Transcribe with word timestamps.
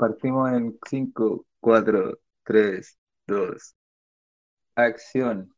Partimos 0.00 0.50
en 0.52 0.78
5, 0.88 1.46
4, 1.60 2.18
3, 2.44 2.98
2. 3.26 3.76
Acción. 4.74 5.54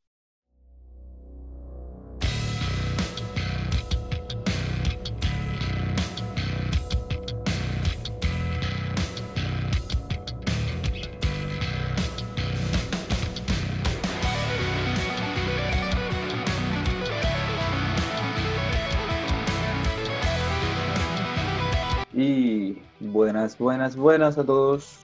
Buenas, 23.42 23.58
buenas, 23.58 23.96
buenas 23.96 24.38
a 24.38 24.44
todos. 24.44 24.98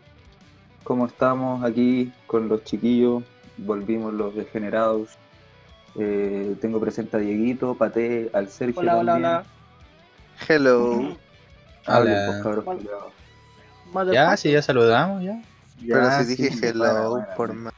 ¿Cómo 0.84 1.06
estamos 1.06 1.64
aquí 1.64 2.12
con 2.28 2.48
los 2.48 2.62
chiquillos? 2.62 3.24
Volvimos 3.56 4.14
los 4.14 4.32
degenerados. 4.36 5.08
Eh, 5.96 6.54
tengo 6.60 6.78
presente 6.78 7.16
a 7.16 7.20
Dieguito, 7.20 7.74
Pate, 7.74 8.30
al 8.32 8.48
Sergio. 8.48 8.80
Hola, 8.80 8.96
hola, 8.98 9.12
también. 9.12 9.28
hola. 9.30 9.44
Hello. 10.48 11.16
Hablen, 11.86 12.14
Hola. 12.14 12.26
pues, 12.26 12.42
cabros, 12.42 12.64
Hola. 13.92 14.12
Ya, 14.12 14.36
sí, 14.36 14.52
ya 14.52 14.62
saludamos, 14.62 15.24
ya. 15.24 15.42
Pero 15.88 16.08
si 16.12 16.24
dije 16.36 16.50
sí, 16.52 16.64
hello, 16.66 16.84
bueno, 16.84 17.10
bueno, 17.10 17.26
por 17.36 17.52
más. 17.54 17.72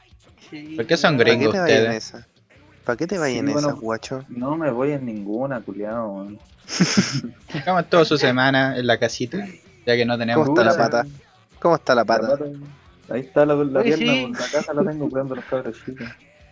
Sí, 0.51 0.75
¿Por 0.75 0.85
qué 0.85 0.95
son 0.95 1.13
sí, 1.13 1.17
¿Para 1.17 1.29
qué 1.29 1.35
gringos 1.37 1.53
te 1.53 1.59
vayas 1.59 1.77
en 1.79 1.91
ustedes? 1.91 1.97
esa? 1.97 2.27
¿Para 2.85 2.97
qué 2.97 3.07
te 3.07 3.17
vayas 3.17 3.33
Sí, 3.33 3.39
en 3.39 3.49
esa, 3.49 3.65
bueno. 3.65 3.81
guacho? 3.81 4.23
No 4.29 4.55
me 4.57 4.69
voy 4.69 4.91
en 4.91 5.05
ninguna, 5.07 5.59
culiado. 5.61 6.07
weón. 6.11 6.39
¿Cómo 7.65 7.79
estuvo 7.79 8.05
su 8.05 8.17
semana 8.17 8.77
en 8.77 8.85
la 8.85 8.99
casita? 8.99 9.47
Ya 9.85 9.95
que 9.95 10.05
no 10.05 10.17
tenemos 10.17 10.45
¿Cómo 10.47 10.59
está 10.61 10.71
la 10.71 10.77
pata? 10.77 11.05
¿Cómo 11.59 11.75
está 11.75 11.95
la 11.95 12.01
la 12.01 12.05
pata? 12.05 12.37
Ahí 13.09 13.21
está 13.21 13.45
la, 13.45 13.55
la 13.55 13.79
Oye, 13.79 13.97
pierna, 13.97 14.13
sí. 14.13 14.19
weón. 14.19 14.31
la 14.33 14.47
casa 14.51 14.73
la 14.73 14.83
tengo 14.83 15.09
cuidando 15.09 15.35
los 15.35 15.45
cabros 15.45 15.75
chicos. 15.85 16.07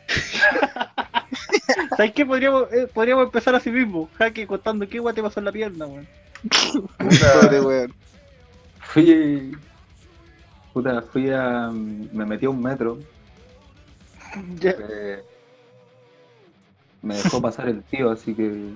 ¿Sabes 1.96 2.12
qué? 2.14 2.26
Podríamos, 2.26 2.72
eh, 2.74 2.88
podríamos 2.94 3.26
empezar 3.26 3.56
así 3.56 3.70
mismo. 3.72 4.10
Jaque 4.18 4.48
contando 4.48 4.88
qué 4.88 5.00
guay 5.00 5.14
te 5.16 5.22
pasó 5.22 5.40
en 5.40 5.46
la 5.46 5.52
pierna, 5.52 5.86
weón. 5.86 6.08
Pobre 6.98 7.62
weón. 7.62 7.94
Fui. 8.82 9.58
Puta, 10.74 11.02
fui 11.02 11.30
a. 11.32 11.70
Me 11.72 12.26
metí 12.26 12.46
a 12.46 12.50
un 12.50 12.62
metro. 12.62 13.00
Ya. 14.60 14.72
eh, 14.72 15.24
me 17.02 17.16
dejó 17.16 17.42
pasar 17.42 17.70
el 17.70 17.84
tío, 17.84 18.12
así 18.12 18.34
que. 18.34 18.74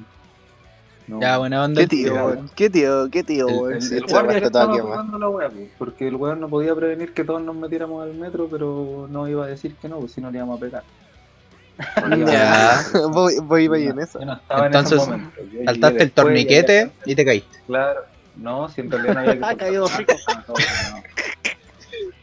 No. 1.07 1.19
Ya, 1.21 1.37
buena 1.37 1.63
onda. 1.63 1.81
¿Qué 1.81 1.87
tío, 1.87 2.13
Ya, 2.13 2.25
weón? 2.25 2.49
¿Qué 2.55 2.69
tío? 2.69 3.09
¿Qué 3.09 3.23
tío, 3.23 3.47
El- 3.47 3.55
weón? 3.55 3.73
El, 3.83 3.93
el 3.93 4.05
guardia 4.05 4.39
que 4.39 4.45
estaba 4.45 4.75
la 4.75 5.29
wea, 5.29 5.49
pues, 5.49 5.69
porque 5.77 6.07
el 6.07 6.15
weón 6.15 6.39
no 6.39 6.47
podía 6.49 6.73
prevenir 6.75 7.13
que 7.13 7.23
todos 7.23 7.41
nos 7.41 7.55
metiéramos 7.55 8.03
al 8.03 8.13
metro, 8.13 8.47
pero 8.49 9.07
no 9.09 9.27
iba 9.27 9.45
a 9.45 9.47
decir 9.47 9.75
que 9.81 9.87
no, 9.89 9.99
pues 9.99 10.11
si 10.13 10.21
no 10.21 10.31
le 10.31 10.37
íbamos 10.37 10.57
a 10.57 10.61
pegar. 10.61 10.83
Ya. 12.27 12.83
Voy, 13.11 13.35
voy, 13.41 13.67
voy 13.67 13.87
en 13.87 13.99
eso. 13.99 14.19
No 14.23 14.39
Entonces, 14.65 15.07
en. 15.07 15.31
Yo 15.51 15.59
Saltaste 15.65 16.03
el 16.03 16.11
torniquete 16.11 16.91
y 17.05 17.15
te 17.15 17.25
caíste. 17.25 17.57
Claro. 17.67 18.01
No, 18.35 18.67
si 18.69 18.81
en 18.81 18.91
realidad 18.91 19.13
no 19.13 19.19
había 19.19 19.33
que 19.33 19.39
Ah, 19.45 19.55
caído 19.55 19.87
rico. 19.97 20.13
no. 20.47 20.53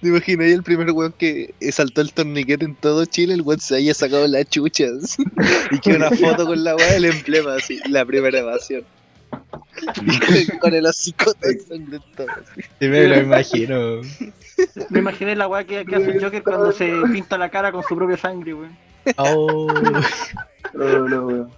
¿Te 0.00 0.08
imaginas 0.08 0.46
el 0.46 0.62
primer 0.62 0.90
weón 0.92 1.12
que 1.12 1.54
saltó 1.72 2.00
el 2.00 2.12
torniquete 2.12 2.64
en 2.64 2.74
todo 2.74 3.04
Chile? 3.04 3.34
El 3.34 3.42
weón 3.42 3.60
se 3.60 3.76
haya 3.76 3.92
sacado 3.92 4.26
las 4.26 4.48
chuchas. 4.48 5.18
y 5.70 5.78
que 5.78 5.94
una 5.94 6.10
foto 6.10 6.46
con 6.46 6.64
la 6.64 6.74
weá 6.74 6.92
del 6.92 7.04
emblema, 7.04 7.56
así, 7.56 7.80
la 7.88 8.04
primera 8.04 8.38
evasión. 8.38 8.84
Y 10.02 10.58
con, 10.58 10.74
el 10.74 10.84
hocico 10.86 11.32
ensangrentado. 11.42 12.28
así. 12.30 12.62
Sí, 12.80 12.88
me 12.88 13.06
lo 13.06 13.18
imagino. 13.18 14.00
Me 14.90 14.98
imaginé 14.98 15.36
la 15.36 15.48
weá 15.48 15.64
que, 15.64 15.84
que 15.86 15.96
hace 15.96 16.10
el 16.10 16.22
Joker 16.22 16.42
cuando 16.42 16.72
se 16.72 16.92
pinta 17.12 17.38
la 17.38 17.48
cara 17.48 17.72
con 17.72 17.82
su 17.84 17.96
propia 17.96 18.16
sangre, 18.16 18.54
weón. 18.54 18.76
Oh. 19.16 19.72
No, 20.74 21.08
no, 21.08 21.26
weón. 21.26 21.50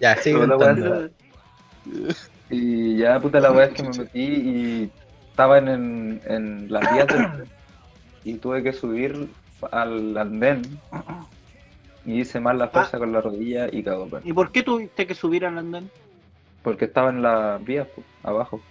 Ya, 0.00 0.16
sigue 0.16 0.38
contando. 0.38 1.10
Y 2.48 2.96
ya, 2.98 3.20
puta, 3.20 3.40
la 3.40 3.52
weá 3.52 3.66
es 3.66 3.74
que 3.74 3.82
me 3.82 3.90
metí 3.90 4.22
y 4.22 4.90
estaba 5.36 5.58
en, 5.58 5.68
en, 5.68 6.22
en 6.24 6.72
las 6.72 6.90
vías 6.94 7.06
del 7.08 7.30
tren 7.30 7.48
y 8.24 8.34
tuve 8.38 8.62
que 8.62 8.72
subir 8.72 9.28
al 9.70 10.16
andén 10.16 10.62
y 12.06 12.20
hice 12.22 12.40
mal 12.40 12.56
la 12.56 12.68
fuerza 12.68 12.96
con 12.96 13.12
la 13.12 13.20
rodilla 13.20 13.68
y 13.70 13.82
cagó, 13.82 14.06
pues. 14.06 14.24
¿Y 14.24 14.32
por 14.32 14.50
qué 14.50 14.62
tuviste 14.62 15.06
que 15.06 15.14
subir 15.14 15.44
al 15.44 15.58
andén? 15.58 15.90
Porque 16.62 16.86
estaba 16.86 17.10
en 17.10 17.20
las 17.20 17.62
vías, 17.62 17.86
pues, 17.94 18.06
abajo, 18.22 18.62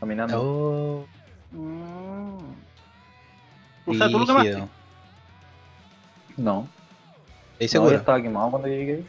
caminando. 0.00 0.42
Oh. 0.42 1.06
Mm. 1.52 2.38
O 3.86 3.94
sea, 3.94 4.08
tú 4.08 4.18
lo 4.18 4.26
tomaste. 4.26 4.56
No, 4.56 4.66
¿Estás 4.66 6.40
no, 6.40 6.66
yo 7.60 7.68
seguro? 7.68 7.96
estaba 7.96 8.20
quemado 8.20 8.50
cuando 8.50 8.66
llegué. 8.66 9.04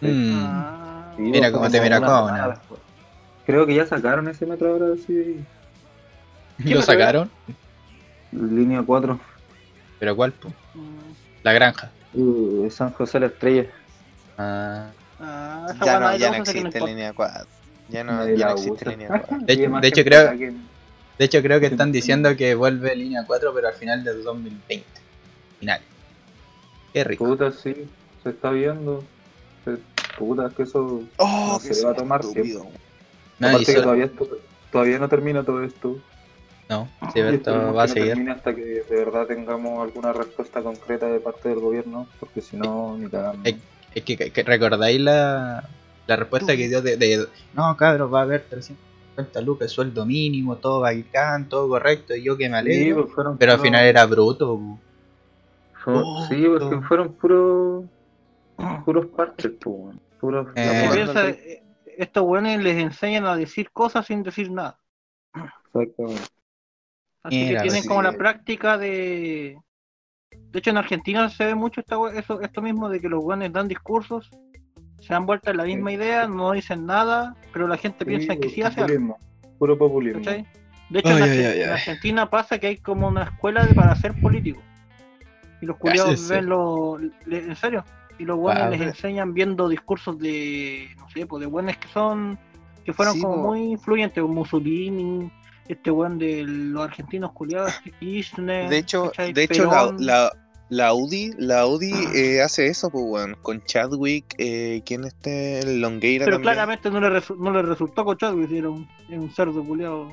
Sí. 0.00 0.06
Mm. 0.08 0.42
Ah. 0.46 1.12
Sí, 1.16 1.22
Mira 1.22 1.52
cómo 1.52 1.70
te 1.70 1.80
mira 1.80 2.00
después. 2.00 2.80
Creo 3.46 3.66
que 3.66 3.76
ya 3.76 3.86
sacaron 3.86 4.26
ese 4.26 4.46
metro 4.46 4.72
ahora, 4.72 4.96
sí. 5.06 5.44
¿Lo 6.74 6.82
sacaron? 6.82 7.30
Línea 8.32 8.82
4. 8.82 9.20
¿Pero 9.98 10.16
cuál? 10.16 10.32
po? 10.32 10.52
La 11.42 11.52
granja. 11.52 11.90
Uh, 12.14 12.70
San 12.70 12.92
José 12.92 13.20
la 13.20 13.26
Estrella. 13.26 13.66
Ah. 14.38 14.90
Ah, 15.20 15.66
esa 15.74 15.84
Ya 15.84 16.00
no, 16.00 16.16
ya 16.16 16.30
no 16.30 16.36
existe 16.36 16.80
línea 16.80 17.12
4. 17.12 17.46
Ya 17.88 18.04
no, 18.04 18.28
ya 18.28 18.50
existe 18.50 18.86
línea 18.90 19.08
4. 19.08 19.38
De- 19.42 19.88
hecho, 19.88 20.04
creo- 20.04 20.38
que- 20.38 20.52
De 21.18 21.24
hecho, 21.26 21.42
creo 21.42 21.60
que 21.60 21.66
están 21.66 21.92
diciendo 21.92 22.36
que 22.36 22.54
vuelve 22.54 22.96
línea 22.96 23.24
4, 23.26 23.52
pero 23.54 23.68
al 23.68 23.74
final 23.74 24.02
del 24.02 24.24
2020. 24.24 24.84
Final. 25.60 25.80
Qué 26.92 27.04
rico. 27.04 27.24
Puta, 27.24 27.52
sí, 27.52 27.74
se 28.22 28.30
está 28.30 28.50
viendo. 28.50 29.04
Se- 29.64 29.78
Puta, 30.18 30.46
es 30.48 30.54
que 30.54 30.62
eso. 30.64 31.02
Oh, 31.16 31.52
No 31.54 31.60
que 31.68 31.74
se 31.74 31.84
va 31.86 31.92
a 31.92 31.94
tomar. 31.94 32.22
Nadie 32.24 33.54
Aparte 33.56 33.74
que 33.74 33.80
todavía, 33.80 34.04
esto- 34.06 34.38
todavía 34.70 34.98
no 34.98 35.08
termina 35.08 35.42
todo 35.44 35.62
esto. 35.62 35.98
No, 36.72 36.88
sí, 37.12 37.18
Y 37.18 37.34
esto 37.34 37.74
va 37.74 37.82
a 37.84 37.88
no 37.88 37.94
seguir. 37.94 38.08
termine 38.14 38.32
hasta 38.32 38.54
que 38.54 38.62
de 38.62 38.84
verdad 38.90 39.26
tengamos 39.26 39.82
alguna 39.82 40.12
respuesta 40.12 40.62
concreta 40.62 41.06
de 41.06 41.20
parte 41.20 41.48
del 41.50 41.60
gobierno, 41.60 42.06
porque 42.18 42.40
si 42.40 42.56
no, 42.56 42.96
ni 42.96 43.08
cagamos. 43.08 43.46
Eh, 43.46 43.56
Es 43.94 44.02
que, 44.04 44.16
que 44.16 44.42
recordáis 44.42 45.00
la, 45.00 45.64
la 46.06 46.16
respuesta 46.16 46.56
que 46.56 46.68
dio 46.68 46.80
de, 46.80 46.96
de, 46.96 47.26
no, 47.54 47.76
cabros, 47.76 48.12
va 48.12 48.20
a 48.20 48.22
haber 48.22 48.40
350 48.48 49.40
lucas, 49.42 49.70
sueldo 49.70 50.06
mínimo, 50.06 50.56
todo 50.56 50.80
bacán, 50.80 51.48
todo 51.48 51.68
correcto, 51.68 52.14
y 52.14 52.22
yo 52.22 52.36
que 52.36 52.48
me 52.48 52.56
Sí, 52.62 52.68
alegro. 52.68 53.02
pues 53.02 53.14
fueron 53.14 53.36
pero 53.36 53.52
al 53.52 53.60
final 53.60 53.84
era 53.84 54.06
bruto. 54.06 54.58
Oh, 55.86 56.24
sí, 56.28 56.44
porque 56.46 56.76
no. 56.76 56.82
fueron 56.82 57.14
puros. 57.14 57.84
puros 58.84 59.06
parches, 59.06 59.52
pues. 59.60 59.96
Puros. 60.20 60.48
Eh, 60.56 60.88
piensa, 60.92 61.22
no- 61.24 61.28
eh, 61.28 61.62
estos 61.98 62.22
weones 62.24 62.62
les 62.62 62.76
enseñan 62.78 63.26
a 63.26 63.36
decir 63.36 63.70
cosas 63.72 64.06
sin 64.06 64.22
decir 64.22 64.50
nada. 64.50 64.78
Exactamente. 65.74 66.22
Así 67.24 67.48
que 67.48 67.56
tienen 67.60 67.82
sí. 67.82 67.88
como 67.88 68.02
la 68.02 68.12
práctica 68.12 68.76
de. 68.78 69.56
De 70.30 70.58
hecho, 70.58 70.70
en 70.70 70.76
Argentina 70.78 71.28
se 71.30 71.46
ve 71.46 71.54
mucho 71.54 71.80
esta 71.80 71.96
eso, 72.14 72.40
esto 72.40 72.60
mismo 72.62 72.88
de 72.88 73.00
que 73.00 73.08
los 73.08 73.22
weones 73.24 73.52
dan 73.52 73.68
discursos, 73.68 74.30
se 75.00 75.12
dan 75.14 75.24
vuelta 75.26 75.50
en 75.50 75.56
la 75.58 75.64
misma 75.64 75.92
idea, 75.92 76.26
no 76.26 76.52
dicen 76.52 76.84
nada, 76.86 77.36
pero 77.52 77.68
la 77.68 77.76
gente 77.76 78.04
piensa 78.04 78.36
que 78.36 78.48
sí 78.50 78.62
hace 78.62 78.80
algo. 78.82 79.16
Puro 79.58 79.78
populismo. 79.78 80.20
¿cachai? 80.20 80.46
De 80.90 80.98
hecho, 80.98 81.16
en, 81.16 81.22
Ay, 81.22 81.28
Arge- 81.30 81.38
ay, 81.38 81.44
ay, 81.46 81.60
en 81.60 81.68
ay. 81.68 81.72
Argentina 81.74 82.28
pasa 82.28 82.58
que 82.58 82.66
hay 82.66 82.76
como 82.78 83.08
una 83.08 83.24
escuela 83.24 83.64
de- 83.64 83.74
para 83.74 83.94
ser 83.94 84.20
político. 84.20 84.60
Y 85.62 85.66
los 85.66 85.76
culiados 85.76 86.10
Cállese. 86.10 86.34
ven 86.34 86.46
lo. 86.46 86.98
le- 86.98 87.38
en 87.38 87.56
serio. 87.56 87.84
Y 88.18 88.24
los 88.24 88.36
buenos 88.38 88.64
Wow. 88.64 88.72
les 88.72 88.80
enseñan 88.80 89.32
viendo 89.32 89.68
discursos 89.68 90.18
de. 90.18 90.88
no 90.98 91.08
sé, 91.10 91.24
pues 91.26 91.40
de 91.40 91.46
buenos 91.46 91.76
que 91.76 91.88
son. 91.88 92.38
que 92.84 92.92
fueron 92.92 93.14
Sí, 93.14 93.22
como 93.22 93.36
muy 93.36 93.60
influyentes, 93.72 94.22
Mussolini, 94.24 95.30
este 95.68 95.90
buen 95.90 96.18
de 96.18 96.44
los 96.44 96.82
argentinos 96.84 97.32
culiados, 97.32 97.72
Kirchner. 98.00 98.68
De 98.68 98.78
hecho, 98.78 99.06
¿cachai? 99.06 99.32
de 99.32 99.44
hecho 99.44 99.64
la, 99.70 99.94
la, 99.98 100.32
la 100.68 100.86
Audi, 100.88 101.32
la 101.38 101.60
Audi 101.60 101.92
eh, 102.14 102.42
hace 102.42 102.66
eso, 102.66 102.90
pues, 102.90 103.04
weón. 103.06 103.36
Con 103.42 103.62
Chadwick, 103.64 104.34
eh, 104.38 104.82
¿quién 104.84 105.04
este? 105.04 105.60
El 105.60 105.80
Longueira 105.80 106.24
Pero 106.24 106.36
también. 106.36 106.54
claramente 106.54 106.90
no 106.90 107.00
le, 107.00 107.22
no 107.38 107.50
le 107.52 107.62
resultó 107.62 108.04
con 108.04 108.16
Chadwick, 108.16 108.50
era 108.52 108.68
un, 108.70 108.88
era 109.08 109.20
un 109.20 109.30
cerdo 109.34 109.62
culiado. 109.64 110.10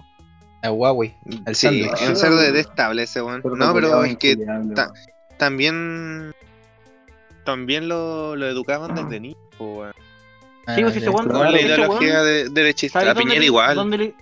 A 0.62 0.72
Huawei. 0.72 1.16
El 1.46 1.56
Sí, 1.56 1.82
es 2.02 2.10
un 2.10 2.16
cerdo 2.18 2.38
detestable 2.38 3.04
ese, 3.04 3.22
weón. 3.22 3.42
Pero 3.42 3.56
No, 3.56 3.74
pero 3.74 4.04
es 4.04 4.18
que 4.18 4.36
ta- 4.36 4.44
weón. 4.60 4.74
también 5.38 6.34
también 7.46 7.88
lo, 7.88 8.36
lo 8.36 8.48
educaban 8.48 8.94
desde 8.96 9.20
niño, 9.20 9.38
pues, 9.58 9.70
weón. 9.78 9.94
Sí, 10.76 10.82
pues, 10.84 10.94
si 10.94 11.00
Ah, 11.00 11.02
ese 11.02 11.10
weón- 11.10 11.28
Con 11.28 11.30
Claro, 11.38 11.52
la 11.52 11.62
ideología 11.62 12.22
de, 12.24 12.50
derechista. 12.50 13.00
¿Sabes 13.00 13.12
A 13.12 13.14
dónde 13.16 13.28
Piñera 13.30 13.46
igual. 13.46 13.76
dónde 13.76 13.98
le- 13.98 14.16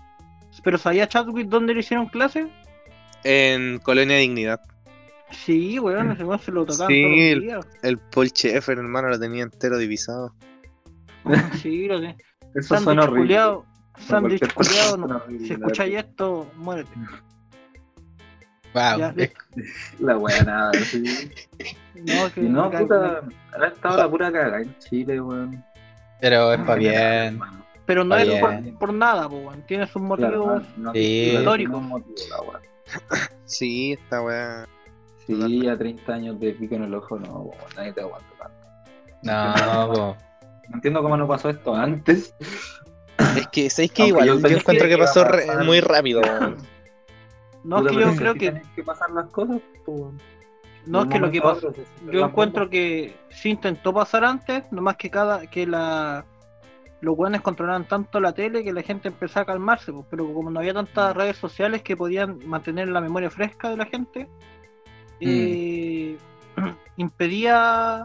Pero 0.67 0.77
¿sabía 0.77 1.07
Chadwick 1.07 1.47
dónde 1.47 1.73
le 1.73 1.79
hicieron 1.79 2.07
clase? 2.07 2.45
En 3.23 3.77
Colonia 3.79 4.17
Dignidad. 4.17 4.59
Sí, 5.31 5.79
weón, 5.79 6.11
ese 6.11 6.25
weón 6.25 6.41
se 6.41 6.51
lo 6.51 6.65
tocaban 6.65 6.89
Sí, 6.93 7.03
todos 7.03 7.17
el- 7.17 7.33
los 7.35 7.43
días. 7.65 7.67
El 7.83 7.97
Paul 7.99 8.31
hermano, 8.67 9.07
lo 9.07 9.17
tenía 9.17 9.43
entero 9.43 9.77
divisado. 9.77 10.33
Sí, 11.61 11.87
lo 11.87 12.01
sé. 12.01 12.17
Eso 12.53 12.75
suena 12.75 12.81
Sándwich 12.83 12.99
horrible. 13.05 13.21
culiado, 13.21 13.65
suena 13.97 15.07
no. 15.07 15.15
horrible, 15.15 15.47
Si 15.47 15.47
la 15.53 15.55
escucháis 15.55 15.95
esto, 15.95 16.51
muérete. 16.57 16.91
Wow. 18.73 18.97
Ya, 18.99 19.13
es- 19.15 19.33
La 19.99 20.17
weá 20.17 20.43
nada, 20.43 20.71
sí. 20.83 21.31
No, 21.95 22.33
que 22.33 22.41
no, 22.41 22.69
que- 22.69 22.77
puta, 22.79 23.21
ha 23.57 23.67
estado 23.67 23.97
la 23.99 24.09
pura 24.09 24.31
cagada 24.33 24.61
en 24.63 24.77
Chile, 24.79 25.21
weón. 25.21 25.63
pero 26.19 26.51
es 26.51 26.59
para 26.59 26.75
bien. 26.75 26.93
hermano. 26.93 27.66
Pero 27.87 28.03
no 28.03 28.15
es 28.15 28.39
por, 28.39 28.77
por 28.77 28.93
nada, 28.93 29.27
po, 29.27 29.37
weón. 29.37 29.63
Tiene 29.65 29.87
sus 29.87 30.01
motivos. 30.01 30.29
Claro, 30.29 30.59
no- 30.77 30.83
no- 30.83 30.93
Sí. 30.93 31.31
Históricos. 31.35 31.71
no 31.71 31.79
es 31.79 31.89
motivo, 31.89 32.17
la 32.29 32.41
weá. 32.41 32.61
Sí, 33.45 33.93
esta 33.93 34.21
weá. 34.21 34.67
Sí, 35.25 35.67
a 35.67 35.77
30 35.77 36.13
años 36.13 36.39
de 36.39 36.51
pico 36.53 36.75
en 36.75 36.83
el 36.83 36.93
ojo, 36.93 37.17
no, 37.17 37.39
weón, 37.39 37.57
nadie 37.75 37.93
te 37.93 38.01
aguanta 38.01 38.27
tanto. 38.37 38.67
No, 39.23 39.93
po. 39.93 40.17
No 40.69 40.75
entiendo 40.75 41.01
cómo 41.01 41.17
no 41.17 41.27
pasó 41.27 41.49
esto 41.49 41.73
antes. 41.73 42.35
Es 43.37 43.47
que, 43.47 43.69
¿sabéis 43.69 43.91
que 43.93 44.07
igual? 44.07 44.27
yo 44.27 44.33
encuentro 44.35 44.85
que 44.87 44.89
que 44.89 44.97
pasó 44.97 45.23
re- 45.23 45.63
muy 45.63 45.79
rápido. 45.79 46.21
No, 47.63 47.79
es 47.85 47.87
que 47.95 47.99
yo 48.01 48.15
creo 48.15 48.33
que. 48.35 48.61
que 48.75 48.83
pasar 48.83 49.09
las 49.11 49.29
cosas, 49.29 49.59
pues. 49.85 50.01
No 50.85 51.01
es 51.03 51.07
que 51.07 51.19
lo 51.19 51.31
que 51.31 51.41
pasó. 51.41 51.67
pasó. 51.71 51.81
Yo 52.11 52.25
encuentro 52.25 52.69
que 52.69 53.15
sí 53.29 53.49
intentó 53.49 53.93
pasar 53.93 54.23
antes, 54.23 54.63
nomás 54.71 54.95
que 54.97 55.09
cada 55.09 55.47
que 55.47 55.65
la 55.67 56.25
los 57.01 57.17
weones 57.17 57.41
controlaban 57.41 57.87
tanto 57.87 58.19
la 58.19 58.33
tele 58.33 58.63
que 58.63 58.73
la 58.73 58.81
gente 58.81 59.07
empezó 59.09 59.39
a 59.39 59.45
calmarse, 59.45 59.91
pues, 59.93 60.05
pero 60.09 60.31
como 60.33 60.49
no 60.49 60.59
había 60.59 60.73
tantas 60.73 61.13
Mm. 61.15 61.17
redes 61.19 61.37
sociales 61.37 61.81
que 61.83 61.95
podían 61.95 62.39
mantener 62.47 62.87
la 62.89 63.01
memoria 63.01 63.29
fresca 63.29 63.69
de 63.69 63.77
la 63.77 63.85
gente, 63.85 64.27
eh, 65.19 66.17
impedía, 66.97 68.03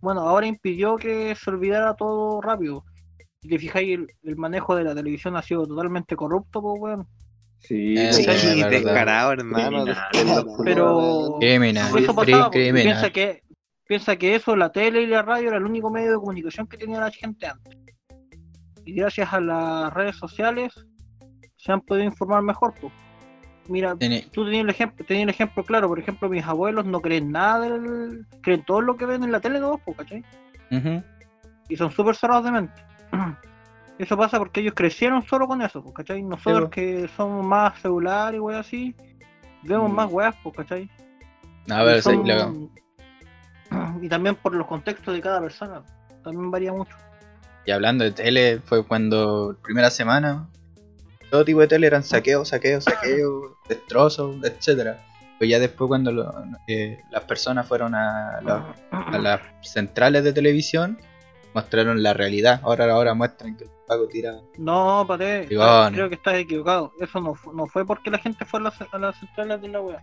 bueno, 0.00 0.22
ahora 0.22 0.46
impidió 0.46 0.96
que 0.96 1.34
se 1.34 1.50
olvidara 1.50 1.94
todo 1.94 2.40
rápido. 2.40 2.84
Si 3.42 3.48
te 3.48 3.58
fijáis, 3.58 3.98
el, 3.98 4.06
el 4.24 4.36
manejo 4.36 4.74
de 4.76 4.84
la 4.84 4.94
televisión 4.94 5.36
ha 5.36 5.42
sido 5.42 5.66
totalmente 5.66 6.14
corrupto, 6.16 6.60
pues, 6.60 6.80
weón. 6.80 7.06
Sí, 7.58 7.94
Eh, 7.96 8.12
Sí, 8.12 8.24
sí, 8.24 8.30
es 8.30 8.56
verdad. 8.56 8.70
descarado, 8.70 9.32
hermano. 9.32 9.84
Pero 10.64 11.36
Criminal, 11.40 11.96
eso 11.98 12.14
pasaba, 12.14 12.50
pues, 12.50 12.62
criminal. 12.62 12.82
piensa 12.82 13.10
que 13.10 13.42
piensa 13.86 14.16
que 14.16 14.34
eso, 14.34 14.56
la 14.56 14.72
tele 14.72 15.02
y 15.02 15.06
la 15.06 15.22
radio 15.22 15.48
era 15.48 15.58
el 15.58 15.64
único 15.64 15.90
medio 15.90 16.12
de 16.12 16.16
comunicación 16.18 16.66
que 16.66 16.78
tenía 16.78 16.98
la 17.00 17.10
gente 17.10 17.46
antes. 17.46 17.76
Y 18.84 18.94
gracias 18.94 19.32
a 19.32 19.40
las 19.40 19.92
redes 19.92 20.16
sociales 20.16 20.72
se 21.56 21.72
han 21.72 21.80
podido 21.80 22.04
informar 22.06 22.42
mejor, 22.42 22.74
pues. 22.80 22.92
Mira, 23.68 23.94
tú 24.32 24.44
tenías 24.44 24.64
el 24.64 24.70
ejemplo, 24.70 25.06
tenías 25.06 25.22
el 25.24 25.30
ejemplo 25.30 25.64
claro, 25.64 25.86
por 25.86 25.98
ejemplo, 25.98 26.28
mis 26.28 26.44
abuelos 26.44 26.84
no 26.84 27.00
creen 27.00 27.30
nada 27.30 27.60
del, 27.60 28.26
creen 28.42 28.64
todo 28.64 28.80
lo 28.80 28.96
que 28.96 29.06
ven 29.06 29.22
en 29.22 29.30
la 29.30 29.38
tele 29.40 29.60
todos, 29.60 29.80
pues, 29.84 29.96
¿cachai? 29.98 30.24
Y 31.68 31.76
son 31.76 31.90
súper 31.92 32.16
cerrados 32.16 32.44
de 32.44 32.50
mente. 32.52 32.82
Eso 33.98 34.16
pasa 34.16 34.38
porque 34.38 34.60
ellos 34.60 34.72
crecieron 34.74 35.22
solo 35.22 35.46
con 35.46 35.62
eso, 35.62 35.80
pues, 35.80 35.94
¿cachai? 35.94 36.22
Nosotros 36.24 36.70
que 36.70 37.06
somos 37.16 37.44
más 37.46 37.78
celular 37.80 38.34
y 38.34 38.40
weas 38.40 38.66
así, 38.66 38.96
vemos 39.62 39.88
Mm. 39.90 39.94
más 39.94 40.10
weas, 40.10 40.34
pues, 40.42 40.56
¿cachai? 40.56 40.90
A 41.70 41.84
ver, 41.84 41.98
Y 41.98 42.02
sí, 42.02 42.02
son- 42.02 42.26
lo- 42.26 42.68
y 44.02 44.08
también 44.08 44.34
por 44.34 44.54
los 44.56 44.66
contextos 44.66 45.14
de 45.14 45.20
cada 45.20 45.40
persona, 45.40 45.82
también 46.24 46.50
varía 46.50 46.72
mucho. 46.72 46.96
Y 47.66 47.70
hablando 47.70 48.04
de 48.04 48.12
tele, 48.12 48.60
fue 48.64 48.84
cuando 48.86 49.56
primera 49.62 49.90
semana 49.90 50.48
todo 51.30 51.44
tipo 51.44 51.60
de 51.60 51.68
tele 51.68 51.86
eran 51.86 52.02
saqueos, 52.02 52.48
saqueos, 52.48 52.84
saqueos, 52.84 53.52
destrozos, 53.68 54.36
etcétera. 54.44 55.02
Pero 55.38 55.48
ya 55.50 55.58
después 55.58 55.88
cuando 55.88 56.12
lo- 56.12 56.32
eh, 56.68 57.00
las 57.10 57.24
personas 57.24 57.66
fueron 57.66 57.94
a, 57.94 58.40
la- 58.42 58.74
a 58.90 59.18
las 59.18 59.40
centrales 59.62 60.24
de 60.24 60.32
televisión, 60.32 60.98
mostraron 61.54 62.02
la 62.02 62.12
realidad. 62.14 62.60
Ahora 62.62 62.90
ahora 62.92 63.14
muestran 63.14 63.56
que 63.56 63.64
el 63.64 63.70
Paco 63.86 64.06
tira. 64.08 64.40
No, 64.58 65.04
Pate, 65.06 65.46
creo 65.94 66.08
que 66.08 66.14
estás 66.16 66.34
equivocado. 66.34 66.92
Eso 67.00 67.20
no, 67.20 67.34
no 67.54 67.66
fue 67.66 67.84
porque 67.86 68.10
la 68.10 68.18
gente 68.18 68.44
fue 68.44 68.60
a 68.60 68.64
las, 68.64 68.74
a 68.92 68.98
las 68.98 69.18
centrales 69.18 69.60
de 69.62 69.68
la 69.68 69.80
web. 69.80 69.98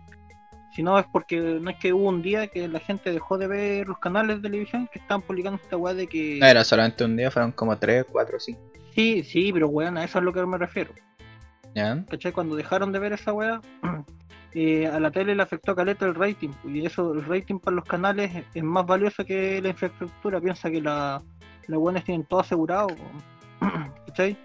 Sino 0.74 0.98
es 0.98 1.06
porque 1.12 1.36
no 1.60 1.68
es 1.70 1.76
que 1.78 1.92
hubo 1.92 2.08
un 2.08 2.22
día 2.22 2.46
que 2.46 2.68
la 2.68 2.78
gente 2.80 3.12
dejó 3.12 3.36
de 3.38 3.48
ver 3.48 3.88
los 3.88 3.98
canales 3.98 4.36
de 4.36 4.42
televisión 4.48 4.88
que 4.92 4.98
estaban 5.00 5.22
publicando 5.22 5.60
esta 5.62 5.76
weá 5.76 5.94
de 5.94 6.06
que. 6.06 6.38
No 6.40 6.46
era 6.46 6.62
solamente 6.64 7.04
un 7.04 7.16
día, 7.16 7.30
fueron 7.30 7.52
como 7.52 7.76
3, 7.76 8.06
4, 8.10 8.38
5. 8.38 8.60
Sí, 8.94 9.22
sí, 9.24 9.52
pero 9.52 9.68
weón, 9.68 9.98
a 9.98 10.04
eso 10.04 10.18
es 10.18 10.24
lo 10.24 10.32
que 10.32 10.44
me 10.46 10.58
refiero. 10.58 10.92
¿Ya? 11.74 12.04
¿Cachai? 12.08 12.32
Cuando 12.32 12.56
dejaron 12.56 12.92
de 12.92 12.98
ver 12.98 13.12
esa 13.12 13.32
weá, 13.32 13.60
eh, 14.54 14.86
a 14.86 14.98
la 15.00 15.10
tele 15.10 15.34
le 15.34 15.42
afectó 15.42 15.74
caleta 15.76 16.06
el 16.06 16.14
rating. 16.14 16.50
Y 16.64 16.84
eso, 16.86 17.12
el 17.14 17.24
rating 17.24 17.58
para 17.58 17.76
los 17.76 17.84
canales 17.84 18.34
es- 18.34 18.44
es 18.54 18.62
más 18.62 18.86
valioso 18.86 19.24
que 19.24 19.60
la 19.62 19.68
infraestructura. 19.68 20.40
Piensa 20.40 20.70
que 20.70 20.80
la, 20.80 21.22
los 21.68 21.80
weones 21.80 22.04
tienen 22.04 22.24
todo 22.26 22.40
asegurado. 22.40 22.88
¿Cachai? 24.06 24.36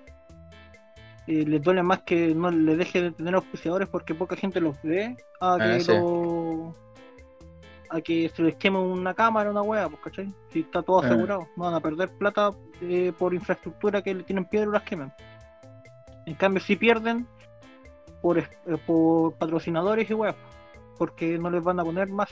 Eh, 1.27 1.44
les 1.45 1.62
duele 1.62 1.81
más 1.81 2.01
que 2.04 2.36
no 2.36 2.51
le 2.51 2.75
deje 2.75 3.01
de 3.01 3.12
tener 3.12 3.33
auspiciadores 3.36 3.89
porque 3.89 4.13
poca 4.13 4.36
gente 4.36 4.60
los 4.62 4.80
ve 4.83 5.18
a 5.42 5.57
que 5.57 5.63
Ah, 5.63 5.80
sí. 5.80 5.92
lo- 5.92 6.74
a 7.89 8.01
que 8.01 8.30
se 8.30 8.42
les 8.44 8.56
queme 8.56 8.77
una 8.80 9.13
cámara, 9.13 9.50
una 9.51 9.62
weá, 9.62 9.88
pues, 9.89 10.01
¿cachai? 10.04 10.31
Si 10.51 10.60
está 10.62 10.81
todo 10.83 11.01
Ah. 11.01 11.06
asegurado, 11.06 11.48
no 11.56 11.63
van 11.66 11.74
a 11.74 11.80
perder 11.80 12.10
plata 12.10 12.51
eh, 12.81 13.13
por 13.18 13.33
infraestructura 13.33 14.01
que 14.01 14.13
le 14.13 14.24
tienen 14.24 14.45
piedra 14.45 14.68
y 14.69 14.74
las 14.74 14.83
quemen. 14.83 15.12
En 16.25 16.36
cambio, 16.36 16.62
si 16.62 16.75
pierden 16.75 17.25
por, 18.22 18.38
eh, 18.39 18.48
por 18.86 19.33
patrocinadores 19.36 20.10
y 20.10 20.13
weas, 20.13 20.36
porque 20.98 21.38
no 21.38 21.50
les 21.50 21.63
van 21.63 21.80
a 21.80 21.83
poner 21.83 22.07
más. 22.10 22.30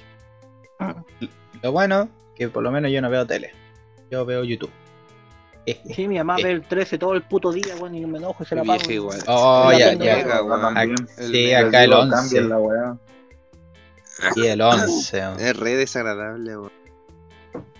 Lo 1.62 1.72
bueno, 1.72 2.10
que 2.36 2.50
por 2.50 2.62
lo 2.64 2.72
menos 2.72 2.92
yo 2.92 3.02
no 3.02 3.10
veo 3.10 3.26
tele. 3.26 3.52
Yo 4.12 4.26
veo 4.26 4.44
YouTube. 4.44 4.72
Sí, 5.96 6.08
mi 6.08 6.18
mamá 6.18 6.36
ve 6.38 6.52
el 6.52 6.62
13 6.64 6.98
todo 6.98 7.14
el 7.14 7.22
puto 7.24 7.52
día, 7.52 7.76
weón, 7.80 7.96
y 7.96 8.06
me 8.06 8.18
enojo 8.18 8.44
y 8.44 8.46
se 8.46 8.56
la 8.56 8.64
pago. 8.64 8.92
igual. 8.92 9.20
Oh, 9.28 9.72
ya, 9.72 9.94
ya. 9.94 10.40
Sí, 11.18 11.54
acá 11.54 11.84
el 11.84 11.90
digo, 11.90 12.02
11. 12.02 12.16
cambien 12.16 12.50
la 12.50 12.60
weá. 12.60 12.98
Y 14.36 14.46
el 14.48 14.62
11. 14.62 15.18
weón. 15.20 15.40
Es 15.40 15.56
re 15.58 15.76
desagradable, 15.78 16.58
weón. 16.58 16.72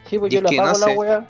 Sí, 0.10 0.20
pues 0.20 0.34
yo 0.34 0.42
la 0.42 0.50
pago 0.50 0.78
no 0.80 0.88
la 0.88 0.94
wea. 0.94 1.28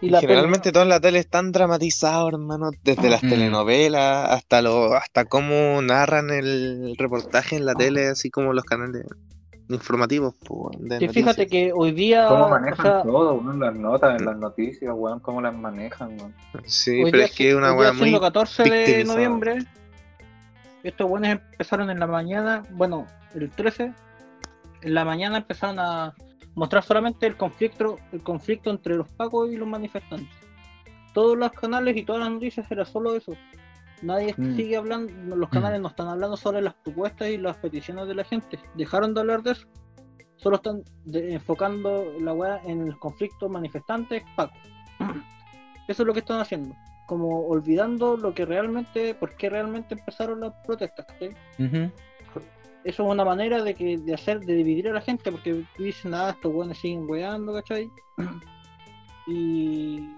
Y 0.00 0.10
Generalmente 0.10 0.70
todo 0.70 0.82
en 0.82 0.90
la 0.90 1.00
tele 1.00 1.18
es 1.20 1.28
tan 1.28 1.50
dramatizado, 1.50 2.28
hermano, 2.28 2.70
desde 2.82 3.08
las 3.08 3.22
Mm. 3.22 3.28
telenovelas 3.30 4.30
hasta 4.30 4.60
lo, 4.60 4.94
hasta 4.94 5.24
cómo 5.24 5.80
narran 5.80 6.28
el 6.30 6.94
reportaje 6.98 7.56
en 7.56 7.64
la 7.64 7.74
tele, 7.74 8.08
así 8.08 8.30
como 8.30 8.52
los 8.52 8.64
canales 8.64 9.04
informativos. 9.68 10.34
pues, 10.46 10.78
de 10.78 10.98
Que 10.98 11.06
noticias. 11.06 11.12
fíjate 11.12 11.46
que 11.46 11.72
hoy 11.74 11.92
día. 11.92 12.26
¿Cómo 12.28 12.44
o 12.46 12.48
manejan 12.50 12.84
sea, 12.84 13.02
todo, 13.02 13.34
weón? 13.34 13.60
Las 13.60 13.74
notas, 13.74 14.20
en 14.20 14.26
las 14.26 14.36
noticias, 14.36 14.92
weón, 14.94 15.20
cómo 15.20 15.40
las 15.40 15.54
manejan, 15.54 16.16
weón. 16.18 16.34
Sí, 16.66 17.02
hoy 17.02 17.10
pero 17.10 17.18
día 17.18 17.26
es 17.26 17.32
que 17.34 17.50
es 17.50 17.54
una 17.56 17.72
weá 17.74 17.92
muy. 17.92 18.00
siendo 18.02 18.20
14 18.20 18.62
de 18.64 19.04
noviembre. 19.04 19.58
Estos 20.82 21.08
buenos 21.08 21.30
empezaron 21.30 21.88
en 21.90 21.98
la 21.98 22.06
mañana, 22.06 22.62
bueno, 22.72 23.06
el 23.34 23.50
13, 23.50 23.92
en 24.82 24.94
la 24.94 25.04
mañana 25.04 25.38
empezaron 25.38 25.78
a 25.78 26.14
mostrar 26.54 26.82
solamente 26.82 27.26
el 27.26 27.36
conflicto, 27.36 27.98
el 28.12 28.22
conflicto 28.22 28.70
entre 28.70 28.94
los 28.94 29.08
pacos 29.08 29.50
y 29.50 29.56
los 29.56 29.66
manifestantes. 29.66 30.28
Todos 31.14 31.38
los 31.38 31.50
canales 31.52 31.96
y 31.96 32.02
todas 32.04 32.22
las 32.22 32.30
noticias 32.32 32.70
era 32.70 32.84
solo 32.84 33.16
eso. 33.16 33.32
Nadie 34.04 34.34
Mm. 34.36 34.56
sigue 34.56 34.76
hablando, 34.76 35.36
los 35.36 35.48
canales 35.48 35.80
no 35.80 35.88
están 35.88 36.08
hablando 36.08 36.36
sobre 36.36 36.60
las 36.60 36.74
propuestas 36.74 37.28
y 37.28 37.38
las 37.38 37.56
peticiones 37.56 38.06
de 38.06 38.14
la 38.14 38.24
gente. 38.24 38.58
Dejaron 38.74 39.14
de 39.14 39.20
hablar 39.20 39.42
de 39.42 39.52
eso. 39.52 39.66
Solo 40.36 40.56
están 40.56 40.82
de- 41.04 41.32
enfocando 41.34 42.04
la 42.20 42.32
weá 42.34 42.60
en 42.64 42.86
el 42.86 42.98
conflicto 42.98 43.48
manifestantes-pacos. 43.48 44.58
Eso 45.88 46.02
es 46.02 46.06
lo 46.06 46.12
que 46.12 46.18
están 46.20 46.40
haciendo. 46.40 46.74
Como 47.06 47.46
olvidando 47.46 48.16
lo 48.16 48.34
que 48.34 48.44
realmente, 48.44 49.14
por 49.14 49.36
qué 49.36 49.48
realmente 49.50 49.94
empezaron 49.94 50.40
las 50.40 50.52
protestas. 50.66 51.06
Eso 51.58 51.92
es 52.84 52.98
una 52.98 53.24
manera 53.24 53.62
de 53.62 53.74
que 53.74 53.96
de 53.98 54.12
hacer, 54.14 54.40
de 54.40 54.54
dividir 54.54 54.88
a 54.88 54.92
la 54.92 55.00
gente, 55.00 55.30
porque 55.32 55.64
dicen, 55.78 56.10
nada, 56.10 56.30
estos 56.32 56.52
weones 56.54 56.76
siguen 56.78 57.08
weando, 57.08 57.52
¿cachai? 57.54 57.88
Y 59.26 60.10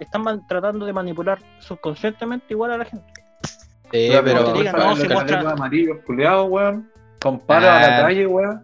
están 0.00 0.46
tratando 0.46 0.84
de 0.86 0.92
manipular 0.92 1.38
subconscientemente 1.60 2.46
igual 2.50 2.72
a 2.72 2.78
la 2.78 2.84
gente. 2.84 3.12
Sí, 3.92 4.08
Pero 4.10 4.24
pero. 4.24 4.44
te 4.52 4.58
digan, 4.58 4.76
no, 4.76 4.90
los 4.90 4.98
se 4.98 5.08
muestra- 5.08 5.26
chalecos 5.26 5.52
amarillos 5.52 5.98
culiados, 6.06 6.48
weón. 6.50 6.90
Con 7.20 7.38
palos 7.40 7.68
a 7.68 7.80
la 7.80 7.98
Ah. 7.98 8.00
calle, 8.02 8.26
weón. 8.26 8.62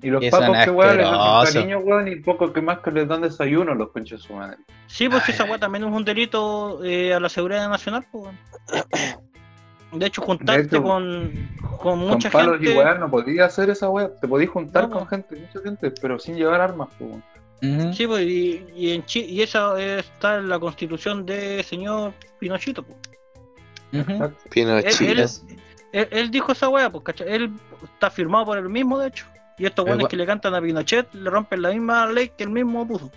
Y 0.00 0.10
los 0.10 0.24
pacos 0.26 0.56
que 0.64 0.70
weón 0.70 0.96
les 0.98 1.06
dan 1.10 1.44
cariño, 1.52 1.78
weón, 1.78 2.08
y 2.08 2.16
poco 2.16 2.52
que 2.52 2.60
más 2.60 2.78
que 2.80 2.90
les 2.90 3.08
dan 3.08 3.22
desayuno 3.22 3.74
los 3.74 3.90
conchos 3.90 4.20
de 4.22 4.26
su 4.28 4.34
madre. 4.34 4.58
Sí, 4.86 5.08
pues 5.08 5.22
Ay, 5.26 5.34
esa 5.34 5.44
ay. 5.44 5.50
weá 5.50 5.58
también 5.58 5.84
es 5.84 5.90
un 5.90 6.04
delito 6.04 6.84
eh, 6.84 7.14
a 7.14 7.20
la 7.20 7.28
seguridad 7.28 7.68
nacional, 7.68 8.04
pues. 8.12 8.24
weón. 8.24 8.38
De 9.92 10.06
hecho, 10.06 10.22
juntarte 10.22 10.62
De 10.62 10.66
hecho, 10.68 10.82
con, 10.82 11.48
con 11.62 11.78
Con 11.78 11.98
mucha 12.00 12.28
palos 12.30 12.56
gente. 12.58 12.74
y 12.74 12.76
weón 12.76 13.00
no 13.00 13.10
podías 13.10 13.46
hacer 13.52 13.70
esa 13.70 13.88
weá. 13.88 14.10
Te 14.20 14.26
podías 14.28 14.50
juntar 14.50 14.84
No, 14.84 14.90
con 14.90 14.98
po. 15.04 15.06
gente, 15.06 15.36
mucha 15.36 15.60
gente, 15.60 15.90
pero 16.02 16.18
sin 16.18 16.36
llevar 16.36 16.60
armas, 16.60 16.88
pues, 16.98 17.10
weón. 17.10 17.24
Sí, 17.94 18.06
pues, 18.06 18.26
y, 18.26 18.66
y, 18.74 18.90
en 18.92 19.04
Chi- 19.06 19.24
y 19.24 19.40
esa 19.42 19.80
está 19.80 20.36
en 20.36 20.48
la 20.48 20.58
constitución 20.58 21.24
de 21.24 21.62
señor 21.62 22.12
Pinochito, 22.38 22.82
pues. 22.82 22.98
Pinochet. 24.50 25.00
Él- 25.00 25.20
Es- 25.20 25.44
Él, 25.92 26.08
él 26.10 26.30
dijo 26.30 26.52
esa 26.52 26.68
weá, 26.68 26.90
pues, 26.90 27.04
¿cachai? 27.04 27.32
Él 27.32 27.52
está 27.84 28.10
firmado 28.10 28.44
por 28.46 28.58
él 28.58 28.68
mismo, 28.68 28.98
de 28.98 29.08
hecho. 29.08 29.26
Y 29.56 29.64
estos 29.66 29.84
gua- 29.86 30.08
que 30.08 30.16
le 30.16 30.26
cantan 30.26 30.54
a 30.54 30.60
Pinochet 30.60 31.12
le 31.14 31.30
rompen 31.30 31.62
la 31.62 31.70
misma 31.70 32.06
ley 32.06 32.30
que 32.36 32.42
él 32.44 32.50
mismo 32.50 32.86
puso. 32.86 33.10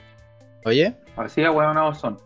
Oye, 0.66 0.96
Así 1.16 1.44
a 1.44 1.50
weón 1.52 1.96
son. 1.96 2.20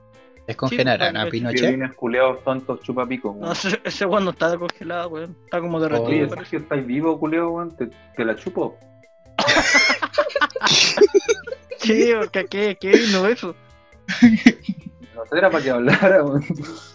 Es 0.47 0.57
congelar 0.57 1.01
a 1.15 1.29
Pinochet. 1.29 1.61
Violines 1.61 1.93
culeados 1.95 2.43
tontos 2.43 2.81
chupapicos, 2.81 3.33
No, 3.35 3.41
weón. 3.43 3.51
ese, 3.53 3.79
ese 3.85 4.05
weón 4.05 4.25
no 4.25 4.31
está 4.31 4.57
congelado, 4.57 5.07
weón. 5.09 5.37
Está 5.45 5.61
como 5.61 5.79
derretido. 5.79 6.33
Oye, 6.35 6.45
si 6.49 6.57
estáis 6.57 6.85
vivo, 6.85 7.17
culeo, 7.17 7.51
weón, 7.51 7.73
te, 7.77 7.87
te 8.17 8.25
la 8.25 8.35
chupo. 8.35 8.77
Sí, 11.81 12.11
porque 12.19 12.45
qué, 12.45 12.77
qué 12.79 12.89
vino 12.91 13.25
eso. 13.27 13.55
No 15.15 15.25
sé, 15.29 15.37
era 15.37 15.49
para 15.49 15.63
que 15.63 15.69
hablara, 15.71 16.23
weón. 16.23 16.43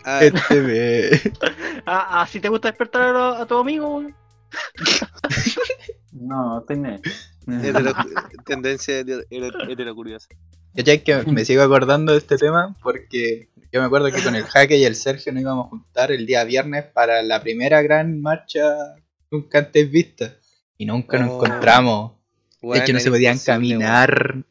Ah, 0.05 0.21
Este 0.25 0.61
ve. 0.61 1.33
Ah, 1.89 2.21
ah, 2.23 2.27
si 2.27 2.41
te 2.41 2.49
gusta 2.49 2.69
despertar 2.69 3.15
a, 3.15 3.43
a 3.43 3.47
tu 3.47 3.57
amigo, 3.59 3.97
weón. 3.99 4.15
No, 6.13 6.65
tenés. 6.67 7.01
hetero- 7.47 7.93
tendencia 8.45 9.01
hetero- 9.01 9.25
hetero- 9.31 9.71
heterocuriosa. 9.71 10.29
¿Cachai? 10.75 11.03
Que 11.05 11.23
me 11.27 11.45
sigo 11.45 11.63
acordando 11.63 12.13
de 12.13 12.19
este 12.19 12.37
tema 12.37 12.75
porque 12.83 13.49
yo 13.73 13.81
me 13.81 13.87
acuerdo 13.87 14.11
que 14.11 14.23
con 14.23 14.35
el 14.35 14.45
Jaque 14.45 14.77
y 14.79 14.85
el 14.85 14.95
Sergio 14.97 15.33
nos 15.33 15.43
íbamos 15.43 15.67
a 15.67 15.69
juntar 15.71 16.13
el 16.13 16.27
día 16.27 16.45
viernes 16.45 16.85
para 16.85 17.23
la 17.23 17.43
primera 17.43 17.83
gran 17.83 18.21
marcha 18.21 18.77
nunca 19.31 19.59
antes 19.59 19.91
vista. 19.91 20.35
Y 20.79 20.85
nunca 20.87 21.19
nos 21.19 21.31
Oh. 21.31 21.45
encontramos. 21.45 22.13
De 22.61 22.69
Weón, 22.69 22.83
hecho, 22.83 22.93
no 22.95 23.01
se 23.01 23.11
podían 23.11 23.39
caminar. 23.39 24.45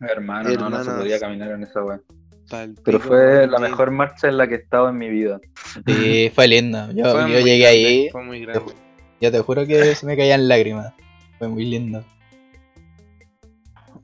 Hermano, 0.00 0.50
no, 0.54 0.70
no 0.70 0.84
se 0.84 0.90
podía 0.90 1.18
caminar 1.20 1.50
en 1.52 1.62
esa. 1.62 1.80
Pal 2.50 2.74
Pero 2.84 3.00
fue 3.00 3.46
la 3.46 3.58
mejor 3.58 3.90
marcha 3.90 4.28
en 4.28 4.36
la 4.36 4.46
que 4.46 4.54
he 4.56 4.58
estado 4.58 4.88
en 4.90 4.98
mi 4.98 5.08
vida. 5.08 5.40
sí, 5.86 6.30
fue 6.34 6.46
lindo. 6.48 6.90
Yo, 6.94 7.04
Fue 7.10 7.20
yo 7.22 7.28
muy 7.28 7.42
llegué 7.42 7.58
grande, 7.60 7.86
ahí. 7.86 8.08
Fue 8.10 8.22
muy 8.22 8.40
grande. 8.44 8.72
Yo 9.20 9.32
te 9.32 9.40
juro 9.40 9.66
que 9.66 9.94
se 9.94 10.04
me 10.06 10.16
caían 10.16 10.46
lágrimas. 10.48 10.92
Fue 11.38 11.48
muy 11.48 11.64
lindo. 11.64 12.04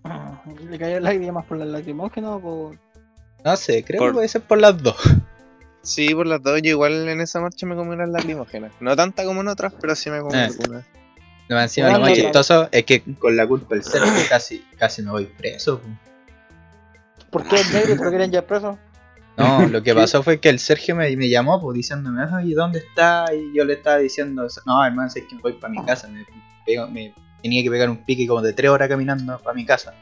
Le 0.70 0.78
cayó 0.78 1.00
lágrimas 1.00 1.44
por 1.46 1.58
la 1.58 1.64
lacrimógena 1.66 2.36
o 2.36 2.40
por. 2.40 2.78
No 3.44 3.56
sé, 3.56 3.84
creo 3.84 3.98
Por- 3.98 4.08
que 4.10 4.14
puede 4.14 4.28
ser 4.28 4.42
por 4.42 4.58
las 4.58 4.82
dos. 4.82 4.96
Sí, 5.82 6.14
por 6.14 6.26
las 6.26 6.42
dos, 6.42 6.60
yo 6.60 6.72
igual 6.72 7.08
en 7.08 7.22
esa 7.22 7.40
marcha 7.40 7.64
me 7.66 7.74
comí 7.74 7.94
unas 7.94 8.10
lacrimógenas. 8.10 8.70
No 8.80 8.94
tanta 8.94 9.24
como 9.24 9.40
en 9.40 9.48
otras, 9.48 9.72
pero 9.80 9.94
sí 9.96 10.10
me 10.10 10.20
comí 10.20 10.34
Eh. 10.36 10.42
algunas. 10.42 10.84
Lo 11.50 11.57
más 11.57 11.64
encima, 11.64 11.88
lo 11.88 11.95
Bueno, 11.95 12.07
más 12.07 12.16
ya. 12.16 12.23
chistoso 12.23 12.69
es 12.71 12.85
que 12.85 13.02
con 13.19 13.37
la 13.37 13.45
culpa 13.45 13.75
del 13.75 13.83
Sergio 13.83 14.12
casi, 14.28 14.64
casi 14.78 15.02
me 15.02 15.11
voy 15.11 15.25
preso. 15.26 15.80
po. 15.80 15.88
¿Por 17.30 17.49
qué 17.49 17.61
el 17.61 17.73
negro? 17.73 17.97
¿Por 17.97 18.09
qué 18.11 18.14
eran 18.14 18.30
ya 18.30 18.47
presos? 18.47 18.76
No, 19.37 19.66
lo 19.66 19.83
que 19.83 19.92
pasó 19.97 20.23
fue 20.23 20.38
que 20.38 20.49
el 20.49 20.61
Sergio 20.61 20.95
me, 20.95 21.16
me 21.16 21.28
llamó 21.28 21.61
pues, 21.61 21.75
diciéndome, 21.75 22.23
¿y 22.45 22.52
dónde 22.54 22.78
está? 22.78 23.25
Y 23.35 23.52
yo 23.57 23.64
le 23.64 23.73
estaba 23.73 23.97
diciendo, 23.97 24.47
no, 24.64 24.85
hermano, 24.85 25.09
es 25.09 25.14
que 25.14 25.35
me 25.35 25.40
voy 25.42 25.54
para 25.54 25.73
mi 25.73 25.85
casa. 25.85 26.07
Me, 26.07 26.25
pego- 26.64 26.88
me 26.88 27.12
tenía 27.42 27.64
que 27.64 27.71
pegar 27.71 27.90
un 27.90 28.04
pique 28.04 28.28
como 28.28 28.42
de 28.42 28.52
tres 28.52 28.71
horas 28.71 28.88
caminando 28.88 29.37
para 29.40 29.52
mi 29.52 29.66
casa. 29.66 29.92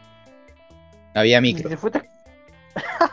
No 1.14 1.20
había 1.22 1.38
¿Y 1.38 1.40
micro. 1.40 1.70
te 1.70 1.78
fuiste? 1.78 2.10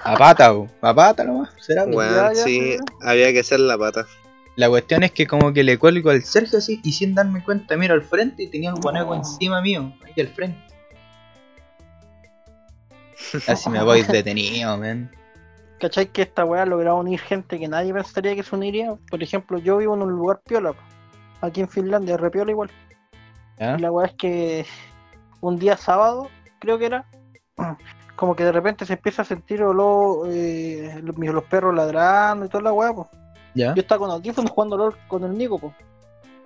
A 0.04 0.18
pata, 0.18 0.52
a 0.82 0.94
pata 0.94 1.24
nomás. 1.24 1.52
¿Será? 1.62 1.86
ya, 1.90 2.36
sí, 2.36 2.76
ya. 3.02 3.10
había 3.10 3.32
que 3.32 3.40
hacer 3.40 3.62
la 3.62 3.78
pata. 3.78 4.06
La 4.56 4.70
cuestión 4.70 5.04
es 5.04 5.12
que 5.12 5.28
como 5.28 5.52
que 5.52 5.64
le 5.64 5.78
cuelgo 5.78 6.10
al 6.10 6.24
Sergio 6.24 6.60
así 6.60 6.80
y 6.84 6.94
sin 6.94 7.14
darme 7.14 7.44
cuenta 7.44 7.76
miro 7.76 7.94
al 7.94 8.04
frente 8.04 8.44
y 8.44 8.48
tenía 8.48 8.74
un 8.74 8.80
guanaco 8.80 9.10
No. 9.12 9.16
encima 9.18 9.62
mío, 9.62 9.94
ahí 10.06 10.14
al 10.22 10.30
frente. 10.30 10.60
Casi 13.46 13.70
me 13.70 13.84
voy 13.84 14.04
detenido, 14.04 14.78
man. 14.78 15.12
¿Cachai 15.80 16.08
que 16.08 16.22
esta 16.22 16.46
weá 16.46 16.66
logra 16.66 16.94
unir 16.94 17.20
gente 17.20 17.60
que 17.60 17.68
nadie 17.68 17.94
pensaría 17.94 18.34
que 18.34 18.44
se 18.44 18.56
uniría? 18.56 18.96
Por 19.10 19.22
ejemplo, 19.22 19.58
yo 19.58 19.78
vivo 19.78 19.94
en 19.96 20.04
un 20.04 20.12
lugar 20.12 20.42
piola, 20.46 20.74
aquí 21.42 21.62
en 21.62 21.70
Finlandia, 21.70 22.16
re 22.16 22.32
piola 22.32 22.52
igual. 22.52 22.72
La 23.58 23.92
weá 23.92 24.08
es 24.08 24.14
que 24.14 24.66
un 25.42 25.60
día 25.60 25.76
sábado, 25.76 26.30
creo 26.60 26.78
que 26.78 26.86
era, 26.86 27.06
como 28.16 28.36
que 28.36 28.46
de 28.46 28.52
repente 28.54 28.86
se 28.86 28.94
empieza 28.94 29.24
a 29.24 29.26
sentir 29.26 29.64
olor, 29.64 30.30
eh, 30.32 31.02
los, 31.04 31.18
los 31.18 31.44
perros 31.44 31.76
ladrando 31.76 32.46
y 32.46 32.50
toda 32.50 32.64
la 32.64 32.74
weá, 32.74 32.94
pues. 32.94 33.08
¿Ya? 33.56 33.74
Yo 33.74 33.82
estaba 33.82 34.00
con 34.00 34.12
audífonos 34.12 34.52
jugando 34.52 34.78
LOL 34.78 34.96
con 35.08 35.24
el 35.24 35.36
Nico, 35.38 35.58
pues. 35.58 35.74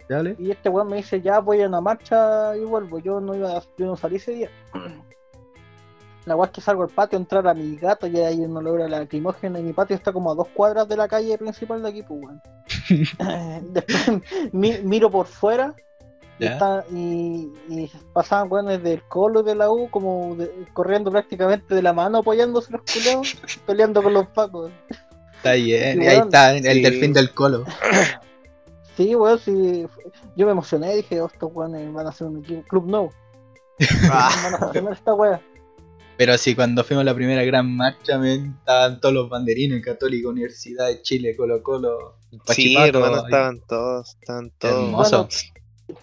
Dale. 0.08 0.36
Y 0.40 0.50
este 0.52 0.70
weón 0.70 0.88
me 0.88 0.98
dice, 0.98 1.22
ya 1.22 1.40
voy 1.40 1.62
a 1.62 1.68
una 1.68 1.82
marcha 1.82 2.56
y 2.56 2.64
vuelvo. 2.64 3.00
Yo 3.00 3.20
no 3.20 3.36
iba 3.36 3.58
a- 3.58 3.64
yo 3.78 3.86
no 3.86 3.98
salí 3.98 4.16
ese 4.16 4.32
día. 4.32 4.50
La 6.26 6.36
weá 6.36 6.46
es 6.48 6.52
que 6.52 6.62
salgo 6.62 6.84
al 6.84 6.90
patio 6.90 7.18
a 7.18 7.22
entrar 7.22 7.48
a 7.48 7.54
mi 7.54 7.76
gato 7.78 8.06
y 8.06 8.18
hay 8.18 8.40
un 8.42 8.56
olor 8.56 8.82
a 8.82 8.88
lacrimógena 8.88 9.60
y 9.60 9.64
mi 9.64 9.74
patio 9.74 9.96
está 9.96 10.12
como 10.14 10.32
a 10.32 10.36
dos 10.36 10.48
cuadras 10.50 10.88
de 10.88 10.96
la 10.98 11.08
calle 11.08 11.38
principal 11.38 11.82
de 11.82 11.90
aquí, 11.90 12.04
pues 12.04 12.22
weón. 12.22 12.42
Después 13.74 14.22
mi- 14.52 14.78
miro 14.84 15.10
por 15.10 15.26
fuera 15.26 15.74
y, 16.38 16.46
está- 16.46 16.86
y, 16.92 17.52
y 17.70 17.92
pasaban 18.14 18.52
weones 18.52 18.84
del 18.84 19.02
colo 19.08 19.42
y 19.42 19.44
de 19.44 19.56
la 19.56 19.72
U 19.72 19.90
como 19.90 20.36
de- 20.36 20.68
corriendo 20.74 21.10
prácticamente 21.12 21.74
de 21.74 21.82
la 21.82 21.94
mano 21.94 22.20
apoyándose 22.20 22.72
los 22.72 22.82
culeados, 22.82 23.36
peleando 23.66 24.04
con 24.04 24.14
los 24.14 24.28
pacos. 24.28 24.72
Está 25.40 25.54
bien, 25.54 26.02
Y 26.02 26.06
y 26.06 26.08
ahí 26.08 26.18
está 26.18 26.56
el 26.56 26.64
sí. 26.64 26.82
delfín 26.82 27.14
del 27.14 27.34
colo. 27.34 27.64
Sí, 28.98 29.16
weón, 29.16 29.40
sí. 29.40 29.88
Yo 30.36 30.46
me 30.46 30.52
emocioné, 30.52 30.94
dije, 30.98 31.22
oh, 31.22 31.28
estos 31.28 31.50
weones 31.54 31.94
van 31.94 32.06
a 32.06 32.10
hacer 32.10 32.28
un 32.28 32.40
equipo, 32.40 32.64
club 32.64 32.86
no. 32.88 33.10
Van 34.10 34.54
a 34.56 34.58
hacer 34.58 34.84
esta 34.92 35.14
wea. 35.14 35.42
Pero 36.18 36.38
sí, 36.38 36.54
cuando 36.54 36.84
fuimos 36.84 37.04
a 37.04 37.06
la 37.06 37.16
primera 37.16 37.42
gran 37.46 37.74
marcha, 37.78 38.18
men, 38.18 38.56
estaban 38.60 39.00
todos 39.00 39.16
los 39.16 39.30
banderines, 39.30 39.82
Católica, 39.86 40.28
Universidad 40.28 40.88
de 40.88 41.02
Chile, 41.02 41.34
Colo 41.38 41.64
Colo, 41.64 42.18
sí, 42.50 42.76
hermano, 42.76 43.24
estaban 43.24 43.62
todos, 43.70 44.18
estaban 44.20 44.52
todos. 44.58 44.84
Hermoso. 44.84 45.30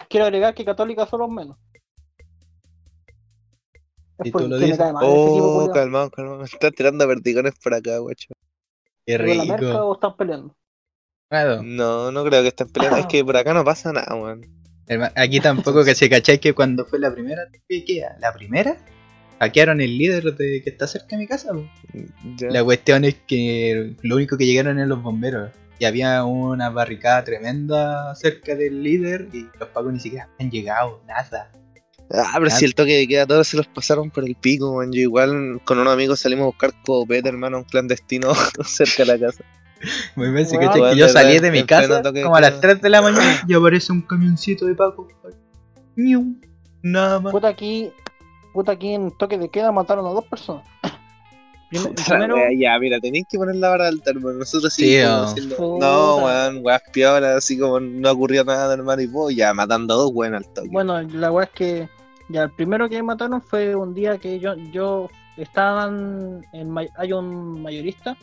Quiero 0.08 0.24
agregar 0.24 0.54
que 0.54 0.64
católicas 0.64 1.10
son 1.10 1.20
los 1.20 1.28
menos. 1.28 1.58
Si 4.22 4.28
Es 4.28 4.32
tú 4.32 4.32
porque 4.32 4.48
lo 4.48 4.58
dices. 4.58 4.78
mal 4.78 5.04
Oh, 5.06 5.70
calmado, 5.74 6.10
calmado. 6.10 6.38
Me 6.38 6.44
están 6.46 6.72
tirando 6.72 7.06
vertigones 7.06 7.52
por 7.62 7.74
acá, 7.74 7.98
guacho. 7.98 8.28
Qué 9.06 9.16
¿Pero 9.16 9.34
la 9.34 9.44
merca 9.44 9.56
rico. 9.56 9.84
o 9.86 9.94
están 9.94 10.16
peleando? 10.16 10.56
Claro. 11.30 11.62
No, 11.62 12.10
no 12.10 12.24
creo 12.24 12.42
que 12.42 12.48
estén 12.48 12.68
peleando. 12.68 12.98
Es 12.98 13.06
que 13.10 13.24
por 13.24 13.36
acá 13.36 13.54
no 13.54 13.64
pasa 13.64 13.92
nada, 13.92 14.14
weón. 14.14 14.44
Aquí 15.16 15.40
tampoco 15.40 15.84
que 15.84 15.94
se 15.94 16.08
cachai 16.08 16.38
que 16.38 16.52
cuando 16.52 16.84
fue 16.84 16.98
la 16.98 17.12
primera, 17.12 17.42
¿qué 17.68 17.84
queda? 17.84 18.16
¿La 18.20 18.32
primera? 18.32 18.76
Hackearon 19.40 19.80
el 19.80 19.98
líder 19.98 20.36
de 20.36 20.62
que 20.62 20.70
está 20.70 20.86
cerca 20.86 21.16
de 21.16 21.18
mi 21.18 21.26
casa. 21.26 21.52
La 22.40 22.64
cuestión 22.64 23.04
es 23.04 23.16
que 23.26 23.96
lo 24.02 24.16
único 24.16 24.38
que 24.38 24.46
llegaron 24.46 24.78
eran 24.78 24.88
los 24.88 25.02
bomberos. 25.02 25.50
Y 25.78 25.84
había 25.84 26.24
una 26.24 26.70
barricada 26.70 27.22
tremenda 27.22 28.14
cerca 28.14 28.54
del 28.54 28.82
líder 28.82 29.28
y 29.32 29.46
los 29.60 29.68
pagos 29.68 29.92
ni 29.92 30.00
siquiera 30.00 30.30
han 30.38 30.50
llegado, 30.50 31.02
nada. 31.06 31.50
Ah, 32.10 32.36
pero 32.38 32.50
si 32.50 32.64
el 32.64 32.74
toque 32.74 32.96
de 32.96 33.08
queda 33.08 33.26
todos 33.26 33.48
se 33.48 33.56
los 33.56 33.66
pasaron 33.66 34.10
por 34.10 34.24
el 34.24 34.36
pico, 34.36 34.70
weón. 34.70 34.92
Yo 34.92 35.00
igual 35.00 35.60
con 35.64 35.78
unos 35.78 35.92
amigos 35.92 36.20
salimos 36.20 36.44
a 36.44 36.46
buscar 36.46 36.72
copete, 36.84 37.28
hermano, 37.28 37.58
un 37.58 37.64
clandestino 37.64 38.32
cerca 38.64 39.04
de 39.04 39.18
la 39.18 39.26
casa. 39.26 39.44
Muy 40.14 40.30
bien, 40.30 40.46
Weón, 40.46 40.66
cachai 40.66 40.90
que 40.92 40.96
yo 40.96 41.08
salí 41.08 41.38
de 41.38 41.50
mi 41.50 41.64
casa 41.64 42.02
como 42.02 42.36
a 42.36 42.40
las 42.40 42.52
queda. 42.52 42.60
3 42.60 42.82
de 42.82 42.88
la 42.88 43.02
mañana 43.02 43.44
y 43.46 43.54
aparece 43.54 43.92
un 43.92 44.02
camioncito 44.02 44.66
de 44.66 44.74
Paco. 44.74 45.08
Ñiu, 45.96 46.36
Nada 46.82 47.20
más. 47.20 47.32
Puta 47.32 47.48
aquí, 47.48 47.92
puta 48.52 48.72
aquí 48.72 48.94
en 48.94 49.10
toque 49.10 49.38
de 49.38 49.48
queda 49.48 49.72
mataron 49.72 50.06
a 50.06 50.10
dos 50.10 50.24
personas. 50.24 50.64
Primero, 52.06 52.36
wea, 52.36 52.50
ya, 52.56 52.78
mira, 52.78 53.00
tenéis 53.00 53.26
que 53.28 53.36
poner 53.36 53.56
la 53.56 53.70
vara 53.70 53.88
alta, 53.88 54.10
hermano. 54.10 54.38
Nosotros 54.38 54.72
sí, 54.72 54.98
podemos 54.98 55.34
oh. 55.58 55.78
No, 55.80 56.16
weón, 56.24 56.60
weas 56.62 56.82
piolas, 56.92 57.36
así 57.36 57.58
como 57.58 57.80
no 57.80 58.10
ocurrió 58.12 58.44
nada, 58.44 58.72
hermano, 58.72 59.02
y 59.02 59.06
vos 59.06 59.34
ya 59.34 59.52
matando 59.52 59.94
a 59.94 59.96
dos, 59.96 60.10
weón, 60.14 60.34
al 60.36 60.46
toque. 60.46 60.68
bueno, 60.70 61.02
la 61.02 61.32
weá 61.32 61.46
es 61.46 61.50
que 61.50 61.88
ya 62.28 62.44
el 62.44 62.50
primero 62.50 62.88
que 62.88 63.02
mataron 63.02 63.40
fue 63.42 63.74
un 63.74 63.94
día 63.94 64.18
que 64.18 64.38
yo, 64.40 64.54
yo 64.54 65.08
estaban 65.36 66.44
en 66.52 66.74
hay 66.96 67.12
un 67.12 67.62
mayorista 67.62 68.16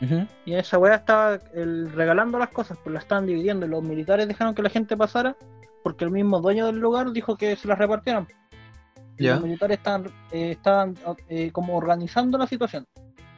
Ujú. 0.00 0.26
y 0.44 0.52
en 0.52 0.58
esa 0.58 0.78
weá 0.78 0.96
estaba 0.96 1.38
el, 1.54 1.90
regalando 1.92 2.38
las 2.38 2.50
cosas, 2.50 2.78
pues 2.82 2.92
la 2.92 3.00
estaban 3.00 3.26
dividiendo 3.26 3.66
y 3.66 3.68
los 3.68 3.82
militares 3.82 4.28
dejaron 4.28 4.54
que 4.54 4.62
la 4.62 4.70
gente 4.70 4.96
pasara 4.96 5.36
porque 5.82 6.04
el 6.04 6.10
mismo 6.10 6.40
dueño 6.40 6.66
del 6.66 6.78
lugar 6.78 7.12
dijo 7.12 7.36
que 7.36 7.54
se 7.56 7.68
las 7.68 7.78
repartieran. 7.78 8.26
Y 9.18 9.24
Ya. 9.24 9.34
Los 9.34 9.44
militares 9.44 9.78
estaban, 9.78 10.06
eh, 10.32 10.50
estaban 10.50 10.94
eh, 11.28 11.50
como 11.52 11.76
organizando 11.76 12.36
la 12.36 12.46
situación. 12.46 12.86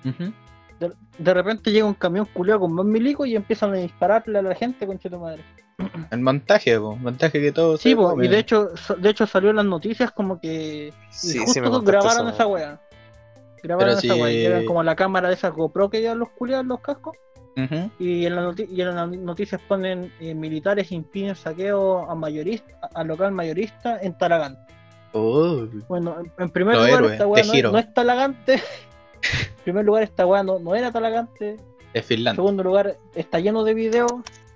Ujú. 0.05 0.33
De, 0.81 0.93
de 1.19 1.35
repente 1.35 1.71
llega 1.73 1.87
un 1.87 1.95
camión 1.95 2.27
culeado 2.33 2.61
con 2.61 2.73
más 2.73 2.85
milicos 2.87 3.27
y 3.27 3.35
empiezan 3.37 3.71
a 3.73 3.77
dispararle 3.77 4.39
a 4.39 4.43
la 4.43 4.55
gente, 4.55 4.87
concha 4.87 5.11
tu 5.11 5.19
madre. 5.19 5.43
El 6.11 6.21
montaje, 6.21 6.79
po. 6.79 6.97
montaje 6.97 7.41
que 7.41 7.53
todo 7.53 7.77
Sí, 7.77 7.95
po, 7.95 8.23
y 8.23 8.29
de 8.29 8.39
hecho, 8.39 8.71
de 8.99 9.11
hecho 9.11 9.27
salió 9.27 9.51
en 9.51 9.57
las 9.57 9.65
noticias 9.67 10.11
como 10.13 10.41
que 10.41 10.89
y 10.89 10.93
Sí, 11.11 11.39
justo 11.39 11.81
sí, 11.81 11.87
grabaron 11.87 12.27
esa 12.29 12.35
esa 12.37 12.47
wea. 12.47 12.81
Grabaron 13.63 13.89
Pero 13.97 13.99
esa 13.99 14.15
si- 14.15 14.21
wea, 14.23 14.33
y 14.33 14.45
eran 14.45 14.65
como 14.67 14.83
la 14.83 14.95
cámara 14.95 15.29
de 15.29 15.35
esas 15.35 15.53
GoPro 15.53 15.91
que 15.91 16.01
llevan 16.01 16.21
los 16.21 16.31
culiados 16.31 16.63
en 16.65 16.69
los 16.69 16.81
cascos. 16.81 17.17
Y 17.99 18.25
en, 18.25 18.37
la 18.37 18.55
y 18.57 18.81
en 18.83 18.95
las 18.95 19.09
noticias 19.11 19.61
ponen 19.67 20.13
eh, 20.21 20.33
militares 20.33 20.93
impiden 20.93 21.35
saqueo 21.35 22.09
a 22.09 22.15
mayorista, 22.15 22.89
al 22.95 23.09
local 23.09 23.33
mayorista 23.33 23.99
en 24.01 24.17
Talagante. 24.17 24.61
Oh, 25.13 25.67
Bueno, 25.89 26.21
en, 26.21 26.31
en 26.39 26.51
primer 26.51 26.77
lugar 26.77 27.05
esta 27.13 27.27
wea 27.27 27.43
no, 27.43 27.73
no 27.73 27.79
es 27.79 27.93
Talagante. 27.93 28.63
en 29.23 29.63
primer 29.65 29.85
lugar 29.85 30.03
esta 30.03 30.27
wea 30.27 30.43
no, 30.43 30.59
no 30.59 30.75
era 30.75 30.91
Talagante. 30.93 31.55
es 31.55 31.61
En 31.95 32.05
Finlandia. 32.05 32.37
segundo 32.43 32.63
lugar, 32.63 32.97
está 33.15 33.39
lleno 33.41 33.65
de 33.65 33.75
videos. 33.75 34.13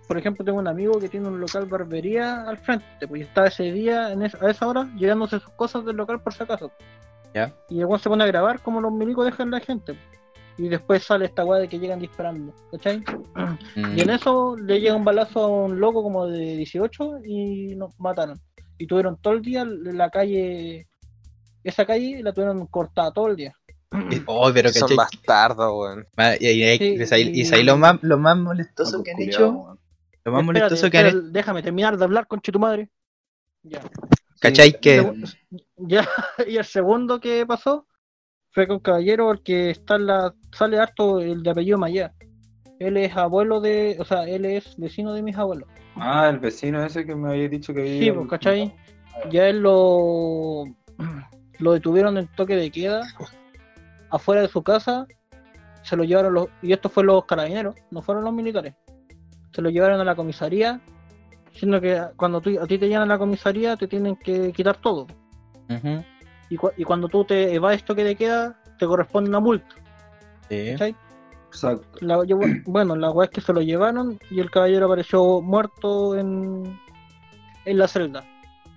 Por 0.09 0.19
ejemplo, 0.19 0.45
tengo 0.45 0.59
un 0.59 0.69
amigo 0.69 0.99
que 0.99 1.09
tiene 1.09 1.28
un 1.28 1.40
local 1.40 1.66
barbería 1.66 2.42
al 2.42 2.59
frente, 2.59 3.07
pues 3.09 3.23
estaba 3.23 3.47
ese 3.49 3.73
día, 3.73 4.12
en 4.12 4.23
es- 4.23 4.35
a 4.42 4.50
esa 4.50 4.66
hora, 4.69 4.90
llevándose 4.97 5.38
sus 5.40 5.50
cosas 5.54 5.85
del 5.85 5.97
local 5.97 6.21
por 6.21 6.35
si 6.35 6.42
acaso. 6.42 6.71
Ya. 7.35 7.54
Y 7.71 7.83
weón 7.83 7.99
se 7.99 8.11
pone 8.11 8.25
a 8.25 8.26
grabar 8.26 8.61
como 8.61 8.81
los 8.81 8.92
milicos 8.92 9.25
dejan 9.25 9.50
la 9.50 9.61
gente. 9.61 9.97
Y 10.59 10.69
después 10.69 11.02
sale 11.04 11.25
esta 11.25 11.47
weá 11.47 11.59
de 11.61 11.69
que 11.69 11.78
llegan 11.78 11.99
disparando, 11.99 12.52
¿cachai? 12.71 12.99
Mm. 13.35 13.97
Y 13.97 14.02
en 14.02 14.11
eso 14.11 14.54
le 14.57 14.81
llega 14.81 14.95
un 14.95 15.04
balazo 15.04 15.40
a 15.40 15.47
un 15.49 15.81
loco 15.81 16.02
como 16.02 16.26
de 16.26 16.57
18 16.59 17.21
y 17.25 17.75
nos 17.76 17.99
mataron. 17.99 18.38
Y 18.76 18.87
tuvieron 18.87 19.16
todo 19.16 19.33
el 19.33 19.40
día 19.40 19.64
la 19.64 20.11
calle, 20.11 20.88
esa 21.64 21.87
calle 21.87 22.23
la 22.23 22.35
tuvieron 22.35 22.66
cortada 22.66 23.12
todo 23.12 23.28
el 23.28 23.37
día. 23.37 23.57
Oh, 24.26 24.50
pero 24.54 24.70
Son 24.70 24.96
bastardos, 24.96 25.70
weón. 25.75 26.06
Y, 26.40 26.46
y- 26.49 26.64
y- 26.72 26.78
Sí, 26.78 26.96
y 26.99 27.14
ahí- 27.14 27.30
y 27.34 27.42
y- 27.49 27.54
ahí 27.54 27.62
lo 27.62 27.76
más, 27.76 27.99
lo 28.02 28.18
más 28.18 28.37
molestoso 28.37 29.02
que 29.02 29.11
han 29.11 29.16
culiao, 29.18 29.30
hecho. 29.30 29.78
Lo 30.25 30.32
más 30.32 30.40
Espérate, 30.42 30.44
molestoso 30.44 30.90
que 30.90 30.99
han 30.99 31.06
hecho. 31.06 31.22
déjame 31.22 31.62
terminar 31.62 31.96
de 31.99 32.04
hablar 32.04 32.26
con 32.26 32.40
tu 32.40 32.58
madre. 32.58 32.88
Ya. 33.62 33.80
¿Cachai? 34.40 34.70
Sí, 34.70 34.76
Que. 34.80 35.12
Ya, 35.76 36.08
y 36.46 36.56
el 36.56 36.64
segundo 36.64 37.20
que 37.20 37.44
pasó 37.46 37.87
fue 38.52 38.66
con 38.68 38.78
Caballero, 38.80 39.30
el 39.32 39.42
que 39.42 39.70
está 39.70 39.96
en 39.96 40.06
la. 40.06 40.34
sale 40.52 40.78
harto 40.78 41.18
el 41.20 41.42
de 41.42 41.50
apellido 41.50 41.76
Mayá. 41.78 42.12
Él 42.78 42.96
es 42.96 43.14
abuelo 43.16 43.61
de. 43.61 43.96
o 44.00 44.04
sea, 44.04 44.25
él 44.25 44.44
es 44.44 44.75
vecino 44.78 45.12
de 45.12 45.22
mis 45.22 45.37
abuelos. 45.37 45.68
Ah, 45.96 46.28
el 46.30 46.38
vecino 46.38 46.82
ese 46.84 47.04
que 47.04 47.14
me 47.14 47.30
había 47.30 47.49
dicho 47.49 47.75
que 47.75 47.84
Sí, 47.84 47.92
vivía. 47.94 48.14
pues, 48.14 48.28
¿cachai? 48.28 48.75
Ya 49.30 49.49
él 49.49 49.61
lo. 49.61 50.64
lo 51.58 51.72
detuvieron 51.72 52.16
en 52.18 52.26
toque 52.28 52.56
de 52.56 52.70
queda 52.70 53.02
afuera 54.12 54.42
de 54.42 54.49
su 54.49 54.62
casa. 54.62 55.07
Se 55.83 55.97
lo 55.97 56.04
llevaron 56.04 56.35
los. 56.35 56.47
y 56.62 56.73
estos 56.73 56.92
fueron 56.92 57.16
los 57.16 57.25
carabineros, 57.25 57.75
no 57.90 58.02
fueron 58.02 58.23
los 58.25 58.33
militares. 58.33 58.75
Se 59.52 59.61
lo 59.61 59.69
llevaron 59.71 60.00
a 60.00 60.04
la 60.04 60.14
comisaría. 60.14 60.81
Siendo 61.52 61.81
que 61.81 62.00
cuando 62.16 62.40
tú, 62.40 62.59
a 62.61 62.66
ti 62.66 62.78
te 62.78 62.88
llevan 62.88 63.02
a 63.11 63.14
la 63.14 63.19
comisaría 63.19 63.76
te 63.76 63.87
tienen 63.88 64.16
que 64.16 64.52
quitar 64.52 64.76
todo. 64.76 65.07
Y, 66.49 66.57
cu- 66.57 66.71
y 66.76 66.85
cuando 66.85 67.09
tú 67.09 67.25
te 67.25 67.52
evades 67.54 67.85
toque 67.85 68.04
de 68.04 68.14
queda, 68.16 68.59
te 68.78 68.87
corresponde 68.87 69.28
una 69.28 69.40
multa. 69.40 69.75
Exacto. 70.71 70.99
La- 72.00 72.25
yo- 72.25 72.38
bueno, 72.66 72.97
la 72.97 73.11
weá 73.11 73.26
es 73.26 73.31
que 73.33 73.40
se 73.42 73.52
lo 73.52 73.61
llevaron 73.61 74.19
y 74.31 74.40
el 74.40 74.50
caballero 74.50 74.87
apareció 74.87 75.40
muerto 75.42 76.16
en, 76.16 76.78
en 77.66 77.78
la 77.78 77.87
celda. 77.88 78.25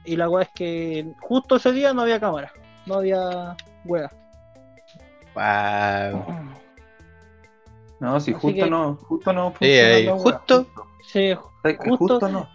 Y 0.04 0.16
la 0.18 0.30
weá 0.30 0.44
es 0.44 0.50
que 0.56 1.14
justo 1.22 1.56
ese 1.56 1.72
día 1.72 1.94
no 1.94 2.02
había 2.02 2.20
cámara, 2.20 2.52
no 2.86 2.96
había 2.96 3.56
weá. 3.86 4.12
Wow. 5.36 6.26
No, 8.00 8.20
si 8.20 8.32
Así 8.32 8.34
justo 8.42 8.64
que- 8.64 8.70
no, 8.70 8.96
justo 8.96 9.34
no 9.34 9.52
funciona 9.52 10.12
justo. 10.18 10.68
Sí, 11.04 11.34
¿Sabes 11.62 11.80
que 11.80 11.90
justo- 11.90 12.16
justo 12.20 12.30
no. 12.30 12.48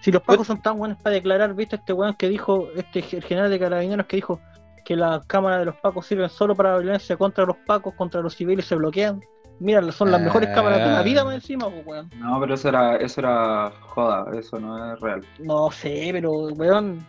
si 0.00 0.12
los 0.12 0.22
pacos 0.22 0.46
son 0.46 0.60
tan 0.62 0.78
buenos 0.78 0.98
para 1.02 1.14
declarar, 1.14 1.54
viste 1.54 1.76
este 1.76 1.92
weón 1.92 2.14
que 2.14 2.28
dijo, 2.28 2.68
este 2.76 3.00
el 3.16 3.22
general 3.24 3.50
de 3.50 3.58
carabineros 3.58 4.06
que 4.06 4.16
dijo 4.16 4.40
que 4.84 4.94
las 4.96 5.24
cámaras 5.26 5.60
de 5.60 5.64
los 5.66 5.76
pacos 5.76 6.06
sirven 6.06 6.28
solo 6.28 6.54
para 6.54 6.76
violencia 6.78 7.16
contra 7.16 7.44
los 7.46 7.56
pacos, 7.66 7.94
contra 7.94 8.20
los 8.20 8.34
civiles 8.34 8.66
se 8.66 8.74
bloquean. 8.76 9.22
Mira, 9.60 9.92
son 9.92 10.10
las 10.10 10.20
mejores 10.20 10.48
Ah. 10.50 10.54
cámaras 10.54 10.78
de 10.80 10.86
la 10.86 11.02
vida 11.02 11.24
más 11.24 11.34
encima, 11.34 11.68
pues, 11.70 11.86
weón. 11.86 12.10
No, 12.16 12.40
pero 12.40 12.54
eso 12.54 12.68
era, 12.68 12.96
eso 12.96 13.20
era 13.20 13.72
joda, 13.80 14.26
eso 14.36 14.58
no 14.58 14.92
es 14.94 15.00
real. 15.00 15.24
No 15.38 15.70
sé, 15.70 16.08
pero 16.12 16.30
weón. 16.32 17.04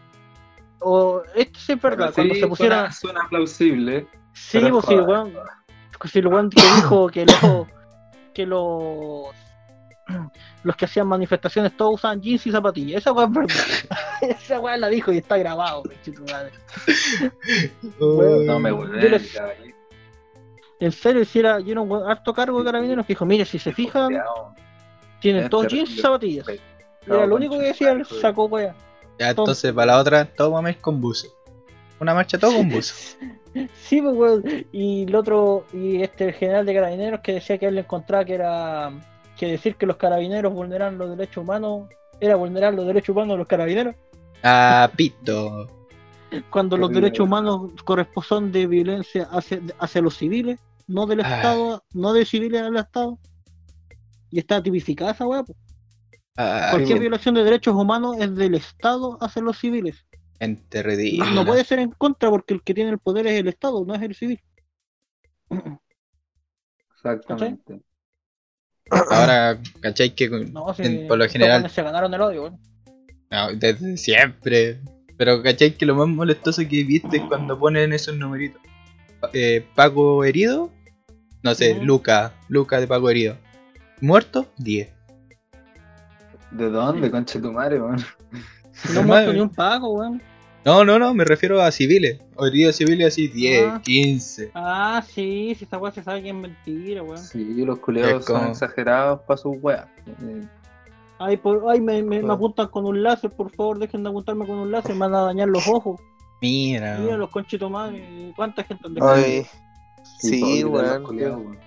O 0.80 1.22
esto 1.36 1.60
sí 1.60 1.72
es 1.74 1.82
verdad, 1.82 2.08
Pero 2.08 2.14
cuando 2.16 2.34
sí, 2.36 2.40
se 2.42 2.48
pusiera. 2.48 2.76
Suena, 2.92 2.92
suena 3.22 3.30
plausible. 3.30 4.08
Sí, 4.34 4.60
pero 4.60 4.72
pues 4.74 4.86
sí, 4.86 4.94
joder. 4.96 5.08
weón. 5.08 5.34
Si 6.06 6.20
el 6.20 6.28
weón 6.28 6.50
que 6.50 6.62
dijo 6.76 7.08
que 7.10 7.26
los. 7.26 7.68
que 8.34 8.46
los. 8.46 9.28
los 10.64 10.76
que 10.76 10.86
hacían 10.86 11.08
manifestaciones 11.08 11.76
todos 11.78 11.96
usaban 11.96 12.22
jeans 12.22 12.46
y 12.48 12.52
zapatillas. 12.52 13.02
Esa 13.02 13.12
weá 13.14 13.26
es 13.26 13.32
verdad. 13.32 14.00
Esa 14.22 14.60
weá 14.60 14.78
la 14.78 14.88
dijo 14.90 15.12
y 15.14 15.18
está 15.18 15.38
grabado, 15.38 15.84
madre. 16.32 16.52
No 18.00 18.60
me 18.60 18.72
les- 19.10 19.38
En 20.80 20.92
serio, 20.92 21.24
si 21.24 21.40
era, 21.40 21.60
yo 21.60 21.72
era 21.72 21.82
un 21.82 21.90
weón 21.92 22.10
harto 22.10 22.34
cargo 22.34 22.60
de 22.60 22.66
carabineros 22.66 23.06
que 23.06 23.14
dijo, 23.14 23.26
mire, 23.26 23.46
si 23.46 23.58
se 23.60 23.72
fijan, 23.72 24.12
tienen 25.22 25.50
todos 25.50 25.68
jeans 25.68 25.90
y 25.92 26.00
zapatillas. 26.02 26.48
Era 27.06 27.26
lo 27.26 27.36
único 27.36 27.58
que 27.58 27.66
decía 27.68 27.92
el 27.92 28.06
saco 28.06 28.46
weá. 28.46 28.76
Ya, 29.20 29.30
entonces 29.30 29.72
para 29.72 29.94
la 29.94 30.00
otra, 30.00 30.26
todo 30.26 30.52
mames 30.52 30.78
con 30.78 31.00
buzo. 31.00 31.28
Una 32.00 32.14
marcha 32.14 32.38
todo 32.38 32.56
con 32.58 32.68
buzo. 32.70 32.94
Sí, 33.76 34.02
pues, 34.02 34.16
weón. 34.16 34.44
Y 34.72 35.04
el 35.04 35.16
otro, 35.16 35.66
y 35.74 36.02
este 36.02 36.26
el 36.26 36.34
general 36.34 36.66
de 36.66 36.74
carabineros 36.74 37.20
que 37.22 37.34
decía 37.34 37.58
que 37.58 37.68
él 37.68 37.76
le 37.76 37.82
encontraba 37.82 38.26
que 38.26 38.34
era 38.36 38.92
que 39.38 39.48
decir 39.48 39.76
que 39.76 39.86
los 39.86 39.98
carabineros 39.98 40.54
vulneran 40.54 40.98
los 40.98 41.10
derechos 41.18 41.44
humanos 41.44 41.88
era 42.20 42.36
vulnerar 42.36 42.74
los 42.74 42.86
derechos 42.86 43.10
humanos 43.16 43.34
de 43.34 43.38
los 43.40 43.48
carabineros, 43.48 43.96
Ah, 44.44 44.90
pito. 44.96 45.68
cuando 46.50 46.78
los 46.78 46.92
derechos 46.92 47.26
humanos 47.26 47.72
corresponden 47.84 48.52
de 48.52 48.68
violencia 48.68 49.28
hacia, 49.32 49.60
hacia 49.80 50.02
los 50.02 50.18
civiles, 50.18 50.60
no 50.88 51.06
del 51.06 51.22
Ah. 51.22 51.36
Estado, 51.36 51.84
no 51.94 52.14
de 52.14 52.26
civiles 52.26 52.62
al 52.62 52.76
Estado. 52.78 53.18
Y 54.32 54.40
está 54.40 54.62
tipificada 54.64 55.12
esa 55.12 55.28
weá. 55.28 55.44
pues. 55.44 55.58
Ah, 56.38 56.70
Cualquier 56.72 57.00
violación 57.00 57.36
de 57.36 57.44
derechos 57.44 57.76
humanos 57.76 58.16
es 58.20 58.36
del 58.36 58.56
Estado 58.56 59.18
hacia 59.22 59.42
los 59.44 59.58
civiles. 59.60 60.06
Gente 60.44 60.78
No, 60.84 60.90
ridícula. 60.90 61.32
no 61.32 61.46
puede 61.46 61.64
ser 61.66 61.80
en 61.80 61.92
contra 61.92 62.30
porque 62.30 62.54
el 62.54 62.62
que 62.64 62.74
tiene 62.74 62.92
el 62.92 63.00
poder 63.00 63.28
es 63.28 63.40
el 63.40 63.48
Estado, 63.48 63.84
no 63.86 63.96
es 63.96 64.02
el 64.02 64.16
civil. 64.16 64.40
Exactamente. 66.96 67.82
Ahora, 69.12 69.60
¿cachai? 69.82 70.14
Que 70.14 70.30
con- 70.30 70.52
No, 70.54 70.74
si 70.74 70.84
en- 70.84 71.08
por 71.08 71.18
lo 71.18 71.28
general, 71.28 71.70
se 71.70 71.82
ganaron 71.82 72.14
el 72.14 72.22
odio, 72.22 72.58
no, 73.32 73.54
desde 73.56 73.98
siempre. 73.98 74.80
Pero, 75.18 75.42
¿cachai? 75.44 75.76
Que 75.76 75.86
lo 75.86 75.96
más 75.96 76.08
molestoso 76.08 76.62
que 76.68 76.84
viste 76.84 77.18
es 77.18 77.24
cuando 77.24 77.58
ponen 77.58 77.94
esos 77.94 78.16
numeritos. 78.18 78.62
Eh, 79.34 79.66
Paco 79.76 80.24
herido, 80.24 80.70
no 81.44 81.54
sé, 81.56 81.74
Ujú. 81.74 81.86
Luca, 81.86 82.34
Luca 82.50 82.80
de 82.80 82.88
Paco 82.88 83.10
herido. 83.10 83.38
Muerto, 84.02 84.48
10. 84.58 84.90
¿De 86.52 86.70
dónde, 86.70 87.10
concha 87.10 87.40
tu 87.42 87.52
madre, 87.52 87.82
weón? 87.82 88.04
No 88.94 89.04
muerto 89.04 89.34
ni 89.34 89.40
un 89.40 89.50
pago, 89.50 89.94
weón. 89.94 90.22
No, 90.66 90.86
no, 90.86 90.98
no, 90.98 91.14
me 91.14 91.26
refiero 91.26 91.62
a 91.62 91.72
civiles. 91.72 92.20
Heridos 92.40 92.78
civiles 92.78 93.08
así, 93.08 93.28
10, 93.28 93.66
Ah. 93.68 93.82
15. 93.84 94.52
Ah, 94.54 95.04
sí, 95.08 95.54
si 95.58 95.66
esta 95.66 95.78
weá 95.78 95.92
se 95.92 96.04
sabe 96.04 96.24
que 96.24 96.30
es 96.30 96.36
mentira, 96.36 97.04
weón. 97.04 97.18
Sí, 97.18 97.66
los 97.66 97.80
culeados 97.80 98.26
como- 98.26 98.40
son 98.40 98.50
exagerados 98.50 99.22
para 99.28 99.38
sus 99.38 99.56
weas. 99.62 99.86
Eh, 100.08 100.42
Ay, 101.20 101.38
por, 101.38 101.64
ay 101.70 101.80
me, 101.80 102.02
me, 102.04 102.22
me 102.22 102.34
apuntan 102.34 102.68
con 102.68 102.86
un 102.86 103.02
láser, 103.04 103.30
por 103.32 103.50
favor, 103.52 103.78
dejen 103.80 104.04
de 104.04 104.10
apuntarme 104.10 104.46
con 104.48 104.58
un 104.58 104.72
láser, 104.72 104.94
me 104.94 105.02
van 105.02 105.16
a 105.16 105.22
dañar 105.22 105.48
los 105.48 105.68
ojos. 105.68 106.00
Mira. 106.42 106.98
Mira 107.00 107.16
los 107.18 107.30
conchitos 107.30 107.70
madre, 107.72 108.34
¿cuánta 108.36 108.64
gente 108.64 108.88
han 108.88 108.94
dejado? 108.96 109.14
Ay, 109.14 109.46
sí, 110.20 110.64
weón. 110.66 111.04
culiados, 111.04 111.10
Qué, 111.12 111.36
weón. 111.46 111.60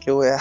qué 0.00 0.12
weá. 0.12 0.38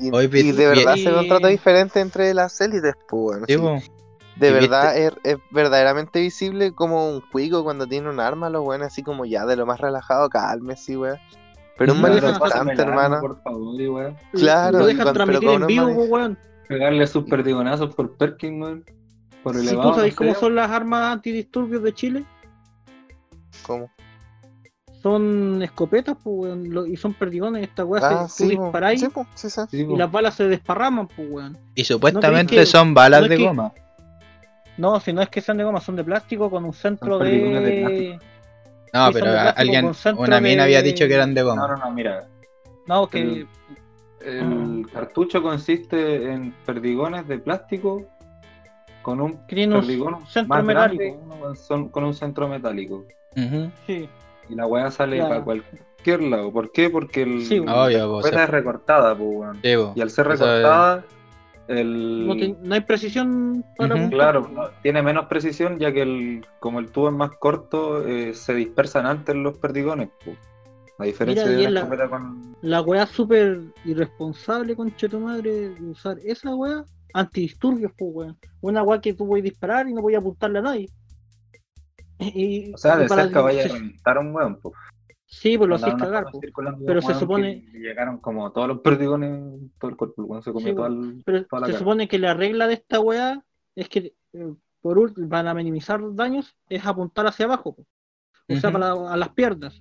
Y, 0.00 0.08
y 0.08 0.52
de 0.52 0.66
verdad 0.66 0.94
vi- 0.94 1.02
se 1.04 1.10
ve 1.10 1.18
un 1.20 1.28
trato 1.28 1.46
diferente 1.48 2.00
entre 2.00 2.32
las 2.34 2.60
élites, 2.60 2.94
pues, 3.08 3.42
weón. 3.48 3.80
Sí, 3.80 3.86
sí. 3.86 3.92
De 4.36 4.48
¿Y 4.48 4.52
verdad 4.52 4.96
es, 4.96 5.12
es 5.22 5.36
verdaderamente 5.50 6.20
visible 6.20 6.72
como 6.74 7.08
un 7.08 7.20
cuico 7.20 7.62
cuando 7.62 7.86
tiene 7.86 8.10
un 8.10 8.18
arma, 8.18 8.50
los 8.50 8.66
weones 8.66 8.88
así 8.88 9.02
como 9.02 9.24
ya 9.24 9.46
de 9.46 9.54
lo 9.56 9.64
más 9.66 9.80
relajado, 9.80 10.28
calme, 10.28 10.76
sí, 10.76 10.96
weón. 10.96 11.18
Pero 11.78 11.92
un 11.92 12.00
No, 12.02 12.06
arma, 12.08 12.72
hermano. 12.72 13.20
Por 13.20 13.42
favor, 13.42 13.74
weón. 13.80 14.16
Claro, 14.32 14.78
Lo 14.80 14.86
dejan 14.86 15.12
transmitir 15.12 15.48
con 15.48 15.62
en 15.62 15.66
vivo, 15.68 15.86
weón. 15.86 16.38
Pegarle 16.68 17.06
sus 17.06 17.24
perdigonazos 17.24 17.94
por 17.94 18.16
Perkin, 18.16 18.60
weón. 18.62 18.84
Por 19.42 19.56
elevado. 19.56 19.90
tú 19.90 19.96
sabes 19.96 20.12
no 20.14 20.16
cómo 20.18 20.34
son 20.34 20.54
las 20.54 20.70
armas 20.70 21.12
antidisturbios 21.12 21.82
de 21.82 21.92
Chile, 21.94 22.24
¿Cómo? 23.66 23.90
son 25.02 25.62
escopetas, 25.62 26.16
pues, 26.24 26.34
weón, 26.34 26.70
lo- 26.72 26.86
y 26.86 26.96
son 26.96 27.12
perdigones, 27.12 27.62
esta 27.62 27.84
weá 27.84 28.00
Ah, 28.22 28.28
se, 28.28 28.44
sí, 28.44 28.50
disparáis 28.50 29.00
sí, 29.00 29.08
sí, 29.34 29.50
sí. 29.50 29.60
Sí, 29.70 29.86
y 29.90 29.96
las 29.96 30.10
balas 30.10 30.34
se 30.34 30.48
desparraman, 30.48 31.08
pues, 31.08 31.28
weón. 31.30 31.58
Y 31.74 31.84
supuestamente 31.84 32.42
¿No 32.44 32.48
crees 32.48 32.68
que- 32.70 32.78
son 32.78 32.94
balas 32.94 33.20
no 33.22 33.28
de 33.28 33.36
que- 33.36 33.46
goma. 33.46 33.72
No, 34.76 34.98
si 35.00 35.12
no 35.12 35.22
es 35.22 35.28
que 35.28 35.40
sean 35.40 35.56
de 35.58 35.64
goma, 35.64 35.80
son 35.80 35.96
de 35.96 36.04
plástico 36.04 36.50
con 36.50 36.64
un 36.64 36.72
centro 36.72 37.18
de 37.18 37.30
de... 37.30 37.80
plástico. 37.80 38.24
No, 38.92 39.06
sí, 39.08 39.12
pero 39.14 39.32
de 39.32 39.38
alguien, 39.38 39.92
una 40.16 40.40
mina 40.40 40.54
de- 40.56 40.62
había 40.62 40.82
dicho 40.82 41.06
que 41.08 41.14
eran 41.14 41.34
de 41.34 41.42
No, 41.42 41.48
goma. 41.50 41.68
no, 41.68 41.76
no, 41.76 41.90
mira. 41.92 42.26
No, 42.86 43.06
que... 43.08 43.20
El- 43.20 43.48
El 44.20 44.86
cartucho 44.92 45.42
consiste 45.42 46.32
en 46.32 46.52
perdigones 46.64 47.28
de 47.28 47.38
plástico 47.38 48.04
con 49.02 49.20
un 49.20 49.46
que 49.46 49.54
tiene 49.54 49.74
un 49.74 49.80
perdigón 49.82 50.26
centro 50.26 50.48
más 50.56 50.64
metálico. 50.64 51.02
grande, 51.02 51.38
con, 51.40 51.56
son- 51.56 51.88
con 51.90 52.04
un 52.04 52.14
centro 52.14 52.48
metálico. 52.48 53.04
Ujú. 53.36 53.70
Sí. 53.86 54.08
Y 54.48 54.54
la 54.54 54.66
weá 54.66 54.90
sale 54.90 55.16
Claro. 55.16 55.28
para 55.30 55.44
cualquier 55.44 56.22
lado. 56.22 56.50
¿Por 56.52 56.72
qué? 56.72 56.88
Porque 56.88 57.22
el, 57.22 57.44
Sí, 57.44 57.60
la 57.60 57.84
Obvio, 57.84 58.20
es 58.26 58.48
recortada, 58.50 59.14
pues. 59.14 59.58
Sí. 59.62 59.74
Y 59.94 60.00
al 60.00 60.10
ser 60.10 60.26
recortada, 60.28 61.04
el... 61.68 62.26
No, 62.26 62.36
te- 62.36 62.56
no 62.62 62.74
hay 62.74 62.80
precisión 62.82 63.64
para 63.76 63.94
apuntar. 63.94 64.10
Claro, 64.10 64.48
no- 64.52 64.68
tiene 64.82 65.02
menos 65.02 65.26
precisión 65.26 65.78
ya 65.78 65.92
que 65.92 66.02
el, 66.02 66.46
como 66.60 66.78
el 66.80 66.90
tubo 66.90 67.08
es 67.08 67.14
más 67.14 67.30
corto, 67.38 68.06
eh, 68.06 68.34
se 68.34 68.54
dispersan 68.54 69.06
antes 69.06 69.34
los 69.34 69.58
perdigones. 69.58 70.08
po. 70.24 70.32
A 70.98 71.04
diferencia 71.04 71.46
Mira, 71.46 71.56
de 71.58 71.70
la- 71.70 71.80
escopeta 71.80 72.08
con... 72.08 72.56
La 72.62 72.80
weá 72.82 73.06
súper 73.06 73.60
irresponsable, 73.84 74.76
conche 74.76 75.08
tu 75.08 75.18
madre, 75.20 75.70
de 75.70 75.82
usar 75.90 76.18
esa 76.24 76.54
weá 76.54 76.84
antidisturbios, 77.12 77.92
pues 77.98 78.10
weón. 78.14 78.38
Una 78.60 78.82
weá 78.82 79.00
que 79.00 79.12
tú 79.14 79.26
voy 79.26 79.40
a 79.40 79.42
disparar 79.44 79.88
y 79.88 79.92
no 79.94 80.02
voy 80.02 80.14
a 80.14 80.18
apuntarle 80.18 80.58
a 80.60 80.62
nadie. 80.62 80.88
Y, 82.18 82.72
O 82.72 82.78
sea, 82.78 82.96
de 82.96 83.08
cerca 83.08 83.40
vaya 83.40 83.64
a 83.64 83.68
reventar 83.68 84.16
a 84.16 84.20
un 84.20 84.34
weón. 84.34 84.56
po. 84.60 84.72
Sí, 85.40 85.58
pues 85.58 85.68
lo 85.68 85.76
una 85.76 85.96
cagar, 85.96 86.26
circulando, 86.40 86.84
Pero 86.86 87.02
se 87.02 87.14
supone- 87.14 87.64
que 87.64 87.78
le 87.78 87.88
llegaron 87.88 88.18
como 88.18 88.50
todos 88.52 88.68
los 88.68 88.80
perdigones, 88.80 89.60
todo 89.78 89.90
el 89.90 89.96
cuerpo, 89.96 90.22
weón 90.24 90.42
se 90.42 90.52
comió 90.52 90.68
Sí, 90.68 90.74
todo 90.74 90.86
po. 90.86 90.92
el- 90.92 91.22
Pero 91.24 91.44
toda 91.46 91.60
la 91.60 91.66
se 91.66 91.72
cara. 91.72 91.78
supone 91.80 92.08
que 92.08 92.18
la 92.18 92.34
regla 92.34 92.66
de 92.66 92.74
esta 92.74 93.00
weá 93.00 93.42
es 93.74 93.88
que 93.88 94.14
eh, 94.32 94.54
por 94.80 94.98
último, 94.98 95.28
para 95.28 95.54
minimizar 95.54 96.00
daños 96.14 96.54
es 96.68 96.84
apuntar 96.86 97.26
hacia 97.26 97.46
abajo, 97.46 97.74
po. 97.76 97.82
o 98.48 98.56
sea, 98.56 98.70
Ujú. 98.70 98.78
para 98.78 98.92
a 99.12 99.16
las 99.16 99.28
piernas. 99.30 99.80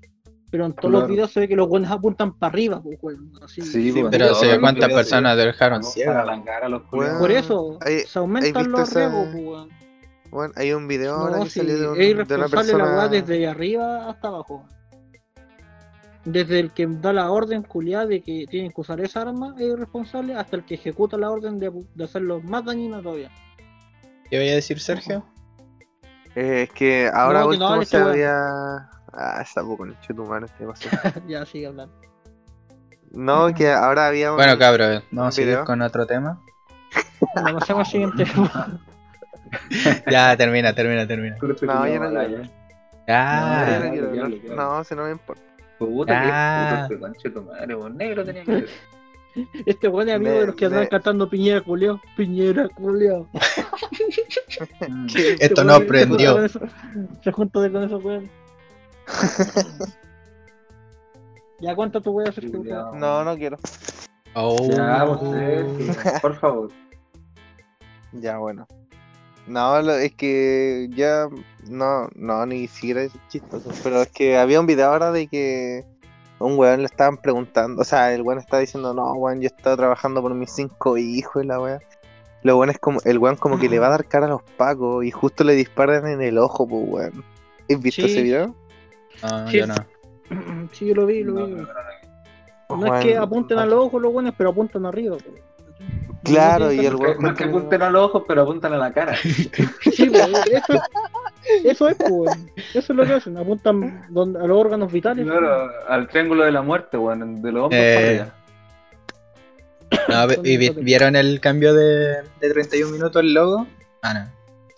Pero 0.50 0.66
en 0.68 0.74
todos 0.74 0.92
los 0.92 1.02
Claro. 1.02 1.14
videos 1.14 1.32
se 1.32 1.40
ve 1.40 1.48
que 1.48 1.56
los 1.56 1.68
buenos 1.68 1.90
apuntan 1.92 2.38
para 2.38 2.52
arriba, 2.54 2.82
po, 2.82 2.92
así. 3.42 3.62
Sí, 3.64 3.92
Sí, 3.92 4.00
pues, 4.02 4.12
Pero 4.12 4.36
se 4.36 4.46
ve 4.46 4.52
los 4.54 4.62
cuántas 4.62 4.94
personas 4.94 5.36
dejaron 5.38 5.82
para 5.82 6.66
a 6.66 6.70
los 6.70 6.84
culiados. 6.84 7.20
Por 7.20 7.32
eso 7.32 7.78
Hay- 7.82 8.02
se 8.02 8.20
aumentan 8.20 8.72
los 8.72 8.90
esa- 8.90 9.10
riesgos. 9.10 9.68
Bueno, 10.30 10.54
hay 10.56 10.74
un 10.74 10.88
video 10.88 11.14
ahora 11.16 11.38
No, 11.38 11.44
que 11.44 11.50
sí, 11.50 11.60
salió 11.60 11.78
de, 11.80 11.88
un- 11.90 11.94
es 11.94 12.08
de 12.08 12.14
una 12.14 12.24
irresponsable 12.24 12.72
la 12.72 12.78
weá 12.78 13.10
persona. 13.10 13.10
desde 13.10 13.48
arriba 13.48 14.10
hasta 14.10 14.28
abajo. 14.30 14.66
Desde 16.26 16.60
el 16.60 16.72
que 16.72 16.88
da 16.88 17.12
la 17.12 17.30
orden 17.32 17.64
culiada 17.64 18.06
de 18.06 18.22
que 18.22 18.46
tienen 18.50 18.72
que 18.72 18.80
usar 18.82 19.00
esa 19.02 19.22
arma 19.24 19.56
es 19.58 19.66
irresponsable 19.68 20.36
hasta 20.36 20.56
el 20.56 20.64
que 20.66 20.76
ejecuta 20.76 21.18
la 21.18 21.30
orden 21.30 21.60
de, 21.60 21.72
de 21.96 22.04
hacerlo 22.04 22.40
más 22.42 22.64
dañino 22.64 23.02
todavía. 23.02 23.30
¿Qué 24.30 24.38
voy 24.40 24.50
a 24.50 24.56
decir, 24.56 24.80
Sergio? 24.80 25.26
Eh, 26.36 26.64
es 26.64 26.70
que 26.72 27.10
ahora 27.14 27.42
No, 27.42 27.50
que 27.50 27.58
no 27.58 27.66
último 27.68 27.76
se 27.78 27.84
esta 27.84 27.98
weá. 27.98 28.10
había. 28.10 28.90
Ah, 29.12 29.42
está 29.42 29.62
poco 29.64 29.86
el 29.86 30.00
chutumano 30.00 30.46
este 30.46 30.66
pasó. 30.66 30.90
ya 31.28 31.46
sigue 31.46 31.68
hablando. 31.68 31.94
No, 33.12 33.54
que 33.54 33.70
ahora 33.72 34.08
había 34.08 34.32
un. 34.32 34.38
Bueno, 34.38 34.58
cabros, 34.58 35.04
vamos 35.12 35.34
a 35.34 35.36
seguir 35.36 35.60
con 35.66 35.82
otro 35.82 36.08
tema. 36.08 36.42
Bueno, 37.36 37.60
pasemos 37.60 37.86
al 37.88 37.92
siguiente. 37.92 38.26
Ya, 40.10 40.36
termina, 40.36 40.74
termina, 40.74 41.06
termina. 41.06 41.38
No, 41.40 41.86
ya, 41.88 42.00
No, 42.00 42.12
ya, 43.06 43.80
no 43.86 43.92
quiero 43.92 44.16
ya, 44.16 44.24
hablar. 44.24 44.40
ya, 44.42 44.48
ya. 44.50 44.56
No, 44.56 44.84
si 44.84 44.96
no 44.96 45.04
me 45.04 45.12
importa. 45.12 45.44
Puta, 45.88 46.14
Ah. 46.16 46.88
qué 46.90 46.96
puto 46.96 47.08
este 47.08 47.30
tu 47.30 47.42
madre. 47.44 47.76
Negro 47.92 48.26
tenía 48.26 48.44
que 48.44 48.52
ser. 48.52 48.70
Este 49.66 49.88
es 49.88 49.94
amigo 49.94 50.20
Me- 50.20 50.40
de 50.42 50.46
los 50.46 50.56
que 50.56 50.66
andan 50.66 50.82
me- 50.82 50.90
cantando 50.90 51.28
Piñera 51.28 51.62
Culeo. 51.62 52.00
Piñera 52.16 52.70
Culeo. 52.70 53.28
Mm. 54.88 55.08
Esto 55.40 55.64
no 55.64 55.80
prendió. 55.82 56.38
Se 56.48 57.32
junta 57.32 57.60
de 57.60 57.72
con 57.72 57.84
esos 57.84 58.04
weón. 58.04 58.30
¿Ya 61.60 61.76
cuánto 61.76 62.02
tu 62.02 62.12
weón 62.12 62.30
hacer 62.30 62.46
Ya, 62.64 62.84
No, 62.94 63.24
no 63.24 63.36
quiero. 63.36 63.58
oh. 64.36 64.70
Ya, 64.70 65.06
pues, 65.08 65.32
Sergio, 65.32 66.22
por 66.22 66.36
favor. 66.40 66.70
Ya, 68.12 68.38
bueno. 68.38 68.68
No, 69.48 69.82
lo- 69.82 69.94
es 69.96 70.14
que 70.14 70.90
ya. 70.96 71.28
No, 71.70 72.08
no, 72.16 72.46
ni 72.46 72.68
siquiera 72.68 73.02
es 73.04 73.12
chistoso. 73.30 73.70
Pero 73.84 74.02
es 74.02 74.10
que 74.10 74.38
había 74.38 74.60
un 74.60 74.66
video 74.68 74.88
ahora 74.90 75.12
de 75.12 75.28
que. 75.28 75.86
Un 76.40 76.58
weón 76.58 76.80
le 76.80 76.86
estaban 76.88 77.18
preguntando. 77.18 77.82
O 77.82 77.86
sea, 77.86 78.14
el 78.14 78.22
weón 78.22 78.40
estaba 78.40 78.60
diciendo, 78.60 78.94
no, 78.94 79.14
weón, 79.14 79.40
yo 79.40 79.48
estaba 79.48 79.78
trabajando 79.78 80.22
por 80.22 80.34
mis 80.34 80.52
cinco 80.52 80.98
hijos 80.98 81.44
y 81.44 81.48
la 81.48 81.60
weón. 81.60 81.80
Lo 82.42 82.56
bueno 82.58 82.72
es 82.72 82.80
como. 82.80 83.00
El 83.06 83.18
weón 83.18 83.36
como 83.38 83.58
que 83.60 83.70
le 83.70 83.80
va 83.80 83.88
a 83.88 83.92
dar 83.92 84.06
cara 84.06 84.26
a 84.26 84.30
los 84.30 84.44
pacos 84.58 85.06
y 85.06 85.12
justo 85.12 85.44
le 85.44 85.54
disparan 85.54 86.08
en 86.08 86.22
el 86.22 86.38
ojo, 86.38 86.68
pues 86.68 86.84
weón. 86.88 87.24
¿Has 87.70 87.82
visto 87.82 88.02
Sí. 88.02 88.12
ese 88.12 88.22
video? 88.24 88.56
No, 89.22 89.48
Sí. 89.48 89.58
yo 89.58 89.68
no. 89.68 89.76
Sí, 90.72 90.88
yo 90.88 90.96
lo 90.96 91.06
vi, 91.06 91.24
lo 91.24 91.34
No, 91.34 91.46
vi. 91.46 91.54
no, 91.54 91.62
no, 91.62 91.68
no. 92.70 92.78
No 92.88 92.96
es 92.96 93.06
que 93.06 93.16
apunten 93.18 93.60
a 93.60 93.66
los 93.66 93.86
ojos 93.86 94.02
los 94.02 94.12
buenos, 94.12 94.34
pero 94.38 94.50
apuntan 94.50 94.86
arriba. 94.86 95.16
po. 95.18 95.32
Claro, 96.24 96.72
y 96.72 96.86
el 96.86 96.94
No 96.94 97.00
weón. 97.00 97.26
es 97.28 97.34
que 97.38 97.44
apunten 97.44 97.82
a 97.82 97.90
los 97.90 98.04
ojos, 98.06 98.24
pero 98.28 98.42
apuntan 98.44 98.74
a 98.74 98.78
la 98.78 98.94
cara. 98.94 99.16
Sí, 99.94 100.10
pues, 100.10 100.30
eso, 100.52 100.82
eso 101.64 101.88
es, 101.90 101.96
pues, 101.98 102.12
weón. 102.12 102.52
Eso 102.56 102.80
es 102.80 102.90
lo 102.90 103.06
que 103.06 103.14
hacen, 103.14 103.38
apuntan 103.38 104.06
donde- 104.10 104.40
a 104.40 104.44
los 104.44 104.58
órganos 104.58 104.92
vitales. 104.92 105.26
Claro, 105.26 105.70
al 105.88 106.08
triángulo 106.08 106.44
de 106.46 106.52
la 106.52 106.62
muerte, 106.62 106.98
weón, 106.98 107.42
de 107.42 107.52
los 107.52 107.64
hombros 107.66 107.82
Eh, 107.82 107.96
para 107.96 108.08
arriba. 110.08 110.38
No, 110.38 110.44
y 110.44 110.58
vi- 110.58 110.70
¿Vieron 110.70 111.16
el 111.16 111.40
cambio 111.40 111.74
de, 111.74 112.24
de 112.40 112.50
31 112.54 112.92
minutos 112.92 113.22
el 113.22 113.34
logo? 113.34 113.68
Ah, 114.02 114.14
no. 114.14 114.32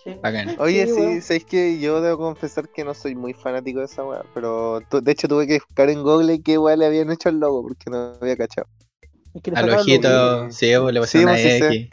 Sí. 0.04 0.16
Bacán. 0.22 0.56
Oye, 0.60 0.86
Sí, 0.88 0.94
sí, 0.94 1.22
sabéis 1.22 1.46
que 1.46 1.80
yo 1.80 2.00
debo 2.02 2.18
confesar 2.20 2.70
que 2.70 2.84
no 2.84 2.94
soy 2.94 3.16
muy 3.16 3.34
fanático 3.34 3.80
de 3.80 3.86
esa 3.86 4.04
weá, 4.04 4.22
pero 4.34 4.80
de 4.92 5.12
hecho 5.12 5.28
tuve 5.28 5.48
que 5.48 5.56
buscar 5.56 5.90
en 5.90 6.04
Google 6.04 6.42
qué 6.44 6.58
weá 6.60 6.76
le 6.76 6.86
habían 6.86 7.12
hecho 7.12 7.30
al 7.30 7.40
logo 7.40 7.64
porque 7.64 7.90
no 7.90 8.14
había 8.22 8.36
cachado. 8.38 8.68
Es 9.36 9.54
Al 9.58 9.70
ojito, 9.70 10.50
sí, 10.52 10.72
pues, 10.80 10.94
le 10.94 11.00
Sí, 11.06 11.18
pusieron 11.20 11.30
una 11.30 11.42
pues, 11.42 11.60
sí. 11.60 11.76
X. 11.76 11.90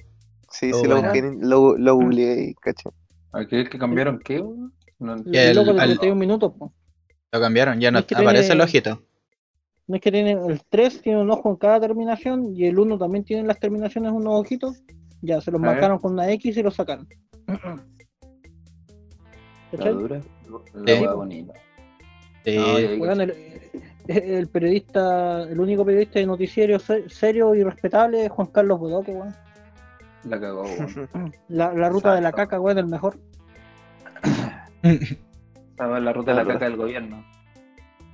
Sí, 0.50 0.70
Oh, 0.72 0.81
sí, 0.81 0.87
lo, 0.87 0.94
bueno. 0.96 1.02
busqué, 1.09 1.46
lo, 1.46 1.76
lo 1.78 1.94
googleé 1.96 2.42
y 2.50 2.55
caché. 2.55 2.90
¿Aquí 3.33 3.57
es 3.57 3.68
que 3.68 3.78
cambiaron 3.78 4.18
qué? 4.20 4.42
No, 4.98 5.14
el, 5.14 5.35
el- 5.35 5.57
logo 5.57 5.72
de 5.72 5.81
al- 5.81 5.88
31 5.88 6.14
minutos. 6.20 6.52
po. 6.59 6.72
Lo 7.33 7.40
cambiaron, 7.40 7.81
ya 7.81 7.90
no 7.90 7.98
Es 8.00 8.05
que 8.05 8.14
aparece 8.14 8.52
el 8.52 8.61
ojito. 8.61 9.02
No 9.88 9.96
es 9.96 10.02
que 10.02 10.12
tiene 10.12 10.33
el 10.33 10.61
3 10.68 11.00
tiene 11.02 11.20
un 11.20 11.31
ojo 11.31 11.50
en 11.50 11.57
cada 11.57 11.81
terminación 11.81 12.55
y 12.55 12.66
el 12.66 12.78
1 12.78 12.98
también 12.98 13.24
tiene 13.24 13.40
en 13.40 13.48
las 13.48 13.59
terminaciones 13.59 14.12
unos 14.12 14.40
ojitos. 14.40 14.83
Ya, 15.22 15.40
se 15.40 15.50
los 15.50 15.59
A 15.61 15.64
ver. 15.64 15.72
marcaron 15.72 15.98
con 15.98 16.12
una 16.12 16.31
X 16.31 16.57
y 16.57 16.62
los 16.62 16.74
sacaron. 16.76 17.09
la 17.46 17.85
¿Cachai? 19.70 19.92
dura. 19.92 20.20
La 20.74 20.96
Sí. 20.96 21.07
bonita. 21.07 21.55
Sí. 22.44 22.57
No, 22.57 22.74
Weón, 23.02 23.20
el, 23.22 23.35
el 24.09 24.49
periodista, 24.49 25.43
el 25.43 25.59
único 25.61 25.85
periodista 25.85 26.19
de 26.19 26.27
noticiero 26.27 26.79
se- 26.79 27.09
serio 27.09 27.55
y 27.55 27.62
respetable 27.62 28.25
es 28.27 28.31
Juan 28.31 28.49
Carlos 28.49 28.79
Bodoque, 28.79 29.12
weón. 29.12 29.35
La 30.25 30.41
cagó, 30.41 30.62
weón. 30.62 31.33
La, 31.49 31.73
la 31.73 31.88
ruta 31.88 32.15
de 32.15 32.21
la 32.21 32.33
caca, 32.33 32.61
weón, 32.61 32.79
el 32.79 32.87
mejor. 32.87 33.19
Estaba 34.83 35.99
en 35.99 36.05
la 36.05 36.12
ruta 36.12 36.33
de 36.35 36.45
la 36.45 36.53
caca 36.53 36.65
del 36.67 36.77
gobierno. 36.77 37.25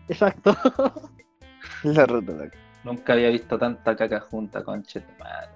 Exacto. 0.09 0.57
La 1.83 2.07
ruta 2.07 2.33
de 2.33 2.45
acá. 2.47 2.59
Nunca 2.85 3.13
había 3.13 3.29
visto 3.29 3.59
tanta 3.59 3.95
caca 3.97 4.21
junta, 4.21 4.63
conche 4.63 5.01
de 5.01 5.07
madre. 5.19 5.49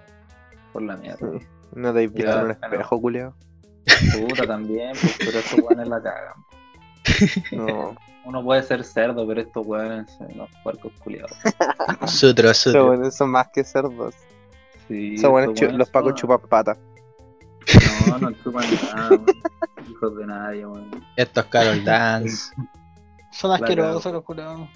Por 0.73 0.83
la 0.83 0.97
mierda. 0.97 1.29
No 1.75 1.95
te 1.95 2.07
visto 2.07 2.31
en 2.39 2.45
un 2.45 2.51
espejo, 2.51 3.01
culiao. 3.01 3.35
Puta 4.21 4.47
también, 4.47 4.93
pues, 4.93 5.17
pero 5.19 5.39
estos 5.39 5.59
weones 5.61 5.89
la 5.89 6.03
cagan. 6.03 6.35
No. 7.53 7.97
Uno 8.25 8.45
puede 8.45 8.63
ser 8.63 8.85
cerdo, 8.85 9.27
pero 9.27 9.41
estos 9.41 9.67
weones 9.67 10.11
son 10.13 10.29
unos 10.35 10.49
puercos 10.63 10.93
culiados. 11.03 11.33
Sutro, 12.07 12.55
sutro. 12.55 13.11
son 13.11 13.31
más 13.31 13.49
que 13.53 13.65
cerdos. 13.65 14.15
Sí, 14.87 15.15
Esos 15.15 15.31
buenos 15.31 15.61
los 15.61 15.91
pacos 15.91 16.11
son- 16.11 16.17
chupan 16.17 16.41
patas. 16.49 16.79
No, 18.09 18.19
no 18.19 18.33
chupan 18.33 18.65
nada, 18.95 19.09
weón. 19.11 19.27
Hijos 19.91 20.17
de 20.17 20.27
nadie, 20.27 20.67
weón. 20.67 21.05
Estos 21.17 21.45
Carol 21.47 21.85
Dance. 21.85 22.53
Son 23.33 23.51
asquerosos 23.51 24.13
los 24.13 24.23
culiados. 24.23 24.69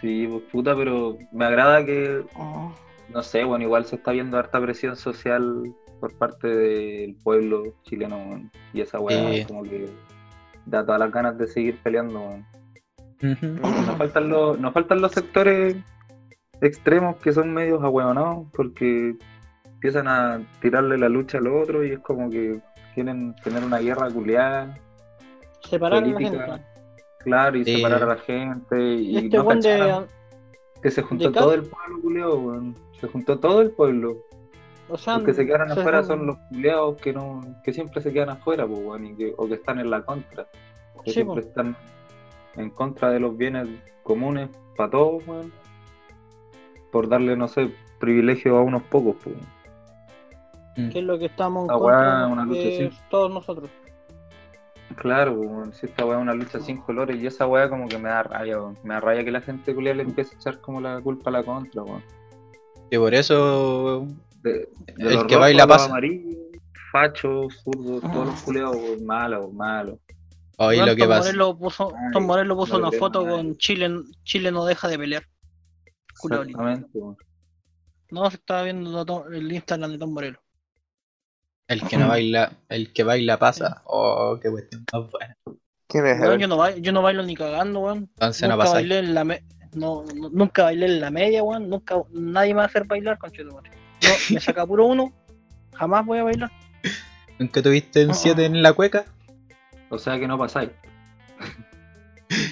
Sí, 0.00 0.26
pues 0.30 0.42
puta, 0.52 0.76
pero 0.76 1.16
me 1.32 1.46
agrada 1.46 1.84
que, 1.86 2.22
Oh. 2.36 2.70
no 3.08 3.22
sé, 3.22 3.44
bueno, 3.44 3.64
igual 3.64 3.86
se 3.86 3.96
está 3.96 4.12
viendo 4.12 4.36
harta 4.38 4.60
presión 4.60 4.94
social 4.96 5.74
por 6.00 6.12
parte 6.18 6.48
del 6.48 7.14
pueblo 7.14 7.62
chileno. 7.84 8.42
Y 8.74 8.82
esa 8.82 9.00
weá 9.00 9.32
Sí. 9.32 9.44
como 9.46 9.62
que 9.62 9.88
da 10.70 10.84
todas 10.84 11.00
las 11.00 11.12
ganas 11.12 11.38
de 11.38 11.46
seguir 11.46 11.78
peleando. 11.82 12.38
Nos 13.20 13.96
faltan 13.96 14.28
los, 14.28 14.58
nos 14.60 14.72
faltan 14.72 15.00
los 15.00 15.12
sectores 15.12 15.76
extremos 16.60 17.16
que 17.16 17.32
son 17.32 17.52
medios 17.52 17.82
ahueonados 17.82 18.46
porque 18.52 19.16
empiezan 19.64 20.08
a 20.08 20.40
tirarle 20.60 20.98
la 20.98 21.08
lucha 21.08 21.38
a 21.38 21.40
los 21.40 21.62
otros 21.62 21.86
y 21.86 21.92
es 21.92 21.98
como 22.00 22.30
que 22.30 22.60
quieren 22.94 23.34
tener 23.44 23.62
una 23.64 23.78
guerra 23.78 24.10
culiada, 24.10 24.76
Separar 25.62 26.02
a 26.02 26.06
la 26.06 26.12
Política. 26.14 26.46
gente. 26.46 26.64
claro, 27.18 27.58
y 27.58 27.64
Sí. 27.64 27.76
separar 27.76 28.02
a 28.02 28.06
la 28.06 28.16
gente 28.16 28.94
y, 28.94 29.16
este 29.18 29.36
no 29.36 29.44
de. 29.44 30.06
que 30.82 30.90
se 30.90 31.02
juntó 31.02 31.28
de 31.30 31.34
todo 31.38 31.54
el 31.54 31.62
pueblo 31.62 32.00
culiado, 32.02 32.38
weón. 32.40 32.74
Se 33.00 33.06
juntó 33.08 33.38
todo 33.38 33.60
el 33.60 33.70
pueblo. 33.72 34.16
O 34.90 34.96
sea, 34.96 35.14
Los 35.16 35.24
que 35.24 35.34
se 35.34 35.46
quedaron 35.46 35.68
se- 35.72 35.80
afuera 35.80 36.02
son 36.02 36.26
los 36.26 36.36
culiados 36.48 36.96
que 37.00 37.12
no, 37.12 37.42
que 37.62 37.72
siempre 37.72 38.00
se 38.00 38.12
quedan 38.12 38.30
afuera, 38.30 38.66
pues, 38.66 39.02
y 39.02 39.14
que, 39.16 39.34
o 39.36 39.46
que 39.46 39.54
están 39.54 39.78
en 39.78 39.90
la 39.90 40.02
contra. 40.02 40.46
Que 41.04 41.10
Sí, 41.10 41.12
siempre 41.12 41.42
po. 41.42 41.48
están 41.48 41.76
en 42.56 42.70
contra 42.70 43.10
de 43.10 43.20
los 43.20 43.36
bienes 43.36 43.68
comunes 44.02 44.48
para 44.76 44.90
todos, 44.90 45.26
weón. 45.26 45.52
Por 46.90 47.08
darle, 47.08 47.36
no 47.36 47.48
sé, 47.48 47.70
privilegio 48.00 48.56
a 48.56 48.62
unos 48.62 48.82
pocos, 48.84 49.16
pues. 49.22 49.36
Que 50.74 51.00
es 51.00 51.04
lo 51.04 51.18
que 51.18 51.26
estamos 51.26 51.64
en 51.68 51.74
Esta 51.74 51.78
contra 51.78 52.26
una 52.28 52.44
lucha 52.44 52.60
de 52.60 52.86
así. 52.86 52.98
todos 53.10 53.30
nosotros. 53.32 53.68
Claro, 54.96 55.32
weón, 55.34 55.72
si 55.74 55.86
esta 55.86 56.06
weá 56.06 56.16
es 56.16 56.22
una 56.22 56.34
lucha 56.34 56.60
sin 56.60 56.78
colores 56.78 57.20
y 57.20 57.26
esa 57.26 57.46
weá 57.46 57.68
como 57.68 57.88
que 57.88 57.98
me 57.98 58.08
da 58.08 58.22
rabia. 58.22 58.56
Me 58.84 58.94
da 58.94 59.00
rabia 59.00 59.22
que 59.24 59.30
la 59.30 59.40
gente 59.42 59.74
culiada 59.74 59.96
le 59.96 60.04
empiece 60.04 60.34
a 60.34 60.38
echar 60.38 60.60
como 60.60 60.80
la 60.80 61.00
culpa 61.00 61.28
a 61.30 61.32
la 61.34 61.42
contra, 61.42 61.82
weón. 61.82 62.02
Y 62.90 62.96
por 62.96 63.12
eso. 63.14 64.06
De, 64.42 64.50
de 64.52 64.68
El 64.98 65.14
los 65.14 65.24
que 65.24 65.36
baila 65.36 65.66
pasa. 65.66 65.86
amarillos, 65.86 66.36
fachos, 66.92 67.54
zurdos, 67.62 68.00
todos 68.02 68.26
los 68.26 68.42
culiados, 68.42 68.76
weón, 68.76 69.04
malos, 69.04 69.52
malos. 69.52 69.98
Hoy 70.58 70.76
Weón, 70.76 70.88
lo 70.88 70.94
que 70.96 71.02
Tom 71.02 71.08
pasa. 71.10 71.24
Morello 71.32 71.58
puso, 71.58 71.92
Ay, 71.96 72.12
Tom 72.12 72.26
Morello 72.26 72.56
puso 72.56 72.78
no 72.78 72.88
una 72.88 72.98
foto 72.98 73.26
con 73.26 73.56
Chile, 73.58 73.90
Chile 74.24 74.50
no 74.50 74.64
deja 74.64 74.88
de 74.88 74.98
pelear. 74.98 75.24
Weón. 76.22 76.86
No, 78.10 78.30
se 78.30 78.36
estaba 78.36 78.62
viendo 78.62 79.26
el 79.30 79.52
Instagram 79.52 79.92
de 79.92 79.98
Tom 79.98 80.12
Morello. 80.14 80.38
El 81.68 81.82
que 81.86 81.96
no 81.96 82.08
baila, 82.08 82.52
el 82.68 82.92
que 82.92 83.02
baila 83.04 83.38
pasa. 83.38 83.82
Oh, 83.84 84.38
qué 84.42 84.50
cuestión 84.50 84.84
más 84.92 85.10
buena. 85.10 85.36
¿Quién 85.86 86.06
es? 86.06 86.16
A 86.16 86.20
Weón, 86.22 86.30
ver. 86.32 86.40
yo, 86.40 86.48
no 86.48 86.56
bailo, 86.56 86.78
yo 86.80 86.92
no 86.92 87.02
bailo 87.02 87.22
ni 87.22 87.34
cagando, 87.36 87.80
weón. 87.80 87.98
Entonces 88.14 88.42
no 88.42 88.48
nunca 88.48 88.64
pasa. 88.64 88.74
bailé 88.74 88.98
en 88.98 89.14
la 89.14 89.24
me- 89.24 89.44
no, 89.74 90.04
no- 90.14 90.30
nunca 90.30 90.64
bailé 90.64 90.86
en 90.86 91.00
la 91.00 91.10
media, 91.10 91.42
weón. 91.42 91.68
Nunca, 91.68 91.96
nadie 92.10 92.52
me 92.54 92.58
va 92.58 92.62
a 92.64 92.66
hacer 92.66 92.84
bailar, 92.84 93.18
conchetumare. 93.18 93.70
Yo 94.00 94.10
me 94.34 94.40
saca 94.40 94.66
puro 94.66 94.86
uno, 94.86 95.12
jamás 95.74 96.04
voy 96.06 96.18
a 96.18 96.24
bailar. 96.24 96.50
¿Nunca 97.38 97.62
tuviste 97.62 98.04
un 98.06 98.14
7 98.14 98.44
en 98.44 98.62
la 98.62 98.72
cueca? 98.72 99.04
O 99.90 99.98
sea 99.98 100.18
que 100.18 100.26
no 100.28 100.36
pasáis. 100.38 100.70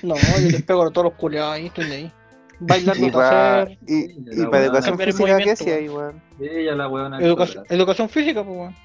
No, 0.02 0.14
yo 0.16 0.50
les 0.50 0.62
pego 0.62 0.84
a 0.86 0.90
todos 0.90 1.04
los 1.06 1.14
culeados 1.14 1.54
ahí, 1.54 1.66
estoy 1.66 1.88
de 1.88 1.96
ahí. 1.96 2.12
Bailar 2.58 2.96
Y 2.96 3.00
no 3.02 3.12
para 3.12 3.62
hacer. 3.62 3.78
y, 3.86 3.94
y 4.12 4.22
La 4.36 4.44
pa 4.50 4.56
weá. 4.56 4.64
educación 4.64 4.98
física, 4.98 5.36
¿qué 5.38 5.50
hacía 5.50 5.74
ahí, 5.74 5.88
weón? 5.88 6.22
Ella 6.40 6.74
la 6.74 6.88
weona. 6.88 7.18
Educación, 7.20 7.64
educación 7.68 8.08
física, 8.08 8.42
pues, 8.42 8.56
weón. 8.56 8.76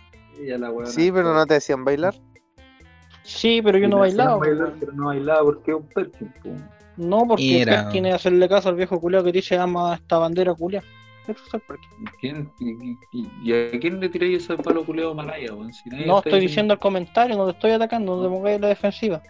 Ella 0.41 0.57
la 0.57 0.71
weona. 0.71 0.91
Sí, 0.91 1.11
pero 1.11 1.33
no 1.33 1.45
te 1.45 1.53
decían 1.55 1.85
bailar. 1.85 2.15
Sí, 3.23 3.61
pero 3.63 3.77
yo 3.77 3.87
no 3.87 3.99
bailaba, 3.99 4.37
pues, 4.39 4.57
bailar, 4.57 4.73
pero 4.79 4.91
no 4.91 5.05
bailaba 5.05 5.43
porque 5.43 5.71
es 5.71 5.77
un 5.77 5.87
perkin. 5.87 6.33
po. 6.43 6.49
No, 6.97 7.25
porque 7.25 7.63
tiene 7.91 8.09
que 8.09 8.15
hacerle 8.15 8.49
caso 8.49 8.67
al 8.69 8.75
viejo 8.75 8.99
culiao 8.99 9.23
que 9.23 9.31
dice 9.31 9.57
ama 9.57 9.95
esta 9.95 10.17
bandera 10.17 10.53
culia. 10.53 10.83
El. 11.35 11.79
¿Quién, 12.19 12.51
y, 12.59 12.91
y- 13.11 13.29
y 13.43 13.53
a 13.53 13.79
quién 13.79 13.99
le 13.99 14.09
tiráis 14.09 14.43
ese 14.43 14.55
palo 14.57 14.85
culeo 14.85 15.13
malaya, 15.13 15.53
weón? 15.53 15.73
Si 15.73 15.89
nadie 15.89 16.05
No 16.05 16.17
estoy 16.19 16.39
diciendo 16.39 16.73
el 16.73 16.79
comentario, 16.79 17.35
no 17.37 17.45
te 17.45 17.51
estoy 17.51 17.71
atacando, 17.71 18.15
no 18.17 18.23
te 18.23 18.29
pongas 18.29 18.53
en 18.53 18.61
la 18.61 18.67
defensiva. 18.69 19.21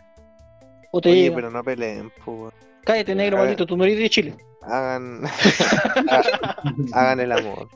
O 0.91 0.99
te 1.01 1.09
Oye, 1.11 1.21
llega. 1.23 1.35
pero 1.35 1.51
no 1.51 1.63
peleen, 1.63 2.11
weón. 2.25 2.51
Cállate, 2.83 3.13
negro 3.15 3.37
ver. 3.37 3.45
maldito, 3.45 3.65
tú 3.65 3.77
no 3.77 3.83
eres 3.85 3.97
de 3.99 4.09
Chile. 4.09 4.35
Hagan. 4.63 5.21
ha- 6.09 6.55
hagan 6.93 7.19
el 7.19 7.31
amor. 7.31 7.69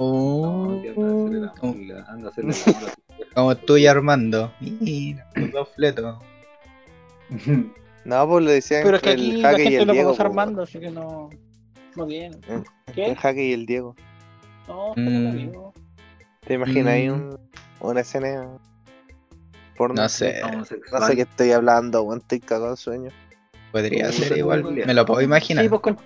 No, 0.00 0.80
que 0.82 0.90
anda 0.90 1.02
a 1.02 1.10
hacerle 1.10 1.40
la 1.40 1.52
Oh. 1.60 1.66
mula, 1.74 2.04
anda 2.08 2.28
a 2.28 2.30
hacerle 2.30 2.54
la 2.66 2.72
mula. 2.80 2.92
Como 3.34 3.56
tú 3.56 3.76
y 3.76 3.86
Armando. 3.86 4.52
Mira, 4.60 5.28
los 5.34 5.52
dos 5.52 5.68
fletos. 5.74 6.18
No, 8.04 8.26
pues 8.26 8.44
le 8.44 8.52
decían 8.52 8.82
Pero 8.84 8.96
es 8.96 9.02
que 9.02 9.10
el 9.12 9.20
aquí 9.20 9.32
la 9.42 9.48
Jaque 9.50 9.60
y 9.60 9.64
gente 9.64 9.80
el 9.82 9.86
lo 9.88 9.92
Diego. 9.92 10.08
conoce 10.08 10.22
Armando, 10.22 10.62
así 10.62 10.78
que 10.80 10.90
no. 10.90 11.28
¿Qué? 12.06 12.30
El 13.06 13.16
Jaque 13.16 13.44
y 13.44 13.52
el 13.52 13.66
Diego. 13.66 13.94
No, 14.66 14.92
Mm. 14.96 15.50
¿Te 16.46 16.54
imaginas 16.54 16.94
ahí 16.94 17.08
Mm. 17.08 17.12
un, 17.14 17.38
una 17.80 18.00
escena 18.00 18.48
porno? 19.76 20.02
No 20.02 20.08
sé. 20.08 20.40
No 20.42 20.64
sé 20.64 21.16
qué 21.16 21.22
estoy 21.22 21.52
hablando, 21.52 22.02
weón. 22.02 22.20
Estoy 22.20 22.40
cagado 22.40 22.70
de 22.72 22.76
sueño. 22.76 23.10
Podría 23.72 24.10
Sí, 24.12 24.22
ser 24.24 24.38
igual. 24.38 24.64
Me 24.64 24.94
lo 24.94 25.04
puedo 25.04 25.20
imaginar. 25.22 25.64
Sí, 25.64 25.68
pues 25.68 25.80
con. 25.82 25.98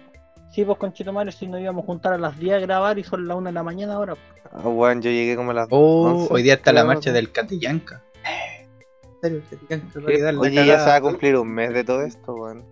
Sí, 0.52 0.64
pues 0.64 0.76
con 0.78 0.92
Chito 0.92 1.12
Mario, 1.12 1.32
si 1.32 1.46
nos 1.46 1.60
íbamos 1.60 1.82
a 1.84 1.86
juntar 1.86 2.12
a 2.12 2.18
las 2.18 2.38
10 2.38 2.56
a 2.56 2.58
grabar 2.58 2.98
y 2.98 3.04
son 3.04 3.26
las 3.26 3.36
1 3.38 3.48
de 3.48 3.52
la 3.54 3.62
mañana 3.62 3.94
ahora. 3.94 4.16
Ah, 4.52 4.68
weón, 4.68 5.00
yo 5.00 5.10
llegué 5.10 5.34
como 5.36 5.52
a 5.52 5.54
las. 5.54 5.68
Oh, 5.70 6.10
11, 6.10 6.34
hoy 6.34 6.42
día 6.42 6.54
está 6.54 6.72
la 6.72 6.84
marcha 6.84 7.10
del 7.12 7.32
Catillanca. 7.32 8.02
¿En 8.24 9.20
serio, 9.22 9.38
el 9.38 9.58
Catillanca 9.68 10.00
va 10.00 10.02
a 10.02 10.12
quedar 10.12 10.34
la 10.34 10.40
Oye, 10.40 10.66
ya 10.66 10.78
se 10.80 10.86
va 10.90 10.96
a 10.96 11.00
cumplir 11.00 11.36
un 11.36 11.48
mes 11.48 11.72
de 11.72 11.84
todo 11.84 12.02
esto, 12.02 12.34
weón. 12.34 12.64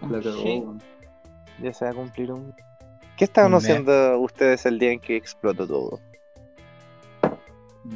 Cagó, 0.00 0.22
Sí. 0.42 0.62
Ya 1.62 1.72
se 1.72 1.84
va 1.84 1.90
a 1.90 1.94
cumplir 1.94 2.32
un. 2.32 2.54
¿Qué 3.16 3.24
estaban 3.24 3.52
Un 3.52 3.56
mes. 3.58 3.64
haciendo 3.64 4.18
ustedes 4.20 4.64
el 4.66 4.78
día 4.78 4.92
en 4.92 5.00
que 5.00 5.16
explotó 5.16 5.66
todo? 5.66 6.00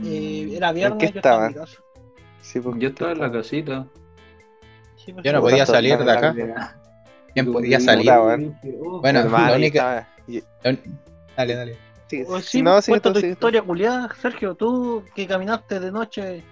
Eh, 0.05 0.49
era 0.57 0.73
viernes, 0.73 0.99
qué 0.99 1.13
yo 1.13 1.19
estaba 1.19 1.47
en 1.47 1.51
estaban? 1.53 1.67
casa. 1.67 1.83
Sí, 2.41 2.61
pues, 2.61 2.77
Yo 2.79 2.89
estaba 2.89 3.13
en 3.13 3.19
la 3.21 3.31
casita. 3.31 3.87
Sí, 4.97 5.13
pues, 5.13 5.25
Yo 5.25 5.33
no 5.33 5.41
podía 5.41 5.67
salir 5.67 5.99
de 5.99 6.11
acá. 6.13 6.35
¿Quién 7.35 7.53
podía 7.53 7.79
salir? 7.81 8.11
oh, 8.11 9.01
Bueno, 9.01 9.21
Hermano, 9.21 9.51
la 9.51 9.57
única- 9.57 10.09
Dale, 11.37 11.55
dale. 11.55 11.77
sí, 12.09 12.25
O 12.27 12.41
sí, 12.41 12.61
no, 12.63 12.73
pues, 12.73 12.85
sí, 12.85 13.01
tu 13.01 13.15
sí, 13.15 13.27
historia 13.29 13.63
culiada, 13.63 14.11
Sergio, 14.21 14.55
tú 14.55 15.03
que 15.15 15.27
caminaste 15.27 15.81
de 15.81 15.91
noche. 15.91 16.45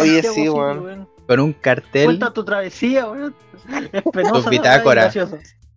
Oye, 0.00 0.22
sí, 0.22 0.48
weón. 0.48 1.08
Con 1.26 1.40
un 1.40 1.52
cartel. 1.52 2.04
Cuenta 2.06 2.32
tu 2.32 2.44
travesía, 2.44 3.08
weón. 3.08 3.34
Es 3.92 4.02
penosa, 4.12 4.32
Tus 4.34 4.48
bitácoras. 4.50 5.14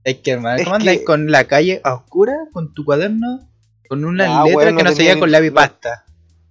Es 0.06 0.20
que, 0.20 0.32
hermano, 0.32 0.64
¿cómo 0.64 0.76
andáis 0.78 1.00
que- 1.00 1.06
con 1.06 1.30
la 1.32 1.44
calle 1.46 1.82
a 1.84 1.96
oscura? 1.96 2.34
Con 2.54 2.74
tu 2.74 2.86
cuaderno. 2.86 3.50
Con 3.90 4.06
una 4.06 4.42
Ah, 4.42 4.46
letra 4.46 4.68
que 4.68 4.72
no 4.74 4.84
no 4.84 4.92
se 4.92 5.00
veía 5.04 5.20
con 5.20 5.30
lápiz 5.32 5.52
pasta. 5.52 6.06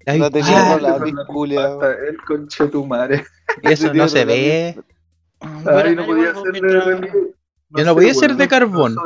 Lápiz 0.04 0.18
no 0.20 0.30
tenía 0.30 1.24
culiao. 1.26 1.82
El 1.82 2.18
conche 2.26 2.66
tu 2.66 2.84
madre. 2.84 3.24
Y 3.62 3.72
eso 3.72 3.92
no 3.94 4.06
se 4.08 4.24
ve. 4.26 4.76
Ay, 5.40 5.94
no 5.96 6.04
podía 6.04 6.34
ser 6.34 6.52
de. 6.52 7.10
Yo 7.70 7.84
no 7.84 7.94
podía 7.94 8.12
ser 8.14 8.36
de 8.36 8.46
carbón. 8.48 8.96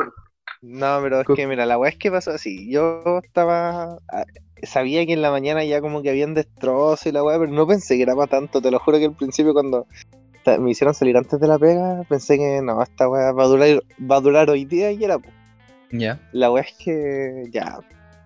No, 0.61 0.99
pero 1.03 1.21
es 1.21 1.27
que 1.37 1.47
mira, 1.47 1.65
la 1.67 1.79
weá 1.79 1.91
es 1.91 1.97
que 1.97 2.11
pasó 2.11 2.33
así. 2.33 2.69
Yo 2.71 3.21
estaba. 3.23 3.99
ah, 4.13 4.25
Sabía 4.65 5.07
que 5.07 5.13
en 5.13 5.23
la 5.23 5.31
mañana 5.31 5.65
ya 5.65 5.81
como 5.81 6.03
que 6.03 6.11
habían 6.11 6.35
destrozos 6.35 7.07
y 7.07 7.13
la 7.13 7.23
weá, 7.23 7.39
pero 7.39 7.53
no 7.53 7.65
pensé 7.67 7.97
que 7.97 8.03
era 8.03 8.17
para 8.17 8.27
tanto. 8.27 8.61
Te 8.61 8.73
lo 8.73 8.81
juro 8.81 8.99
que 8.99 9.05
al 9.05 9.15
principio 9.15 9.53
cuando 9.53 9.87
me 10.59 10.71
hicieron 10.71 10.95
salir 10.95 11.17
antes 11.17 11.39
de 11.39 11.47
la 11.47 11.59
pega, 11.59 12.03
pensé 12.09 12.39
que 12.39 12.63
no, 12.63 12.83
esta 12.83 13.09
weá 13.09 13.33
va 13.33 13.45
a 13.45 13.47
durar, 13.49 13.83
va 14.11 14.17
a 14.17 14.21
durar 14.21 14.49
hoy 14.51 14.65
día 14.65 14.91
y 14.93 15.05
era. 15.05 15.19
Ya. 15.91 16.21
La 16.33 16.51
weá 16.51 16.63
es 16.63 16.73
que 16.79 17.45
ya. 17.51 17.79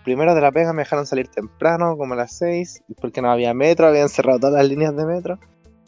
Primero 0.05 0.35
de 0.35 0.41
la 0.41 0.53
pega 0.53 0.73
me 0.73 0.83
dejaron 0.83 1.07
salir 1.07 1.29
temprano, 1.29 1.97
como 1.97 2.15
a 2.15 2.17
las 2.17 2.33
6, 2.39 2.83
porque 3.01 3.23
no 3.23 3.31
había 3.31 3.55
metro, 3.55 3.87
habían 3.87 4.09
cerrado 4.09 4.41
todas 4.41 4.55
las 4.57 4.69
líneas 4.69 4.95
de 4.97 5.07
metro. 5.07 5.39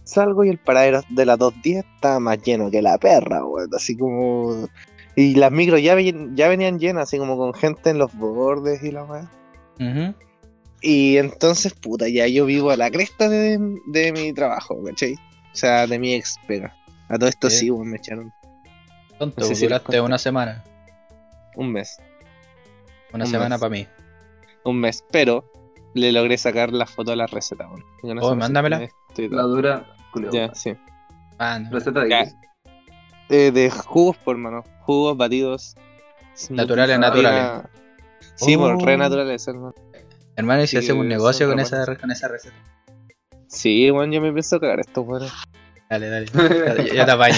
Salgo 0.04 0.44
y 0.44 0.50
el 0.50 0.58
paradero 0.58 1.00
de 1.10 1.26
las 1.26 1.38
2.10 1.38 1.84
estaba 1.96 2.20
más 2.20 2.42
lleno 2.42 2.70
que 2.70 2.82
la 2.82 2.96
perra, 2.98 3.44
weón. 3.44 3.70
Así 3.74 3.96
como. 3.96 4.68
Y 5.16 5.34
las 5.36 5.50
micros 5.52 5.80
ya, 5.82 5.94
ven- 5.94 6.36
ya 6.36 6.48
venían 6.48 6.78
llenas, 6.78 7.04
así 7.04 7.18
como 7.18 7.36
con 7.36 7.54
gente 7.54 7.90
en 7.90 7.98
los 7.98 8.12
bordes 8.16 8.82
y 8.82 8.90
la 8.90 9.04
weá. 9.04 9.30
Ujú. 9.80 10.14
Y 10.80 11.16
entonces, 11.16 11.72
puta, 11.72 12.06
ya 12.08 12.26
yo 12.26 12.44
vivo 12.44 12.70
a 12.70 12.76
la 12.76 12.90
cresta 12.90 13.28
de, 13.28 13.58
de 13.86 14.12
mi 14.12 14.32
trabajo, 14.34 14.78
¿cachai? 14.84 15.14
O 15.54 15.56
sea, 15.56 15.86
de 15.86 15.98
mi 15.98 16.14
ex 16.14 16.36
pega. 16.46 16.74
A 17.08 17.16
todo 17.18 17.28
esto 17.28 17.48
Sí. 17.48 17.70
me 17.70 17.96
echaron 17.96 18.32
Tonto, 19.18 19.40
No 19.42 19.46
sé 19.46 19.54
si 19.54 19.64
duraste 19.66 20.00
una 20.00 20.18
semana. 20.18 20.64
un 21.54 21.70
mes. 21.72 21.98
Una 23.12 23.24
Un 23.24 23.30
semana 23.30 23.58
para 23.58 23.70
mí. 23.70 23.86
Un 24.64 24.80
mes, 24.80 25.04
pero 25.12 25.50
le 25.94 26.10
logré 26.10 26.36
sacar 26.36 26.72
la 26.72 26.84
foto 26.86 27.12
a 27.12 27.16
la 27.16 27.28
receta, 27.28 27.68
weón. 27.68 27.84
Con 28.00 28.18
Oh, 28.20 28.34
mándamela. 28.34 28.88
La 29.16 29.42
dura. 29.42 29.86
Ya, 30.32 30.52
sí. 30.54 30.76
Ah, 31.38 31.60
no. 31.60 31.70
Receta 31.70 32.00
de 32.00 32.10
Ya. 32.10 32.24
qué? 32.24 32.32
Eh, 33.46 33.50
de 33.52 33.70
jugos, 33.70 34.16
por 34.16 34.36
mano. 34.36 34.64
Jugos, 34.80 35.16
batidos. 35.16 35.76
Naturales, 36.50 36.98
naturales. 36.98 37.62
Sí, 38.34 38.56
por 38.56 38.72
Oh. 38.74 38.84
re 38.84 38.96
naturales, 38.96 39.46
hermano. 39.46 39.74
Hermano, 40.34 40.64
¿y 40.64 40.66
si 40.66 40.72
Sí, 40.72 40.78
hacemos 40.78 41.02
un 41.02 41.08
negocio 41.08 41.48
con 41.48 41.60
esa, 41.60 41.86
con 41.96 42.10
esa 42.10 42.26
receta? 42.26 42.56
Sí, 43.54 43.90
weón, 43.90 44.10
yo 44.10 44.20
me 44.20 44.32
pienso 44.32 44.58
cagar 44.58 44.80
esto, 44.80 45.02
weón. 45.02 45.28
Dale, 45.88 46.08
dale. 46.08 46.26
Ya, 46.88 46.94
ya 46.94 47.06
te 47.06 47.12
apaño. 47.12 47.36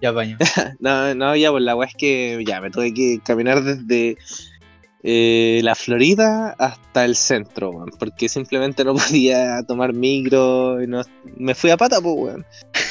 Ya 0.00 0.10
apaño. 0.10 0.38
No, 0.78 1.14
no, 1.14 1.36
ya, 1.36 1.50
pues 1.50 1.62
la 1.62 1.76
weá 1.76 1.88
es 1.88 1.94
que 1.94 2.42
ya 2.46 2.60
me 2.60 2.70
tuve 2.70 2.94
que 2.94 3.20
caminar 3.24 3.62
desde 3.62 4.16
eh, 5.02 5.60
la 5.64 5.74
Florida 5.74 6.54
hasta 6.58 7.04
el 7.04 7.16
centro, 7.16 7.70
weón. 7.70 7.90
Porque 7.98 8.28
simplemente 8.28 8.84
no 8.84 8.94
podía 8.94 9.62
tomar 9.66 9.92
micro 9.92 10.80
y 10.82 10.86
no. 10.86 11.02
Me 11.36 11.54
fui 11.54 11.70
a 11.70 11.76
pata, 11.76 12.00
pues, 12.00 12.14
weón. 12.16 12.46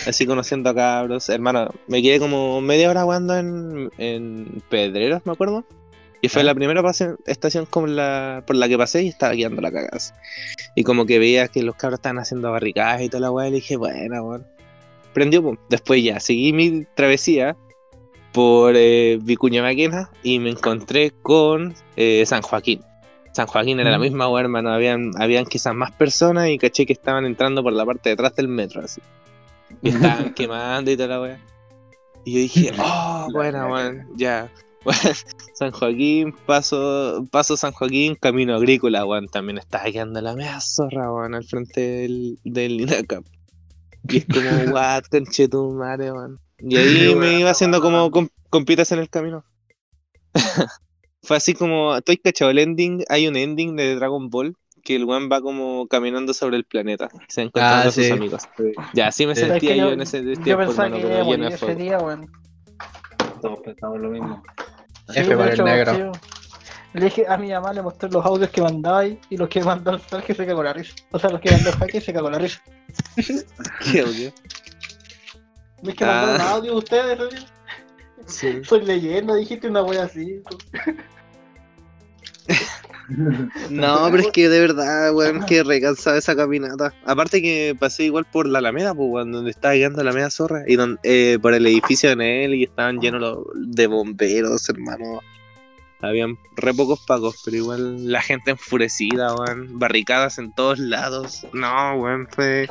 Así 0.06 0.26
conociendo 0.26 0.70
a 0.70 0.76
cabros. 0.76 1.30
Hermano, 1.30 1.70
me 1.88 2.02
quedé 2.02 2.20
como 2.20 2.60
media 2.60 2.90
hora 2.90 3.04
jugando 3.04 3.38
en, 3.38 3.90
en 3.98 4.62
Pedreros, 4.70 5.22
me 5.26 5.32
acuerdo. 5.32 5.66
Y 6.22 6.28
fue 6.28 6.42
Ah. 6.42 6.46
la 6.46 6.56
primera 6.56 6.82
pase- 6.84 7.16
estación 7.26 7.68
la, 7.96 8.44
por 8.46 8.56
la 8.56 8.68
que 8.68 8.78
pasé 8.78 9.04
y 9.04 9.08
estaba 9.08 9.34
quedando 9.36 9.62
la 9.62 9.72
cagada. 9.72 9.98
Y 10.76 10.84
como 10.84 11.06
que 11.06 11.18
veía 11.20 11.48
que 11.48 11.64
los 11.64 11.76
cabros 11.76 12.00
estaban 12.00 12.20
haciendo 12.20 12.52
barricadas 12.52 13.02
y 13.02 13.10
toda 13.10 13.22
la 13.22 13.32
weá, 13.32 13.48
y 13.48 13.52
le 13.52 13.56
dije, 13.58 13.78
bueno, 13.78 14.24
weón. 14.24 14.46
Prendió, 15.14 15.42
pum. 15.42 15.58
Después 15.70 16.04
ya, 16.04 16.20
seguí 16.20 16.54
mi 16.54 16.86
travesía 16.94 17.56
por 18.32 18.74
eh, 18.76 19.18
Vicuña 19.22 19.62
Maquena 19.64 20.12
y 20.22 20.40
me 20.40 20.50
encontré 20.52 21.12
con 21.22 21.74
eh, 21.96 22.24
San 22.28 22.42
Joaquín. 22.42 22.82
San 23.32 23.48
Joaquín 23.48 23.80
era 23.80 23.90
la 23.92 23.98
Mm. 23.98 24.02
misma 24.02 24.28
weá, 24.30 24.44
hermano. 24.44 24.72
Habían, 24.72 25.12
habían 25.20 25.46
quizás 25.46 25.74
más 25.74 25.92
personas 25.94 26.50
y 26.50 26.58
caché 26.58 26.86
que 26.86 26.94
estaban 26.94 27.26
entrando 27.26 27.64
por 27.64 27.74
la 27.74 27.86
parte 27.86 28.10
de 28.10 28.14
atrás 28.14 28.36
del 28.36 28.48
metro, 28.50 28.82
así. 28.82 29.02
Y 29.82 29.90
estaban 29.90 30.34
quemando 30.36 30.92
y 30.92 30.96
toda 30.98 31.08
la 31.10 31.22
weá. 31.22 31.40
Y 32.26 32.34
yo 32.34 32.40
dije, 32.40 32.72
oh, 32.78 33.28
La 33.32 33.34
buena, 33.34 33.62
cagada. 33.64 34.06
San 35.54 35.72
Joaquín, 35.72 36.34
paso, 36.46 37.26
paso 37.32 37.58
San 37.58 37.72
Joaquín, 37.74 38.16
camino 38.16 38.56
agrícola, 38.56 39.06
weón. 39.06 39.28
También 39.28 39.58
estaba 39.58 39.86
quedando 39.86 40.22
la 40.22 40.36
mea 40.36 40.60
zorra, 40.62 41.12
weón, 41.12 41.36
al 41.36 41.44
frente 41.44 41.82
del, 41.82 42.40
del 42.44 42.82
INACAP. 42.82 43.26
Y 44.10 44.18
es 44.18 44.26
como, 44.26 44.50
what, 44.74 45.04
conchetumare, 45.12 46.12
weón. 46.12 46.40
Y 46.60 46.78
ahí 46.78 47.16
me 47.16 47.40
iba 47.40 47.52
haciendo 47.52 47.82
como 47.82 48.10
com- 48.12 48.30
compitas 48.50 48.92
en 48.92 49.00
el 49.00 49.10
camino. 49.10 49.44
Fue 51.24 51.38
así 51.38 51.54
como, 51.54 52.00
¿tú 52.02 52.12
has 52.12 52.18
cachado 52.24 52.52
el 52.52 52.60
ending? 52.60 53.04
Hay 53.10 53.28
un 53.28 53.36
ending 53.36 53.76
de 53.76 53.96
Dragon 53.96 54.30
Ball 54.30 54.56
que 54.84 54.96
el 54.96 55.04
weón 55.04 55.30
va 55.32 55.42
como 55.42 55.88
caminando 55.88 56.34
sobre 56.34 56.56
el 56.58 56.64
planeta. 56.64 57.10
Se 57.28 57.42
encuentra 57.42 57.82
Ah, 57.82 57.84
con 57.84 57.92
sus 57.92 58.06
sí. 58.06 58.12
amigos. 58.12 58.44
Ya, 58.94 59.08
así 59.08 59.28
me 59.28 59.36
Sí. 59.36 59.42
Es 59.42 59.48
sentía 59.50 59.74
que 59.74 59.78
yo, 59.78 59.88
yo- 59.88 59.92
en 59.94 60.02
ese 60.02 60.24
Yo 60.24 60.42
tiempo, 60.42 60.66
pensaba 60.66 60.86
hermano, 60.88 60.96
que 60.96 61.02
pero 61.02 61.14
iba 61.16 61.22
a 61.22 61.30
lleno 61.38 61.48
ese 61.50 61.76
día, 61.76 61.98
weón. 62.00 62.32
Todos 63.42 63.60
pensamos 63.60 64.00
lo 64.00 64.10
mismo. 64.10 64.44
F 65.10 65.28
de 65.30 65.38
para 65.38 65.54
el 65.54 65.64
negro. 65.64 66.12
sí, 66.14 66.20
Le 66.94 67.06
dije 67.06 67.26
a 67.28 67.38
mi 67.38 67.50
mamá, 67.52 67.74
le 67.74 67.82
mostré 67.82 68.10
los 68.10 68.26
audios 68.26 68.50
que 68.50 68.62
mandaba 68.62 69.06
y 69.06 69.20
los 69.32 69.50
que 69.50 69.64
mandó 69.64 69.92
el 69.92 70.02
Sergio 70.02 70.36
se 70.36 70.46
cagó 70.46 70.64
la 70.64 70.74
risa. 70.74 70.94
O 71.12 71.20
sea, 71.20 71.30
los 71.30 71.40
que 71.42 71.52
mandó 71.52 71.70
el 71.70 71.76
Jaque 71.76 72.02
se 72.02 72.14
cagó 72.14 72.30
la 72.30 72.40
risa. 72.40 72.62
Qué 73.92 74.02
audio. 74.02 74.32
¿No 75.82 75.90
es 75.92 75.96
que 75.96 76.04
Ah. 76.06 76.08
mandaron 76.26 76.42
audio 76.54 76.76
ustedes? 76.78 77.46
Sí. 78.28 78.62
Soy 78.64 78.82
leyenda, 78.86 79.36
dijiste 79.36 79.68
una 79.68 79.82
wea 79.84 80.04
así. 80.04 80.42
No, 83.70 84.08
pero 84.12 84.22
es 84.24 84.28
que 84.32 84.50
de 84.50 84.60
verdad, 84.60 85.14
weón, 85.14 85.46
que 85.46 85.64
recansada 85.64 86.18
esa 86.18 86.36
caminata. 86.36 86.94
Aparte 87.06 87.42
que 87.42 87.76
pasé 87.80 88.04
igual 88.06 88.26
por 88.26 88.48
la 88.48 88.60
Alameda, 88.60 88.94
pues, 88.94 89.10
weón, 89.10 89.32
donde 89.32 89.52
estaba 89.52 89.74
llegando 89.76 90.04
la 90.04 90.12
Alameda 90.12 90.30
Zorra, 90.30 90.64
y 90.68 90.76
don- 90.76 91.00
eh, 91.04 91.38
por 91.42 91.54
el 91.54 91.66
edificio 91.66 92.16
de 92.16 92.46
él 92.46 92.56
y 92.56 92.64
estaban 92.64 93.00
llenos 93.00 93.22
los- 93.22 93.44
de 93.56 93.88
bomberos, 93.88 94.68
hermano. 94.70 95.22
Habían 96.02 96.38
re 96.56 96.74
pocos 96.74 97.02
pagos, 97.06 97.42
pero 97.44 97.58
igual 97.58 98.10
la 98.12 98.22
gente 98.22 98.52
enfurecida, 98.52 99.36
weón, 99.36 99.80
barricadas 99.80 100.38
en 100.38 100.54
todos 100.54 100.80
lados. 100.80 101.46
No, 101.52 101.96
weón, 101.96 102.28
fue, 102.30 102.68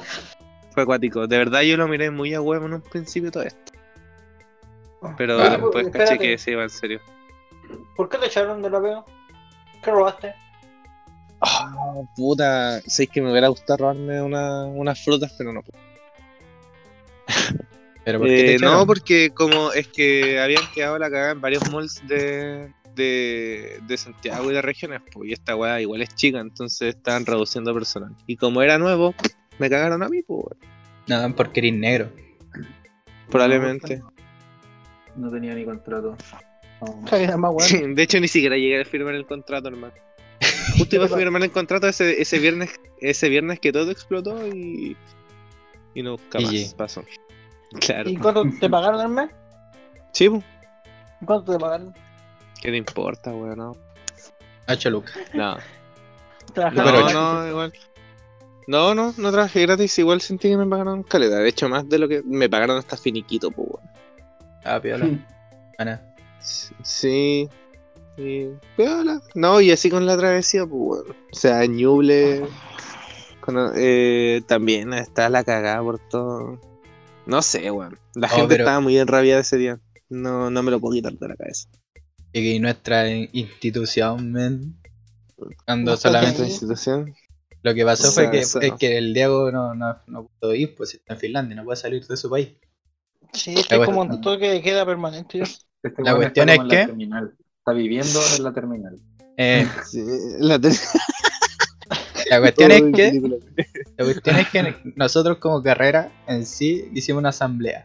fue 0.72 0.82
acuático. 0.84 1.26
De 1.26 1.36
verdad 1.36 1.62
yo 1.62 1.76
lo 1.76 1.88
miré 1.88 2.10
muy 2.10 2.32
a 2.34 2.40
huevo 2.40 2.66
en 2.66 2.74
un 2.74 2.80
principio 2.80 3.30
todo 3.30 3.42
esto. 3.42 3.72
Pero 5.16 5.38
Ah, 5.40 5.50
después 5.58 5.88
caché 5.90 6.18
que 6.18 6.38
se 6.38 6.52
iba 6.52 6.62
en 6.62 6.70
serio. 6.70 7.00
¿Por 7.96 8.08
qué 8.08 8.18
te 8.18 8.26
echaron 8.26 8.62
de 8.62 8.70
la 8.70 8.80
pega? 8.80 9.04
¿Qué 9.82 9.90
robaste? 9.90 10.34
Ah, 11.40 11.94
puta, 12.16 12.80
sé 12.82 13.06
que 13.06 13.20
me 13.22 13.30
hubiera 13.30 13.48
gustado 13.48 13.76
robarme 13.78 14.20
una- 14.20 14.64
unas 14.66 15.02
frutas, 15.04 15.32
pero 15.38 15.52
no 15.52 15.62
puedo. 15.62 15.82
¿Pero 18.04 18.18
por 18.20 18.28
qué 18.28 18.36
te 18.36 18.54
Eh, 18.54 18.58
no, 18.60 18.86
porque 18.86 19.30
como 19.34 19.72
es 19.72 19.86
que 19.88 20.40
habían 20.40 20.66
quedado 20.74 20.98
la 20.98 21.10
cagada 21.10 21.32
en 21.32 21.40
varios 21.40 21.70
malls 21.70 22.00
de, 22.08 22.72
de, 22.94 23.78
de 23.86 23.96
Santiago 23.96 24.50
y 24.50 24.54
de 24.54 24.62
regiones, 24.62 25.00
pues, 25.12 25.28
y 25.28 25.32
esta 25.34 25.54
weá 25.54 25.80
igual 25.80 26.02
es 26.02 26.14
chica, 26.14 26.40
entonces 26.40 26.96
estaban 26.96 27.26
reduciendo 27.26 27.72
personal. 27.74 28.14
Y 28.26 28.36
como 28.36 28.62
era 28.62 28.78
nuevo, 28.78 29.14
me 29.58 29.68
cagaron 29.70 30.02
a 30.02 30.08
mí, 30.08 30.22
pues. 30.22 30.56
No, 31.06 31.34
porque 31.36 31.60
eres 31.60 31.74
negro. 31.74 32.10
probablemente. 33.30 34.02
No 35.16 35.30
tenía 35.30 35.54
ni 35.54 35.64
contrato. 35.64 36.16
No. 37.38 37.56
De 37.94 38.02
hecho, 38.02 38.20
ni 38.20 38.28
siquiera 38.28 38.56
llegué 38.56 38.80
a 38.80 38.84
firmar 38.84 39.14
el 39.14 39.26
contrato, 39.26 39.68
hermano. 39.68 39.92
Justo 40.76 40.96
iba 40.96 41.06
a 41.06 41.08
firmar 41.08 41.42
el 41.42 41.50
contrato 41.50 41.88
ese, 41.88 42.20
ese 42.22 42.38
viernes 42.38 42.70
ese 43.00 43.28
viernes 43.28 43.58
que 43.58 43.72
todo 43.72 43.90
explotó 43.90 44.46
y, 44.46 44.96
y 45.94 46.02
nunca 46.02 46.38
más 46.40 46.52
Y- 46.52 46.72
pasó. 46.76 47.02
Claro. 47.80 48.08
¿Y 48.08 48.16
cuánto 48.16 48.44
te 48.60 48.70
pagaron 48.70 49.00
al 49.00 49.08
mes? 49.08 49.30
Sí, 50.12 50.28
pues. 50.28 50.44
¿Cuánto 51.24 51.52
te 51.52 51.58
pagaron? 51.58 51.94
¿Qué 52.62 52.70
te 52.70 52.76
importa, 52.76 53.30
weón? 53.32 53.58
No. 53.58 53.76
8 54.68 54.90
lucas. 54.90 55.14
No. 55.34 55.56
Trabajaron 56.54 56.92
Pero 57.06 57.10
No, 57.12 57.34
no, 57.42 57.48
igual. 57.48 57.72
No, 58.66 58.94
no, 58.94 59.14
no 59.16 59.32
trabajé 59.32 59.62
gratis. 59.62 59.98
Igual 59.98 60.20
sentí 60.20 60.48
que 60.48 60.56
me 60.56 60.66
pagaron 60.66 61.02
calidad. 61.02 61.38
De 61.38 61.48
hecho, 61.48 61.68
más 61.68 61.88
de 61.88 61.98
lo 61.98 62.08
que 62.08 62.22
me 62.22 62.48
pagaron 62.48 62.76
hasta 62.78 62.96
finiquito, 62.96 63.50
pues, 63.50 63.68
weón. 63.68 63.90
Ah, 64.64 64.80
piola. 64.80 65.08
Ana. 65.78 66.02
Sí. 66.40 67.48
Sí. 68.16 68.50
Piola. 68.76 69.20
No, 69.34 69.60
y 69.60 69.70
así 69.70 69.90
con 69.90 70.04
la 70.06 70.16
travesía, 70.16 70.66
pues, 70.66 70.72
weón. 71.02 71.16
O 71.32 71.36
sea, 71.36 71.64
Ñuble. 71.66 72.44
con- 73.40 73.72
eh, 73.76 74.42
también 74.46 74.92
está 74.92 75.28
la 75.28 75.44
cagada 75.44 75.80
por 75.82 75.98
todo. 76.08 76.60
No 77.26 77.42
sé, 77.42 77.70
weón. 77.70 77.98
La 78.14 78.26
Oh, 78.28 78.30
gente 78.30 78.48
pero- 78.48 78.64
estaba 78.64 78.80
muy 78.80 78.98
enrabiada 78.98 79.40
ese 79.42 79.56
día. 79.56 79.80
No, 80.08 80.50
no 80.50 80.62
me 80.62 80.70
lo 80.70 80.80
puedo 80.80 80.94
quitar 80.94 81.12
de 81.12 81.28
la 81.28 81.36
cabeza. 81.36 81.68
Y 82.32 82.58
nuestra 82.58 83.08
institución, 83.08 84.32
men. 84.32 84.76
Cuando 85.64 85.96
solamente. 85.96 86.42
Esta 86.42 86.58
situación. 86.60 87.14
Lo 87.62 87.74
que 87.74 87.84
pasó 87.84 88.08
O 88.08 88.10
sea, 88.10 88.24
fue 88.24 88.32
que, 88.32 88.38
eso- 88.40 88.60
es 88.60 88.72
que 88.74 88.96
el 88.98 89.12
Diego 89.14 89.50
no, 89.50 89.74
no, 89.74 89.96
no 90.06 90.30
pudo 90.40 90.54
ir, 90.54 90.74
pues 90.74 90.94
está 90.94 91.14
en 91.14 91.20
Finlandia, 91.20 91.56
no 91.56 91.64
puede 91.64 91.76
salir 91.76 92.06
de 92.06 92.16
su 92.16 92.30
país. 92.30 92.50
Sí, 93.32 93.54
La 93.54 93.76
es 93.76 93.84
como 93.84 94.00
un 94.02 94.20
toque 94.20 94.48
de 94.50 94.62
queda 94.62 94.86
permanente. 94.86 95.42
Este 95.82 96.02
La 96.02 96.16
cuestión 96.16 96.48
está 96.48 96.62
es 96.64 96.68
que- 96.70 96.86
terminal. 96.86 97.34
Está 97.58 97.72
viviendo 97.72 98.20
en 98.36 98.42
la 98.44 98.52
terminal. 98.52 98.98
Eh, 99.40 99.68
Sí, 99.86 100.02
la 100.40 100.58
cuestión 102.40 102.72
es 102.72 102.82
que. 102.92 103.22
La 103.96 104.04
cuestión 104.04 104.36
es 104.36 104.48
que 104.48 104.74
nosotros 104.96 105.38
como 105.38 105.62
carrera 105.62 106.10
en 106.26 106.44
sí 106.44 106.90
hicimos 106.92 107.20
una 107.20 107.28
asamblea 107.28 107.84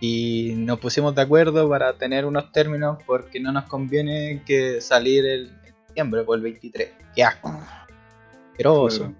y 0.00 0.52
nos 0.56 0.80
pusimos 0.80 1.14
de 1.14 1.22
acuerdo 1.22 1.68
para 1.68 1.96
tener 1.96 2.24
unos 2.24 2.50
términos 2.50 2.98
porque 3.06 3.38
no 3.38 3.52
nos 3.52 3.66
conviene 3.66 4.42
que 4.44 4.80
salir 4.80 5.24
el 5.24 5.46
en 5.64 5.74
diciembre 5.86 6.24
por 6.24 6.36
el 6.38 6.42
23. 6.42 6.90
Qué 7.14 7.22
asco. 7.22 7.56
Asqueroso. 8.50 9.14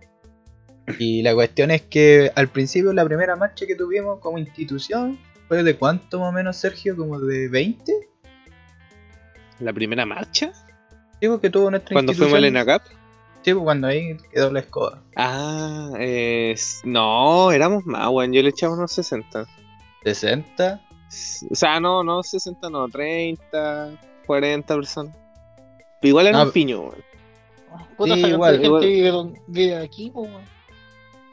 Y 0.98 1.22
la 1.22 1.34
cuestión 1.34 1.70
es 1.70 1.82
que 1.82 2.32
al 2.34 2.48
principio 2.48 2.92
la 2.92 3.04
primera 3.04 3.36
marcha 3.36 3.64
que 3.64 3.76
tuvimos 3.76 4.18
como 4.18 4.38
institución 4.38 5.18
fue 5.48 5.62
de 5.62 5.76
cuánto 5.76 6.20
más 6.20 6.28
o 6.30 6.32
menos 6.32 6.56
Sergio, 6.56 6.96
como 6.96 7.18
de 7.20 7.48
20. 7.48 7.92
La 9.60 9.72
primera 9.72 10.04
marcha. 10.06 10.52
Digo 11.20 11.40
que 11.40 11.50
tuvo 11.50 11.70
nuestra 11.70 11.94
Cuando 11.94 12.12
fuimos 12.12 12.34
al. 12.34 12.44
ENACAP. 12.44 12.82
Sí, 13.42 13.52
pues, 13.52 13.62
cuando 13.64 13.86
ahí 13.88 14.16
quedó 14.32 14.50
la 14.50 14.60
escoba. 14.60 15.02
Ah, 15.16 15.90
eh, 15.98 16.54
no, 16.84 17.52
éramos 17.52 17.84
más, 17.86 18.08
weón. 18.10 18.32
Yo 18.32 18.42
le 18.42 18.48
echaba 18.48 18.74
unos 18.74 18.90
60. 18.92 19.46
60. 20.02 20.80
S- 21.08 21.46
O 21.50 21.54
sea, 21.54 21.78
no, 21.78 22.02
no 22.02 22.22
60, 22.22 22.68
no, 22.70 22.88
30, 22.88 23.90
40 24.26 24.74
personas. 24.74 25.14
Pero 26.00 26.08
igual 26.08 26.26
era 26.28 26.40
Ah, 26.40 26.44
un 26.44 26.52
piño, 26.52 26.80
weón. 26.80 27.04
Sí, 28.04 28.26
igual, 28.28 28.60
gente 28.60 28.88
igual. 28.88 29.34
vive, 29.46 29.76
aquí, 29.76 30.10
weón. 30.14 30.42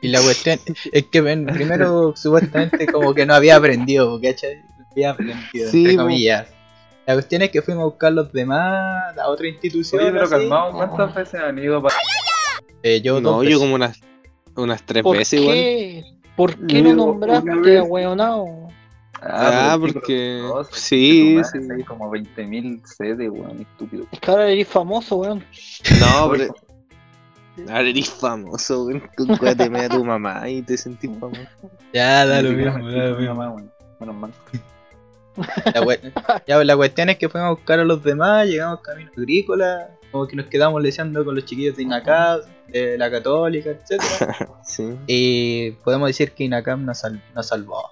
Y 0.01 0.07
la 0.09 0.21
cuestión 0.21 0.59
es 0.91 1.05
que 1.05 1.21
ven, 1.21 1.45
primero 1.45 2.13
supuestamente 2.15 2.87
como 2.87 3.13
que 3.13 3.25
no 3.25 3.33
había 3.35 3.55
aprendido, 3.55 4.19
¿cachai? 4.21 4.55
No 4.77 4.85
había 4.91 5.11
aprendido, 5.11 5.69
Sí, 5.69 5.81
entre 5.83 5.95
comillas. 5.97 6.47
La 7.05 7.13
cuestión 7.13 7.41
es 7.41 7.49
que 7.51 7.61
fuimos 7.61 7.81
a 7.81 7.85
buscar 7.85 8.11
los 8.13 8.31
demás 8.31 9.17
a 9.17 9.27
otra 9.27 9.47
institución. 9.47 10.01
Oye, 10.01 10.11
pero 10.11 10.23
así. 10.23 10.31
calmado, 10.31 10.71
¿cuántas 10.71 11.13
veces 11.15 11.39
han 11.41 11.57
ido 11.59 11.81
para 11.81 11.95
Eh, 12.83 13.01
yo 13.01 13.19
No, 13.21 13.43
yo 13.43 13.59
como 13.59 13.75
unas, 13.75 13.99
unas 14.55 14.83
tres 14.83 15.03
¿Por 15.03 15.17
veces 15.17 15.39
igual. 15.39 15.55
qué? 15.55 16.03
¿Por 16.35 16.67
qué 16.67 16.81
no 16.81 16.93
nombraste, 16.93 17.51
vez- 17.59 17.83
weonao? 17.87 18.69
Ah, 19.23 19.73
sí, 19.75 19.79
porque- 19.81 20.41
sí, 20.71 21.39
sí. 21.51 21.59
Hay 21.75 21.83
como 21.83 22.09
20.000 22.09 22.81
sedes, 22.85 23.29
weón, 23.29 23.61
estúpido. 23.61 24.05
Es 24.11 24.19
que 24.19 24.31
ahora 24.31 24.49
eres 24.49 24.67
famoso, 24.67 25.17
weón. 25.17 25.43
No, 25.99 26.31
pero. 26.31 26.55
Ahora 27.67 27.81
eres 27.89 28.09
famoso, 28.09 28.85
weón. 28.85 29.03
Tú 29.17 29.25
me 29.27 29.79
a 29.85 29.89
tu 29.89 30.03
mamá 30.05 30.49
y 30.49 30.61
te 30.61 30.77
sentís 30.77 31.11
famoso. 31.19 31.41
Ya, 31.93 32.25
da 32.25 32.41
lo 32.41 32.51
mismo, 32.51 32.89
da 32.89 33.07
lo 33.09 33.17
mismo. 33.17 33.35
mamá. 33.35 33.63
Menos 33.99 34.15
mal. 34.15 34.31
La, 35.73 36.43
ya, 36.47 36.63
la 36.63 36.75
cuestión 36.75 37.09
es 37.09 37.17
que 37.17 37.29
fuimos 37.29 37.47
a 37.47 37.51
buscar 37.51 37.79
a 37.79 37.85
los 37.85 38.03
demás, 38.03 38.47
llegamos 38.47 38.81
camino 38.81 39.11
agrícola, 39.17 39.89
como 40.11 40.27
que 40.27 40.35
nos 40.35 40.47
quedamos 40.47 40.81
leseando 40.81 41.23
con 41.23 41.35
los 41.35 41.45
chiquillos 41.45 41.75
de 41.77 41.83
INACAP, 41.83 42.41
de 42.67 42.97
la 42.97 43.09
Católica, 43.09 43.69
etcétera 43.69 44.49
Sí. 44.65 44.95
Y 45.07 45.71
podemos 45.83 46.09
decir 46.09 46.31
que 46.33 46.43
INACAP 46.45 46.79
nos, 46.79 46.99
sal- 46.99 47.21
nos 47.33 47.47
salvó. 47.47 47.91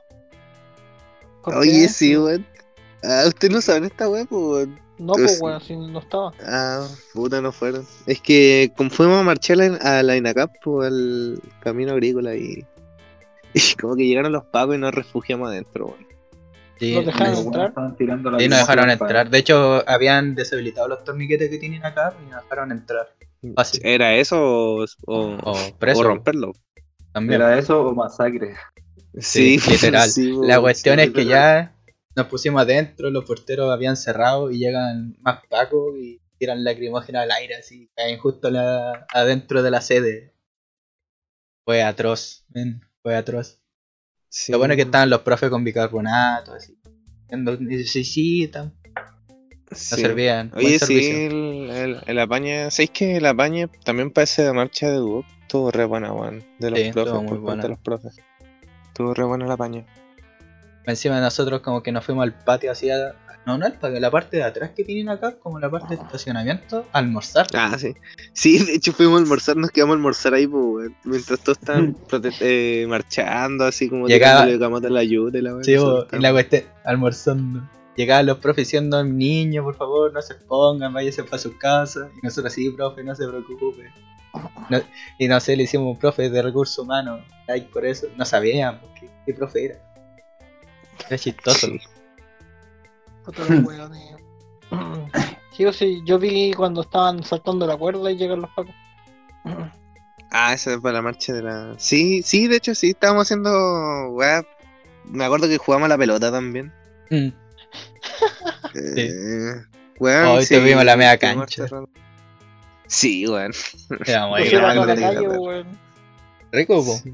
¿Por 1.43 1.55
Oye, 1.55 1.71
qué? 1.83 1.87
sí, 1.89 2.17
weón. 2.17 2.45
Ah, 3.03 3.23
ustedes 3.27 3.53
no 3.53 3.61
saben 3.61 3.85
esta 3.85 4.09
weón, 4.09 4.27
pues, 4.27 4.41
weón. 4.67 4.79
No, 4.99 5.13
Pues- 5.13 5.39
weón, 5.41 5.61
si 5.61 5.75
no 5.75 5.99
estaba. 5.99 6.33
Ah, 6.45 6.85
puta, 7.13 7.41
no 7.41 7.51
fueron. 7.51 7.85
Es 8.05 8.19
que 8.21 8.71
como 8.75 8.89
fuimos 8.89 9.17
a 9.19 9.23
marchar 9.23 9.57
a 9.61 10.03
la- 10.03 10.17
INACAP, 10.17 10.51
pues, 10.63 10.87
al 10.89 11.41
camino 11.61 11.93
agrícola 11.93 12.35
y. 12.35 12.65
Y 13.53 13.73
como 13.81 13.95
que 13.95 14.05
llegaron 14.05 14.31
los 14.31 14.43
pagos 14.45 14.75
y 14.75 14.77
nos 14.77 14.93
refugiamos 14.93 15.49
adentro, 15.49 15.87
weón. 15.87 16.07
Sí, 16.79 16.93
¿Nos 16.93 17.05
dejaron 17.07 17.35
entrar? 17.35 17.73
Sí, 17.97 18.05
nos 18.05 18.59
dejaron 18.59 18.89
entrar. 18.91 19.29
De 19.29 19.37
hecho, 19.39 19.83
habían 19.89 20.35
deshabilitado 20.35 20.87
los 20.87 21.03
torniquetes 21.03 21.49
que 21.49 21.57
tienen 21.57 21.83
acá 21.83 22.13
y 22.25 22.29
nos 22.29 22.43
dejaron 22.43 22.71
entrar. 22.71 23.09
Fácil. 23.55 23.81
¿Era 23.83 24.15
eso 24.15 24.37
o, 24.39 24.85
o, 25.07 25.37
O 25.43 25.55
preso 25.79 26.01
o 26.01 26.03
romperlo? 26.03 26.53
también. 27.11 27.41
¿Era 27.41 27.57
eso 27.57 27.81
o 27.87 27.93
masacre? 27.95 28.55
Sí, 29.17 29.57
literal. 29.67 30.09
sí, 30.09 30.31
La 30.43 30.61
cuestión 30.61 30.97
sí, 30.99 31.05
es 31.05 31.11
que 31.11 31.25
ya 31.25 31.73
nos 32.15 32.27
pusimos 32.27 32.61
adentro, 32.61 33.09
los 33.09 33.25
porteros 33.25 33.71
habían 33.71 33.95
cerrado 33.97 34.51
y 34.51 34.57
llegan 34.59 35.15
más 35.21 35.41
pacos 35.49 35.95
y 35.97 36.21
tiran 36.37 36.63
lacrimógena 36.63 37.21
al 37.21 37.31
aire, 37.31 37.55
así, 37.55 37.89
caen 37.95 38.17
justo 38.17 38.49
la- 38.49 39.05
adentro 39.13 39.61
de 39.61 39.71
la 39.71 39.81
sede. 39.81 40.33
Fue 41.65 41.83
atroz, 41.83 42.45
fue 43.03 43.15
atroz. 43.15 43.59
Sí. 44.29 44.51
Lo 44.51 44.57
bueno 44.57 44.73
es 44.73 44.77
que 44.77 44.83
estaban 44.83 45.09
los 45.09 45.21
profes 45.21 45.49
con 45.49 45.63
bicarbonato, 45.63 46.53
así. 46.53 46.77
Necesitan, 47.29 48.73
no 48.95 49.77
Sí. 49.77 50.01
servían. 50.01 50.51
Oye, 50.55 50.79
sí, 50.79 51.11
el, 51.25 51.69
el, 51.69 52.01
el 52.07 52.19
apañe. 52.19 52.71
¿Sabéis 52.71 52.89
que 52.91 53.17
el 53.17 53.25
apañe 53.25 53.67
también 53.83 54.11
parece 54.11 54.43
de 54.43 54.53
marcha 54.53 54.89
de 54.89 54.97
dúo? 54.97 55.23
Estuvo 55.41 55.69
re 55.71 55.85
buena, 55.85 56.11
weón. 56.13 56.43
De 56.59 56.71
los 56.71 56.79
Sí, 56.79 56.91
profes, 56.91 57.13
por 57.13 57.23
parte 57.25 57.37
buena. 57.39 57.63
de 57.63 57.69
los 57.69 57.79
profes. 57.79 58.17
Estuvo 58.87 59.13
re 59.13 59.23
buena 59.25 59.45
el 59.45 59.51
apañe. 59.51 59.85
Encima 60.89 61.19
nosotros 61.21 61.61
como 61.61 61.81
que 61.83 61.91
nos 61.91 62.05
fuimos 62.05 62.23
al 62.23 62.33
patio 62.33 62.71
hacia... 62.71 63.15
No, 63.45 63.57
no 63.57 63.65
al 63.65 63.73
patio, 63.79 63.99
la 63.99 64.11
parte 64.11 64.37
de 64.37 64.43
atrás 64.43 64.71
que 64.75 64.83
tienen 64.83 65.09
acá, 65.09 65.35
como 65.39 65.59
la 65.59 65.71
parte 65.71 65.95
de 65.95 66.01
estacionamiento, 66.03 66.85
a 66.91 66.99
almorzar. 66.99 67.47
Ah, 67.55 67.75
sí. 67.79 67.95
Sí, 68.33 68.63
de 68.63 68.75
hecho 68.75 68.91
fuimos 68.93 69.19
a 69.19 69.23
almorzar, 69.23 69.55
nos 69.57 69.71
quedamos 69.71 69.93
a 69.93 69.95
almorzar 69.97 70.33
ahí, 70.33 70.45
pues. 70.45 70.91
Mientras 71.05 71.39
todos 71.39 71.57
estaban 71.57 71.95
prote- 72.07 72.35
eh, 72.41 72.85
marchando, 72.87 73.65
así 73.65 73.89
como 73.89 74.07
Llegaba- 74.07 74.41
a 74.41 74.45
la 74.89 74.99
ayuda 74.99 75.41
la. 75.41 75.63
Sí, 75.63 75.73
y 75.73 76.19
la 76.19 76.31
cuestión, 76.31 76.63
almorzando. 76.83 77.67
Llegaban 77.95 78.25
los 78.27 78.37
profes 78.37 78.67
diciendo, 78.67 79.03
niños, 79.03 79.63
por 79.63 79.75
favor, 79.75 80.13
no 80.13 80.21
se 80.21 80.33
expongan, 80.33 80.93
váyanse 80.93 81.23
para 81.23 81.37
sus 81.39 81.55
casas. 81.55 82.09
Y 82.21 82.25
nosotros, 82.25 82.53
sí, 82.53 82.69
profe, 82.69 83.03
no 83.03 83.15
se 83.15 83.27
preocupe. 83.27 83.89
No- 84.69 84.81
y 85.17 85.27
no 85.27 85.39
sé, 85.39 85.55
le 85.55 85.63
hicimos 85.63 85.87
un 85.87 85.97
profe 85.97 86.29
de 86.29 86.41
recursos 86.41 86.77
humanos, 86.77 87.21
like 87.47 87.67
por 87.73 87.85
eso. 87.85 88.07
No 88.15 88.25
sabíamos 88.25 88.81
qué, 88.99 89.09
qué 89.25 89.33
profe 89.33 89.65
era. 89.65 89.75
Era 91.07 91.17
chistoso. 91.17 91.67
Sí. 91.67 93.53
Weones. 93.63 94.15
Sí, 95.55 95.65
o 95.65 95.73
sí, 95.73 96.01
yo 96.05 96.17
vi 96.17 96.53
cuando 96.53 96.83
estaban 96.83 97.21
saltando 97.21 97.67
la 97.67 97.75
cuerda 97.75 98.09
y 98.09 98.15
llegan 98.15 98.39
los 98.39 98.49
pacos. 98.51 98.73
Ah, 100.31 100.53
esa 100.53 100.73
es 100.73 100.79
para 100.79 100.93
la 100.93 101.01
marcha 101.01 101.33
de 101.33 101.41
la. 101.41 101.75
Sí, 101.77 102.21
sí, 102.23 102.47
de 102.47 102.55
hecho 102.55 102.73
sí, 102.73 102.91
estábamos 102.91 103.23
haciendo. 103.23 104.09
weá. 104.11 104.41
Me 105.03 105.25
acuerdo 105.25 105.49
que 105.49 105.57
jugamos 105.57 105.87
a 105.87 105.89
la 105.89 105.97
pelota 105.97 106.31
también. 106.31 106.71
Mm. 107.09 107.27
Eh, 108.75 109.53
weón, 109.99 110.27
Hoy 110.27 110.45
sí, 110.45 110.55
tuvimos 110.55 110.85
la 110.85 110.95
media 110.95 111.17
cancha. 111.17 111.65
Sí, 112.87 113.27
weón. 113.27 113.51
rico, 116.51 116.85
po. 116.85 116.95
Sí. 117.03 117.13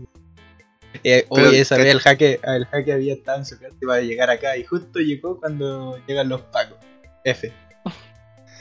Eh, 1.03 1.25
oye, 1.29 1.59
esa 1.59 1.75
¿qué- 1.77 1.83
vez 1.83 1.93
el 1.93 1.99
jaque, 1.99 2.39
el 2.43 2.65
jaque 2.65 2.93
había 2.93 3.13
estado 3.13 3.39
en 3.39 3.45
su 3.45 3.57
casa 3.59 3.73
y 3.73 3.77
iba 3.83 3.95
a 3.95 4.01
llegar 4.01 4.29
acá 4.29 4.55
y 4.57 4.63
justo 4.63 4.99
llegó 4.99 5.39
cuando 5.39 5.97
llegan 6.07 6.29
los 6.29 6.41
pacos. 6.41 6.77
F. 7.23 7.51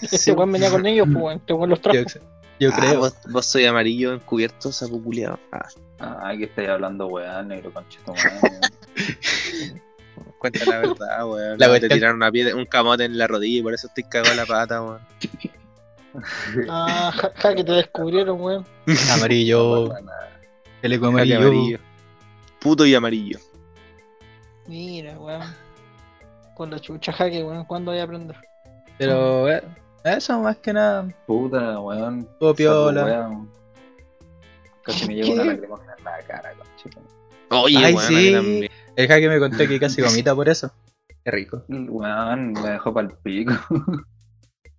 Este 0.02 0.18
Sí. 0.18 0.30
weón 0.32 0.52
venía 0.52 0.70
con 0.70 0.84
ellos, 0.86 1.06
pues 1.12 1.22
weón. 1.24 1.36
Este 1.38 1.52
weón 1.52 1.70
los 1.70 1.80
Yo, 1.80 1.90
trajo. 1.92 2.18
yo 2.60 2.70
Ah, 2.72 2.76
creo. 2.78 2.98
vos, 3.00 3.14
vos 3.30 3.46
soy 3.46 3.64
amarillo 3.66 4.12
encubierto, 4.14 4.72
sapo 4.72 5.02
culiao. 5.02 5.38
Ah, 5.52 5.68
Ah, 6.00 6.28
aquí 6.30 6.44
estáis 6.44 6.68
hablando, 6.68 7.06
weón, 7.06 7.48
negro 7.48 7.72
conchito, 7.72 8.12
weón. 8.12 8.60
cuenta 10.38 10.64
la 10.66 10.78
verdad, 10.78 11.26
weón. 11.28 11.58
La 11.58 11.68
No, 11.68 11.80
te 11.80 11.88
tiraron 11.88 12.16
una 12.16 12.30
piedra, 12.30 12.54
un 12.56 12.66
camote 12.66 13.04
en 13.04 13.16
la 13.16 13.26
rodilla 13.26 13.60
y 13.60 13.62
por 13.62 13.74
eso 13.74 13.86
estoy 13.86 14.04
cagado 14.04 14.30
en 14.32 14.36
la 14.38 14.46
pata, 14.46 14.82
weón. 14.82 15.00
Ah, 16.68 17.10
ja, 17.12 17.32
ja, 17.34 17.54
que 17.56 17.64
te 17.64 17.72
descubrieron, 17.72 18.40
weón. 18.40 18.64
Amarillo. 19.12 19.92
Teleco 20.80 21.10
Jaque 21.12 21.34
amarillo. 21.34 21.78
Puto 22.64 22.86
y 22.86 22.94
amarillo. 22.94 23.38
Mira, 24.66 25.18
weón. 25.18 25.54
Con 26.54 26.70
la 26.70 26.80
chucha 26.80 27.12
jaque, 27.12 27.44
weón. 27.44 27.66
¿Cuándo 27.66 27.90
voy 27.90 28.00
a 28.00 28.04
aprender? 28.04 28.36
Pero 28.96 29.50
eh, 29.50 29.62
eso 30.02 30.40
más 30.40 30.56
que 30.56 30.72
nada. 30.72 31.06
Puta, 31.26 31.78
weón. 31.78 32.26
Todo 32.40 32.54
piola. 32.54 33.02
Sapo, 33.02 33.12
weón. 33.12 33.50
Casi 34.82 35.06
me 35.06 35.14
lleva 35.14 35.26
¿Qué? 35.26 35.32
una 35.34 35.44
lacrimógena 35.44 35.94
en 35.98 36.04
la 36.04 36.18
cara, 36.22 36.54
conchito. 36.54 37.02
Oye, 37.50 37.76
Ay, 37.76 37.94
weón, 37.94 38.08
sí. 38.08 38.70
El 38.96 39.08
jaque 39.08 39.28
me 39.28 39.38
contó 39.38 39.58
que 39.58 39.78
casi 39.78 40.00
vomita 40.00 40.34
por 40.34 40.48
eso. 40.48 40.72
Qué 41.22 41.30
rico. 41.30 41.64
Weón, 41.68 42.52
me 42.54 42.70
dejó 42.70 42.94
pa'l 42.94 43.14
pico. 43.22 43.52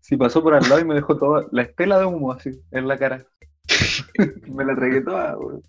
Si 0.02 0.18
pasó 0.18 0.44
por 0.44 0.54
al 0.54 0.62
lado 0.62 0.80
y 0.82 0.86
me 0.86 0.94
dejó 0.94 1.18
toda 1.18 1.48
la 1.52 1.64
estela 1.64 1.98
de 1.98 2.06
humo 2.06 2.32
así 2.32 2.52
en 2.70 2.88
la 2.88 2.96
cara. 2.96 3.26
me 4.48 4.64
la 4.64 4.76
tragué 4.76 5.02
toda, 5.02 5.36
weón. 5.36 5.64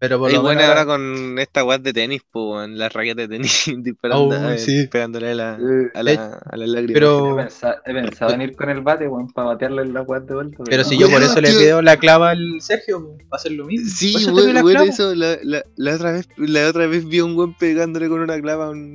Pero 0.00 0.18
por 0.18 0.30
lo 0.30 0.42
buena 0.42 0.62
menos. 0.62 0.76
ahora 0.76 0.86
con 0.86 1.38
esta 1.38 1.64
weá 1.64 1.78
de 1.78 1.92
tenis, 1.92 2.20
pues, 2.30 2.44
weón, 2.44 2.76
las 2.76 2.92
raquetas 2.92 3.28
de 3.28 3.36
tenis 3.36 3.72
disparando, 3.78 4.36
Oh, 4.36 4.50
eh, 4.50 4.58
sí. 4.58 4.86
pegándole 4.88 5.30
a 5.30 5.34
la, 5.34 5.54
Eh, 5.58 5.90
a 5.94 6.02
la, 6.02 6.40
a 6.44 6.56
la 6.56 6.66
lágrima. 6.66 6.90
He 6.90 6.94
Pero, 6.94 7.36
pensado, 7.36 7.74
he 7.86 7.94
pensado 7.94 8.34
en 8.34 8.42
ir 8.42 8.56
con 8.56 8.68
el 8.70 8.80
bate, 8.82 9.08
weón, 9.08 9.28
para 9.32 9.48
batearle 9.48 9.82
en 9.82 9.94
la 9.94 10.02
weá 10.02 10.20
de 10.20 10.34
vuelta. 10.34 10.62
pero 10.64 10.84
si 10.84 10.96
no. 10.98 11.02
yo 11.06 11.10
por 11.10 11.22
eso 11.22 11.40
le 11.40 11.48
pido 11.52 11.80
la 11.80 11.96
clava 11.96 12.30
al 12.30 12.60
Sergio, 12.60 13.16
para 13.30 13.38
hacer 13.40 13.52
lo 13.52 13.64
mismo. 13.66 13.88
Sí, 13.88 14.14
pido 14.14 14.52
la 14.52 14.62
weón, 14.62 14.72
clava. 14.76 14.84
eso, 14.90 15.14
la, 15.14 15.38
la, 15.42 15.62
la 15.76 15.94
otra 15.94 16.12
vez, 16.12 16.28
la 16.36 16.68
otra 16.68 16.86
vez 16.86 17.06
vi 17.08 17.18
a 17.20 17.24
un 17.24 17.36
weón 17.36 17.54
pegándole 17.54 18.08
con 18.08 18.20
una 18.20 18.38
clava 18.40 18.66
a 18.66 18.70
un, 18.70 18.94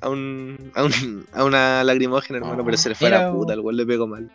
a 0.00 0.08
un, 0.08 0.70
a 0.74 0.84
un, 0.84 1.26
a 1.32 1.44
una 1.44 1.84
lagrimógena, 1.84 2.38
hermano, 2.38 2.64
pero 2.64 2.76
se 2.78 2.88
le 2.90 2.94
fue 2.94 3.08
a 3.08 3.10
la 3.24 3.32
puta, 3.32 3.52
el 3.52 3.60
weón 3.60 3.76
le 3.76 3.84
pegó 3.84 4.06
mal. 4.06 4.30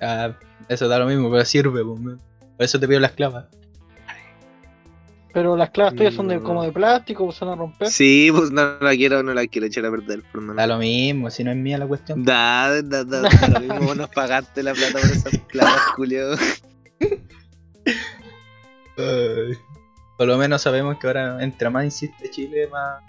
Ah, 0.00 0.32
eso 0.68 0.88
da 0.88 0.98
lo 0.98 1.06
mismo, 1.06 1.30
pero 1.30 1.44
sirve, 1.44 1.84
pues. 1.84 2.00
Por 2.00 2.64
eso 2.64 2.80
te 2.80 2.88
pido 2.88 2.98
las 3.00 3.12
clavas. 3.12 3.46
Pero 5.32 5.56
las 5.56 5.70
clavas 5.70 5.94
tuyas 5.94 6.12
son 6.14 6.26
de, 6.28 6.36
No. 6.36 6.42
como 6.42 6.62
de 6.64 6.72
plástico, 6.72 7.30
se 7.30 7.44
van 7.44 7.54
a 7.54 7.56
romper. 7.56 7.88
Sí, 7.88 8.30
pues 8.34 8.50
no 8.50 8.78
la 8.80 8.90
quiero, 8.96 9.22
no 9.22 9.32
la 9.32 9.46
quiero 9.46 9.66
echar 9.68 9.86
a 9.86 9.90
perder, 9.90 10.22
por 10.32 10.40
Da 10.46 10.52
mano. 10.54 10.66
lo 10.74 10.78
mismo, 10.78 11.30
si 11.30 11.44
no 11.44 11.50
es 11.52 11.56
mía 11.56 11.78
la 11.78 11.86
cuestión. 11.86 12.24
Da, 12.24 12.82
da, 12.82 13.04
da, 13.04 13.20
da, 13.22 13.48
lo 13.48 13.60
mismo, 13.60 13.80
vos 13.80 13.96
nos 13.96 14.08
pagaste 14.10 14.62
la 14.62 14.72
plata 14.74 14.98
por 15.00 15.10
esas 15.10 15.38
clavas, 15.48 15.80
Julio. 15.96 16.30
Ay. 18.98 19.54
Por 20.18 20.26
lo 20.26 20.36
menos 20.36 20.60
sabemos 20.62 20.98
que 20.98 21.06
ahora, 21.06 21.42
entre 21.42 21.70
más 21.70 21.84
insiste 21.84 22.28
Chile, 22.30 22.68
más, 22.70 23.02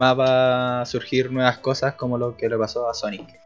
más 0.00 0.18
va 0.18 0.80
a 0.80 0.86
surgir 0.86 1.30
nuevas 1.30 1.58
cosas 1.58 1.94
como 1.94 2.18
lo 2.18 2.36
que 2.36 2.48
le 2.48 2.56
pasó 2.58 2.88
a 2.88 2.94
Sonic. 2.94 3.38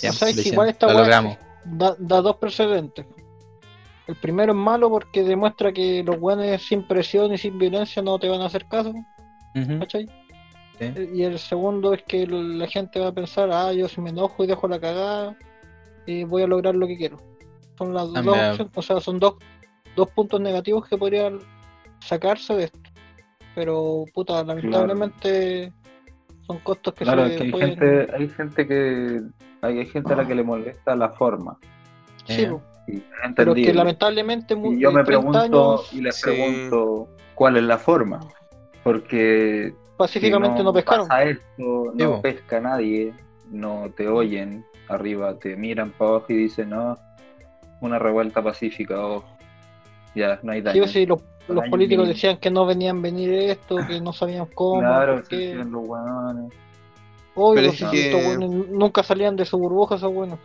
Ya, 0.00 0.10
O 0.10 0.12
sea, 0.12 0.30
igual 0.30 0.70
esta 0.70 0.88
lo 0.88 0.94
logramos. 0.98 1.38
da, 1.64 1.94
da 1.98 2.20
dos 2.22 2.36
precedentes. 2.36 3.06
El 4.06 4.14
primero 4.16 4.52
es 4.52 4.58
malo 4.58 4.88
porque 4.88 5.22
demuestra 5.24 5.72
que 5.72 6.02
los 6.04 6.16
weones 6.20 6.62
sin 6.62 6.86
presión 6.86 7.32
y 7.32 7.38
sin 7.38 7.58
violencia 7.58 8.02
no 8.02 8.18
te 8.18 8.28
van 8.28 8.40
a 8.40 8.46
hacer 8.46 8.66
caso, 8.68 8.90
Ujú, 9.54 9.78
¿cachai? 9.80 10.06
sí. 10.78 10.92
Y 11.14 11.22
el 11.24 11.38
segundo 11.38 11.92
es 11.94 12.02
que 12.04 12.26
la 12.26 12.66
gente 12.68 13.00
va 13.00 13.08
a 13.08 13.12
pensar, 13.12 13.50
ah, 13.52 13.72
yo 13.72 13.88
si 13.88 14.00
me 14.00 14.10
enojo 14.10 14.44
y 14.44 14.46
dejo 14.46 14.68
la 14.68 14.78
cagada, 14.78 15.36
eh, 16.06 16.24
voy 16.24 16.42
a 16.42 16.46
lograr 16.46 16.74
lo 16.76 16.86
que 16.86 16.96
quiero. 16.96 17.16
Son 17.76 17.92
las 17.92 18.04
dos 18.04 18.14
También. 18.14 18.50
opciones, 18.50 18.72
o 18.76 18.82
sea, 18.82 19.00
son 19.00 19.18
dos, 19.18 19.34
dos 19.96 20.08
puntos 20.10 20.40
negativos 20.40 20.86
que 20.88 20.96
podrían 20.96 21.40
sacarse 22.00 22.54
de 22.54 22.64
esto. 22.64 22.78
Pero, 23.54 24.04
puta, 24.14 24.44
lamentablemente 24.44 25.72
son 26.46 26.58
costos 26.60 26.94
que 26.94 27.04
Claro, 27.04 27.26
se 27.28 27.36
que 27.36 27.42
hay 27.44 27.50
pueden... 27.50 27.68
gente, 27.70 28.08
hay 28.14 28.28
gente 28.28 28.66
que 28.68 29.20
hay, 29.62 29.78
hay 29.78 29.86
gente 29.86 30.12
a 30.12 30.16
la 30.16 30.26
que 30.28 30.34
le 30.34 30.42
molesta 30.44 30.94
la 30.94 31.08
forma. 31.10 31.58
Sí, 32.26 32.42
Eh, 32.42 32.56
pero 33.34 33.54
que 33.54 33.72
lamentablemente 33.74 34.54
Y 34.54 34.80
yo 34.80 34.90
me 34.92 35.02
30 35.02 35.04
pregunto 35.04 35.38
años 35.38 35.92
y 35.92 36.00
les 36.00 36.16
Sí. 36.16 36.22
pregunto 36.24 37.08
cuál 37.34 37.56
es 37.56 37.64
la 37.64 37.78
forma. 37.78 38.20
Porque 38.82 39.74
pacíficamente 39.96 40.58
si 40.58 40.64
no, 40.64 40.72
pescaron. 40.72 41.08
Pasa 41.08 41.24
esto, 41.24 41.92
no 41.94 42.22
pesca 42.22 42.60
nadie, 42.60 43.12
no 43.50 43.90
te 43.96 44.08
oyen 44.08 44.64
arriba, 44.88 45.36
te 45.38 45.56
miran 45.56 45.90
para 45.90 46.10
abajo 46.10 46.26
y 46.28 46.36
dicen, 46.36 46.70
no, 46.70 46.96
una 47.80 47.98
revuelta 47.98 48.42
pacífica, 48.42 49.04
o 49.04 49.24
ya, 50.14 50.38
no 50.42 50.52
hay 50.52 50.60
daño. 50.62 50.86
sí, 50.86 51.04
los, 51.06 51.20
los 51.48 51.56
Daño 51.58 51.70
políticos 51.70 52.08
decían 52.08 52.38
que 52.38 52.50
no 52.50 52.64
venían 52.66 53.02
venir 53.02 53.32
esto, 53.32 53.76
que 53.86 54.00
no 54.00 54.12
sabían 54.12 54.46
cómo, 54.54 54.80
claro, 54.80 55.24
se 55.24 55.54
los 55.54 55.86
hueones. 55.86 56.52
Obvio, 57.34 57.54
Pero 57.54 57.72
es 57.72 57.84
que- 57.90 58.38
nunca 58.70 59.02
salían 59.02 59.36
de 59.36 59.44
su 59.44 59.58
burbuja, 59.58 59.96
esos 59.96 60.12
buenos. 60.12 60.38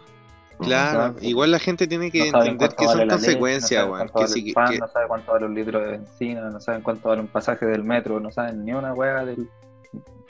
Claro, 0.64 1.16
igual 1.22 1.52
la 1.52 1.60
gente 1.60 1.88
tiene 1.88 2.12
que 2.12 2.32
No 2.32 2.42
entender 2.44 2.70
que 2.70 2.86
son 2.86 2.88
vale 2.88 3.06
leche, 3.06 3.16
consecuencias, 3.16 3.86
no 3.86 3.92
weón. 3.94 4.08
saben 4.10 4.28
Que 4.28 4.34
que, 4.44 4.50
el 4.50 4.54
pan, 4.54 4.72
que- 4.72 4.80
no 4.80 4.88
saben 4.88 5.08
cuánto 5.08 5.32
vale 5.32 5.46
un 5.46 5.56
litro 5.56 5.80
de 5.80 5.92
benzina, 5.92 6.50
no 6.50 6.60
saben 6.60 6.82
cuánto 6.82 7.10
vale 7.10 7.22
un 7.22 7.28
pasaje 7.28 7.66
del 7.66 7.84
metro, 7.84 8.20
no 8.20 8.32
saben 8.32 8.64
ni 8.66 8.74
una 8.74 8.94
hueá 8.94 9.26
del 9.26 9.48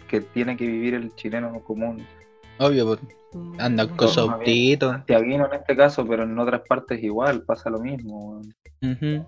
que 0.08 0.22
tiene 0.22 0.58
que 0.58 0.66
vivir 0.68 0.94
el 0.94 1.16
chileno 1.16 1.60
común. 1.64 2.06
Obvio, 2.60 3.00
anda 3.58 3.88
con 3.88 3.98
Todos 3.98 4.14
su 4.14 4.28
más 4.28 4.40
bien. 4.40 4.50
autito. 4.50 4.92
Santiaguino 4.92 5.46
en 5.48 5.54
este 5.54 5.76
caso, 5.76 6.06
pero 6.08 6.24
en 6.24 6.38
otras 6.38 6.62
partes 6.68 7.02
igual, 7.04 7.44
pasa 7.44 7.70
lo 7.70 7.80
mismo. 7.80 8.42
weón. 8.82 9.28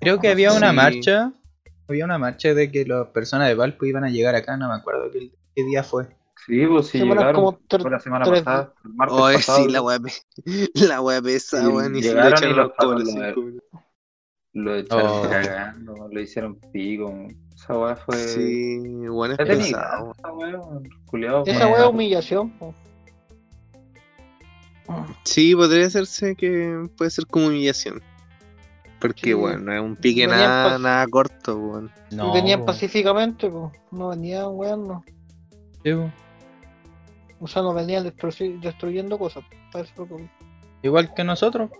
Creo 0.00 0.20
que 0.20 0.28
había 0.28 0.52
una 0.52 0.70
Sí. 0.70 0.76
marcha. 0.76 1.32
Había 1.88 2.04
una 2.04 2.18
marcha 2.18 2.52
de 2.52 2.70
que 2.70 2.84
las 2.84 3.06
personas 3.08 3.48
de 3.48 3.54
Valpo 3.54 3.84
iban 3.86 4.04
a 4.04 4.10
llegar 4.10 4.34
acá, 4.34 4.56
no 4.56 4.68
me 4.68 4.74
acuerdo 4.74 5.10
qué, 5.12 5.30
qué 5.54 5.62
día 5.64 5.82
fue. 5.84 6.06
Sí, 6.44 6.66
pues 6.66 6.88
sí, 6.88 6.98
llegaron. 7.00 7.34
como 7.34 7.58
la 7.88 7.98
semana 7.98 8.24
tres- 8.24 8.42
pasada, 8.42 8.74
el 8.84 8.94
martes 8.94 9.18
Oye, 9.18 9.34
pasado. 9.36 9.58
sí, 9.64 9.68
la 9.70 9.82
weá 9.82 9.98
la 10.74 11.00
weá 11.00 11.22
pesa, 11.22 11.62
Y 11.62 11.66
weón. 11.66 11.96
Y 11.96 12.02
se 12.02 12.14
lo 12.14 12.28
echaron 12.28 12.56
los 12.56 12.72
pacos 12.72 13.04
los 13.04 13.14
lo- 14.52 14.76
echaron 14.76 15.06
Oh. 15.06 15.28
cagando, 15.28 16.08
lo 16.10 16.20
hicieron 16.20 16.56
pico. 16.72 17.12
Esa 17.54 17.78
weá 17.78 17.96
fue. 17.96 18.16
Sí, 18.16 18.78
weón, 19.08 19.32
es 19.32 19.38
pesado. 19.38 20.12
esa 20.18 20.32
weá, 20.32 21.42
Esa 21.46 21.66
weá 21.68 21.82
es 21.84 21.88
humillación. 21.88 22.50
po. 22.58 22.74
Sí, 25.24 25.54
podría 25.56 25.86
hacerse 25.86 26.36
que 26.36 26.88
puede 26.96 27.10
ser 27.10 27.26
como 27.26 27.46
humillación. 27.48 28.00
Porque, 29.00 29.26
Sí, 29.26 29.32
bueno, 29.34 29.72
es 29.74 29.80
un 29.80 29.96
pique 29.96 30.26
venían 30.26 30.48
nada, 30.48 30.78
nada 30.78 31.06
corto, 31.08 31.56
weón. 31.58 31.90
No, 32.12 32.32
venían 32.32 32.64
pacíficamente, 32.64 33.50
po. 33.50 33.72
no 33.90 34.08
venían 34.08 34.46
weón, 34.52 35.02
Sí, 35.84 35.92
po. 35.92 36.10
O 37.40 37.46
sea, 37.46 37.62
no 37.62 37.74
venían 37.74 38.04
destru- 38.04 38.60
destruyendo 38.60 39.18
cosas. 39.18 39.44
Eso 39.74 40.06
que- 40.06 40.28
Igual 40.82 41.12
que 41.14 41.24
nosotros, 41.24 41.70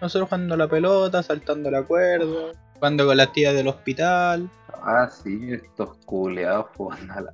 nosotros 0.00 0.28
jugando 0.28 0.56
la 0.56 0.68
pelota, 0.68 1.22
saltando 1.22 1.70
la 1.70 1.82
cuerda, 1.82 2.52
Jugando 2.74 3.06
con 3.06 3.16
las 3.16 3.32
tías 3.32 3.54
del 3.54 3.68
hospital. 3.68 4.50
Ah, 4.82 5.08
sí, 5.10 5.52
estos 5.52 5.96
culeados 6.04 6.66
jugando 6.76 7.14
a 7.14 7.20
la. 7.22 7.30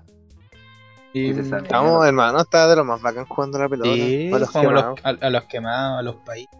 Y. 1.12 1.32
Vamos, 1.70 2.06
hermano, 2.06 2.40
estaba 2.42 2.68
de 2.68 2.76
lo 2.76 2.84
más 2.84 3.00
bacán 3.02 3.24
jugando 3.26 3.58
la 3.58 3.68
pelota. 3.68 3.88
sí, 3.90 4.30
a 4.32 4.38
los 4.38 4.48
jugamos 4.50 4.72
a 4.72 4.76
quemados. 4.76 5.00
los, 5.02 5.22
a, 5.22 5.26
a 5.26 5.30
los 5.30 5.44
quemados, 5.44 5.98
a 5.98 6.02
los 6.02 6.16
países. 6.16 6.58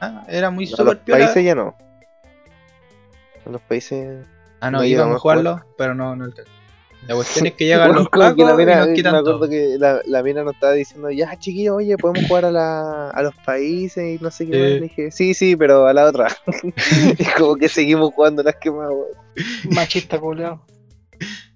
Ah, 0.00 0.24
era 0.28 0.50
muy 0.50 0.66
A 0.66 0.70
los 0.70 0.78
super 0.78 0.98
piola. 1.00 1.24
países 1.24 1.44
ya 1.44 1.54
no. 1.54 1.74
A 3.46 3.50
los 3.50 3.60
países. 3.62 4.24
Ah, 4.60 4.70
no, 4.70 4.78
no 4.78 4.84
íbamos 4.84 5.14
a 5.14 5.16
a 5.16 5.20
jugar. 5.20 5.38
jugarlo, 5.38 5.66
pero 5.76 5.94
no, 5.94 6.14
no 6.14 6.24
alcanzó. 6.24 6.52
La 7.06 7.14
cuestión 7.14 7.46
es 7.46 7.54
que 7.54 7.64
llegan 7.66 7.92
los 7.94 8.08
pacos 8.08 8.36
la 8.46 8.52
y 8.54 8.56
mina- 8.56 8.76
nos 8.78 8.88
me 8.88 8.94
quitan 8.94 9.14
acuerdo 9.14 9.38
todo. 9.40 9.48
que 9.50 9.76
la, 9.78 10.00
la 10.06 10.22
mina 10.22 10.42
nos 10.44 10.54
estaba 10.54 10.72
diciendo, 10.72 11.10
ya 11.10 11.36
chiquillos, 11.38 11.76
oye, 11.76 11.96
podemos 11.96 12.26
jugar 12.28 12.44
a, 12.46 12.50
la, 12.50 13.10
a 13.10 13.22
los 13.22 13.34
países 13.44 14.18
y 14.20 14.22
no 14.22 14.30
sé 14.30 14.46
qué 14.46 14.52
Sí. 14.52 14.58
más. 14.58 14.68
Le 14.70 14.80
dije, 14.80 15.10
sí, 15.12 15.34
sí, 15.34 15.56
pero 15.56 15.86
a 15.86 15.92
la 15.92 16.04
otra. 16.06 16.28
y 17.18 17.24
como 17.38 17.56
que 17.56 17.68
seguimos 17.68 18.12
jugando 18.14 18.42
las 18.42 18.56
quemadas, 18.56 18.90
weón. 18.92 19.74
Machista, 19.74 20.18
culiao. 20.18 20.64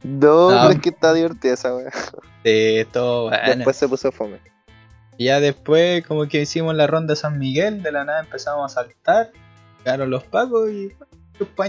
No, 0.03 0.51
No. 0.51 0.59
pero 0.63 0.71
es 0.71 0.81
que 0.81 0.89
está 0.91 1.13
divertida 1.13 1.55
esa 1.55 1.75
weá. 1.75 1.91
Sí, 2.45 2.87
todo 2.93 3.29
bueno. 3.29 3.55
Después 3.57 3.77
se 3.77 3.89
puso 3.89 4.11
fome. 4.13 4.39
Y 5.19 5.27
ya 5.27 5.41
después, 5.41 6.07
como 6.07 6.27
que 6.29 6.41
hicimos 6.41 6.75
la 6.75 6.87
ronda 6.87 7.13
de 7.13 7.17
San 7.17 7.39
Miguel, 7.39 7.83
de 7.83 7.93
la 7.93 8.05
nada 8.05 8.21
empezamos 8.21 8.71
a 8.73 8.75
saltar, 8.83 9.31
llegaron 9.79 10.09
los 10.11 10.25
pacos 10.25 10.71
y. 10.71 10.93
chupa 11.37 11.67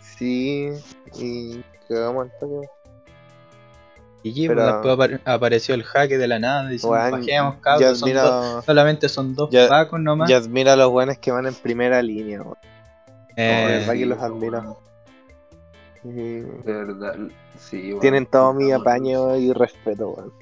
Sí, 0.00 0.70
y 1.18 1.62
cagamos 1.88 2.24
al 2.26 2.38
toque. 2.38 2.68
Y 4.22 4.30
allí, 4.30 4.48
Pero- 4.48 4.64
después 4.66 4.94
apare- 4.98 5.20
apareció 5.24 5.74
el 5.74 5.84
jaque 5.84 6.18
de 6.18 6.26
la 6.26 6.38
nada, 6.38 6.68
diciendo, 6.68 6.96
Weón, 6.98 7.10
bajemos, 7.12 7.54
ya 7.54 7.60
cabros, 7.60 7.98
son 7.98 8.12
dos- 8.14 8.64
solamente 8.64 9.08
son 9.08 9.34
dos 9.34 9.50
ya- 9.50 9.68
pacos 9.68 10.00
nomás. 10.00 10.28
ya 10.28 10.38
admiro 10.38 10.72
a 10.72 10.76
los 10.76 10.90
buenos 10.90 11.18
que 11.18 11.30
van 11.30 11.46
en 11.46 11.54
primera 11.54 12.02
línea, 12.02 12.42
weón. 12.42 12.56
Eh, 13.36 13.42
de 13.68 13.72
verdad 13.78 13.92
que 13.92 13.98
sí, 13.98 14.04
los 14.06 14.18
admiro. 14.18 14.78
Y 16.02 16.10
De 16.40 16.44
verdad, 16.64 17.14
sí, 17.58 17.94
tienen 18.00 18.26
todo 18.26 18.52
mi 18.54 18.72
apaño 18.72 19.36
y 19.36 19.52
respeto, 19.52 20.08
weón. 20.10 20.32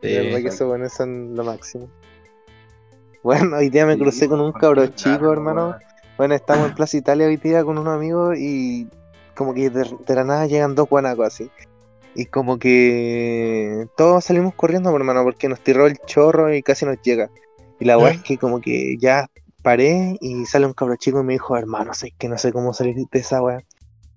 sí. 0.00 0.08
De 0.08 0.20
verdad 0.22 0.40
que 0.40 0.48
esos 0.48 0.68
buenos 0.68 0.92
son 0.92 1.34
lo 1.34 1.44
máximo. 1.44 1.88
Bueno, 3.22 3.56
hoy 3.56 3.68
día 3.70 3.84
me 3.86 3.94
Sí, 3.94 4.00
crucé 4.00 4.28
con 4.28 4.40
un 4.40 4.52
cabro 4.52 4.86
chico, 4.86 5.32
hermano. 5.32 5.76
Bueno, 6.16 6.36
estamos 6.36 6.68
en 6.68 6.74
Plaza 6.76 6.96
Italia 6.96 7.26
hoy 7.26 7.38
día 7.38 7.64
con 7.64 7.76
unos 7.76 7.92
amigos 7.92 8.38
y 8.38 8.86
como 9.34 9.52
que 9.52 9.68
de, 9.68 9.84
de 10.06 10.14
la 10.14 10.22
nada 10.22 10.46
llegan 10.46 10.76
dos 10.76 10.88
guanacos 10.88 11.26
así. 11.26 11.50
Y 12.14 12.26
como 12.26 12.56
que 12.60 13.88
todos 13.96 14.24
salimos 14.24 14.54
corriendo, 14.54 14.94
hermano, 14.94 15.24
porque 15.24 15.48
nos 15.48 15.58
tiró 15.58 15.88
el 15.88 15.98
chorro 16.06 16.54
y 16.54 16.62
casi 16.62 16.86
nos 16.86 17.02
llega. 17.02 17.30
Y 17.80 17.84
la 17.84 17.98
weá 17.98 18.12
¿Eh? 18.12 18.14
es 18.14 18.22
que 18.22 18.38
como 18.38 18.60
que 18.60 18.96
ya 18.98 19.28
paré 19.62 20.16
y 20.20 20.46
sale 20.46 20.66
un 20.66 20.72
cabro 20.72 20.94
chico 20.94 21.20
y 21.20 21.24
me 21.24 21.32
dijo, 21.32 21.56
hermano, 21.56 21.94
sé 21.94 22.12
que 22.16 22.28
no 22.28 22.38
sé 22.38 22.52
cómo 22.52 22.72
salir 22.72 22.94
de 22.94 23.18
esa 23.18 23.42
weá. 23.42 23.64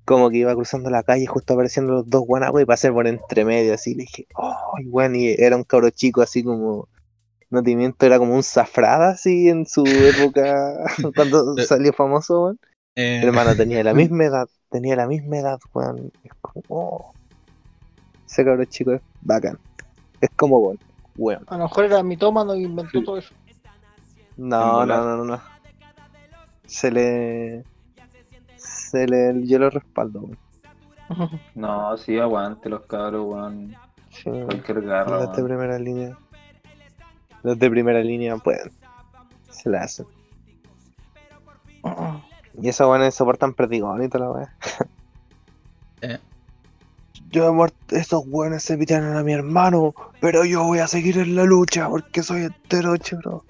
Como 0.06 0.30
que 0.30 0.38
iba 0.38 0.54
cruzando 0.54 0.92
la 0.92 1.02
calle, 1.02 1.26
justo 1.26 1.54
apareciendo 1.54 1.94
los 1.94 2.10
dos 2.10 2.22
guanacos 2.28 2.62
y 2.62 2.66
pasé 2.66 2.92
por 2.92 3.08
entre 3.08 3.44
medio 3.44 3.74
así. 3.74 3.96
Le 3.96 4.04
dije, 4.04 4.28
oh, 4.36 4.76
weón, 4.86 5.16
y 5.16 5.30
era 5.30 5.56
un 5.56 5.64
cabro 5.64 5.90
chico 5.90 6.22
así 6.22 6.44
como, 6.44 6.88
no 7.50 7.64
te 7.64 7.76
miento, 7.76 8.06
era 8.06 8.18
como 8.20 8.34
un 8.36 8.44
zafrada 8.44 9.10
así 9.12 9.50
en 9.50 9.66
su 9.66 9.84
época 9.86 10.78
cuando 11.16 11.58
Eh. 11.58 11.66
salió 11.66 11.94
famoso, 11.94 12.44
weón. 12.44 12.60
Eh, 12.96 13.22
Hermano, 13.24 13.56
tenía 13.56 13.84
la 13.84 13.94
misma 13.94 14.26
edad, 14.26 14.48
tenía 14.70 14.96
la 14.96 15.08
misma 15.08 15.38
edad, 15.38 15.60
weón. 15.74 16.12
Es 16.24 16.32
como, 16.42 16.64
oh. 16.70 17.12
Ese 18.26 18.44
cabrón 18.44 18.66
chico 18.68 18.92
es 18.94 19.02
bacán. 19.22 19.58
Es 20.20 20.30
como 20.36 20.60
weón. 21.16 21.44
A 21.48 21.58
lo 21.58 21.64
mejor 21.64 21.86
era 21.86 22.04
mitómano 22.04 22.56
y 22.56 22.64
inventó 22.64 23.04
todo 23.04 23.18
eso. 23.18 23.34
No, 24.36 24.86
no, 24.86 24.98
no, 25.04 25.18
no, 25.18 25.24
no. 25.26 25.42
Se 26.66 26.92
le. 26.92 27.64
Se 28.58 29.08
le. 29.08 29.46
Yo 29.48 29.58
lo 29.60 29.70
respaldo, 29.70 30.22
weón. 30.22 30.38
No, 31.56 31.98
sí, 31.98 32.20
aguante 32.20 32.68
los 32.70 32.82
cabros, 32.86 33.26
weón. 33.26 33.74
Sí, 34.10 34.30
Cualquier 34.30 34.82
garra, 34.82 35.20
weón. 35.20 35.34
primera 35.46 35.80
línea. 35.80 36.18
Los 37.44 37.58
de 37.60 37.70
primera 37.70 38.02
línea 38.02 38.36
pueden. 38.38 38.72
Se 39.50 39.70
la 39.70 39.82
hacen. 39.84 40.06
Y 42.60 42.70
esos 42.70 42.90
weones 42.90 43.14
soportan 43.14 43.54
perdigón 43.54 44.04
y 44.04 44.10
toda 44.10 44.26
la 44.26 44.32
weá. 44.32 44.56
Eh. 46.02 46.18
Yo 47.30 47.48
he 47.48 47.52
muerto, 47.52 47.96
esos 47.96 48.24
weones 48.26 48.64
se 48.64 48.76
pitearon 48.80 49.16
a 49.16 49.22
mi 49.22 49.34
hermano, 49.34 49.94
pero 50.20 50.44
yo 50.44 50.64
voy 50.64 50.80
a 50.80 50.88
seguir 50.88 51.20
en 51.20 51.36
la 51.36 51.44
lucha 51.44 51.88
porque 51.88 52.24
soy 52.24 52.46
entero, 52.46 52.96
bro. 53.24 53.46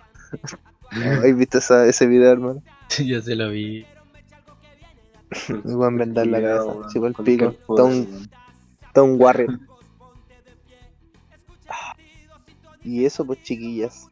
¿Has 0.91 1.38
visto 1.38 1.59
esa- 1.59 1.85
ese 1.85 2.05
video, 2.07 2.31
hermano? 2.33 2.61
yo 3.05 3.21
se 3.21 3.35
lo 3.35 3.49
vi. 3.49 3.85
Me 5.47 5.73
voy 5.73 5.88
a 5.88 5.91
la 6.25 6.41
cabeza. 6.41 6.88
Chico 6.91 7.07
el 7.07 7.13
pico. 7.13 7.55
un 9.03 9.21
warrior. 9.21 9.57
Y 12.88 13.05
eso, 13.05 13.25
pues, 13.25 13.41
chiquillas. 13.43 14.07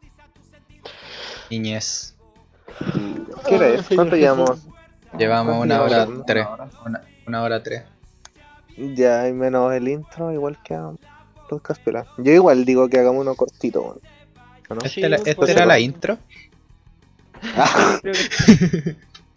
Niñez. 1.50 2.14
¿Qué 3.48 3.56
era 3.56 3.68
eso? 3.70 3.96
¿Cuánto 3.96 4.16
llevamos? 4.18 4.68
Llevamos 5.18 5.64
una 5.64 5.82
hora 5.82 6.08
tres. 6.28 6.46
Una, 6.86 7.02
una 7.26 7.44
hora 7.44 7.64
tres. 7.64 7.84
Ya 8.78 9.22
hay 9.22 9.32
menos 9.34 9.72
el 9.74 9.88
intro, 9.88 10.34
igual 10.34 10.58
que 10.62 10.74
a 10.76 10.92
podcast 11.50 11.82
pela. 11.82 12.06
Yo 12.18 12.34
igual 12.34 12.66
digo 12.66 12.90
que 12.90 13.00
hagamos 13.00 13.22
uno 13.22 13.36
cortito, 13.36 13.82
weón. 13.82 14.00
¿O 14.70 14.76
no? 14.76 14.82
Sí, 14.82 15.00
¿Esta, 15.02 15.10
la- 15.10 15.16
esta 15.18 15.36
pues, 15.36 15.50
era 15.52 15.66
la 15.66 15.80
intro? 15.80 16.18
Creo 18.02 18.14
que, 18.14 18.96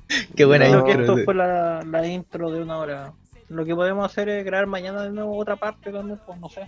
Qué 0.37 0.45
buena 0.47 0.67
creo 0.67 0.79
No. 0.79 0.85
que 0.85 0.91
intro. 0.93 1.13
esto 1.13 1.25
fue 1.25 1.35
la, 1.35 1.83
la 1.85 2.07
intro 2.07 2.51
de 2.51 2.63
una 2.63 2.79
hora. 2.79 3.13
Lo 3.51 3.65
que 3.65 3.75
podemos 3.75 4.05
hacer 4.11 4.29
es 4.31 4.45
grabar 4.45 4.67
mañana 4.67 5.03
de 5.03 5.11
nuevo 5.11 5.37
otra 5.39 5.55
parte 5.57 5.93
también, 5.93 6.19
pues 6.27 6.39
no 6.41 6.49
sé. 6.49 6.67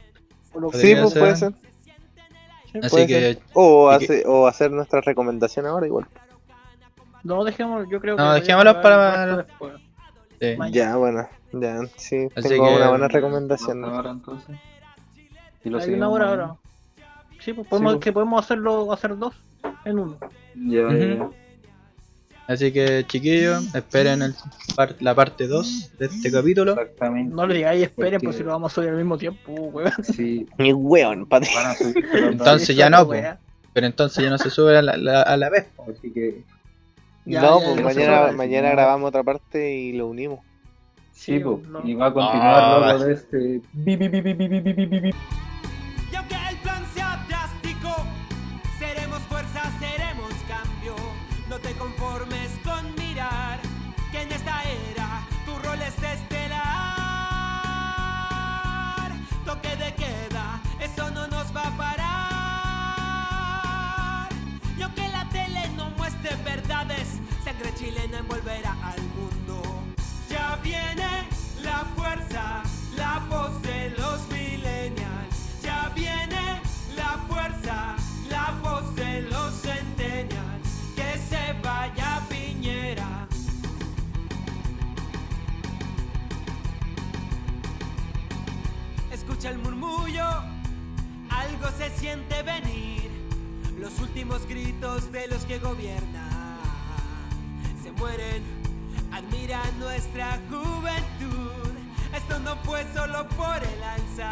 Lo 0.55 0.71
que- 0.71 0.79
Sí, 0.79 0.95
pues 0.95 1.11
ser. 1.13 1.21
puede 1.21 1.37
ser. 1.37 1.53
Sí, 2.73 2.79
Así 2.79 2.89
puede 2.91 3.07
que 3.07 3.39
O, 3.55 3.89
hace, 3.91 4.25
o 4.27 4.47
hacer 4.47 4.71
nuestra 4.71 5.01
recomendación 5.01 5.67
ahora, 5.67 5.87
igual. 5.87 6.07
No, 7.23 7.45
dejémoslo, 7.45 7.89
yo 7.91 8.01
creo 8.01 8.17
No, 8.17 8.35
que. 8.35 8.41
dejémoslo 8.41 8.71
a 8.71 8.75
grabar 8.75 9.47
para- 9.59 9.77
sí. 10.41 10.73
Ya, 10.73 10.97
bueno. 10.97 11.29
Ya, 11.53 11.81
sí. 11.97 12.29
Así 12.37 12.49
tengo 12.49 12.67
que- 12.69 12.77
una 12.77 12.89
buena 12.91 13.09
recomendación. 13.09 13.85
Una 13.85 13.99
hora, 13.99 14.11
entonces. 14.11 14.57
Y 15.65 15.69
lo 15.69 15.79
Hay 15.79 15.93
una 15.95 16.09
hora 16.09 16.29
ahora. 16.29 16.55
Sí, 17.41 17.53
pues 17.53 17.67
podemos, 17.69 17.93
Sí, 17.93 17.97
pues. 17.99 18.05
que 18.05 18.13
podemos 18.13 18.45
hacerlo, 18.45 18.93
hacer 18.93 19.17
dos 19.19 19.35
en 19.85 19.99
uno. 19.99 20.17
Ya. 20.55 20.83
Así 22.51 22.73
que 22.73 23.05
chiquillos, 23.07 23.73
esperen 23.75 24.23
el 24.23 24.35
par- 24.75 24.97
la 25.01 25.15
parte 25.15 25.47
2 25.47 25.93
de 25.99 26.07
este 26.07 26.33
capítulo. 26.33 26.73
Exactamente. 26.73 27.33
No 27.35 27.47
le 27.47 27.55
digáis 27.55 27.83
esperen, 27.85 28.15
Porque- 28.15 28.25
pues 28.27 28.37
si 28.39 28.43
lo 28.43 28.51
vamos 28.51 28.73
a 28.73 28.75
subir 28.75 28.89
al 28.89 28.97
mismo 28.97 29.17
tiempo, 29.19 29.53
weón. 29.53 29.93
Sí, 30.03 30.47
Ni 30.59 30.73
weón, 30.73 31.27
pate. 31.27 31.49
van 31.55 31.67
a 31.67 31.75
subir 31.75 32.05
los 32.05 32.13
dos. 32.23 32.31
Entonces 32.33 32.75
ya 32.77 32.91
no, 32.91 33.03
Weá. 33.03 33.39
Pero 33.73 33.87
entonces 33.87 34.25
ya 34.25 34.31
no 34.31 34.39
se 34.39 34.51
sube 34.51 34.77
a 34.77 34.83
la, 34.83 34.97
la- 34.97 35.23
a 35.23 35.37
la 35.37 35.49
vez. 35.49 35.67
po. 35.77 35.87
Así 35.97 36.11
que 36.13 36.43
Ya, 37.25 37.41
no, 37.43 37.61
ya, 37.61 37.65
pues 37.67 37.77
ya, 37.77 37.83
mañana, 38.11 38.33
mañana 38.33 38.71
grabamos 38.71 39.09
otra 39.11 39.23
parte 39.23 39.73
y 39.77 39.93
lo 39.93 40.09
unimos. 40.09 40.41
sí, 41.13 41.39
po, 41.39 41.63
no. 41.69 41.81
y 41.85 41.95
va 41.95 42.07
a 42.07 42.13
continuar 42.13 42.63
Ah, 42.65 42.79
luego 42.95 43.05
de 43.05 43.13
este. 43.15 43.61
Siente 92.11 92.43
venir. 92.43 93.09
Los 93.79 94.01
últimos 94.01 94.45
gritos 94.47 95.13
de 95.13 95.29
los 95.29 95.45
que 95.45 95.61
gobiernan 95.61 96.59
se 97.83 97.93
mueren, 97.93 98.43
admiran 99.13 99.79
nuestra 99.79 100.41
juventud. 100.51 101.71
Esto 102.13 102.41
no 102.41 102.57
fue 102.65 102.85
solo 102.93 103.29
por 103.29 103.63
el 103.63 103.83
alza 103.83 104.31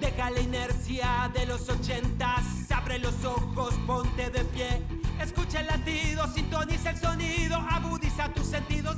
Deja 0.00 0.30
la 0.30 0.40
inercia 0.40 1.30
de 1.34 1.44
los 1.44 1.68
ochentas, 1.68 2.70
abre 2.74 2.98
los 2.98 3.24
ojos, 3.24 3.74
ponte 3.86 4.30
de 4.30 4.42
pie. 4.44 4.82
Escucha 5.20 5.60
el 5.60 5.66
latido, 5.66 6.26
sintoniza 6.32 6.90
el 6.90 6.98
sonido, 6.98 7.56
agudiza 7.56 8.32
tus 8.32 8.46
sentidos. 8.46 8.95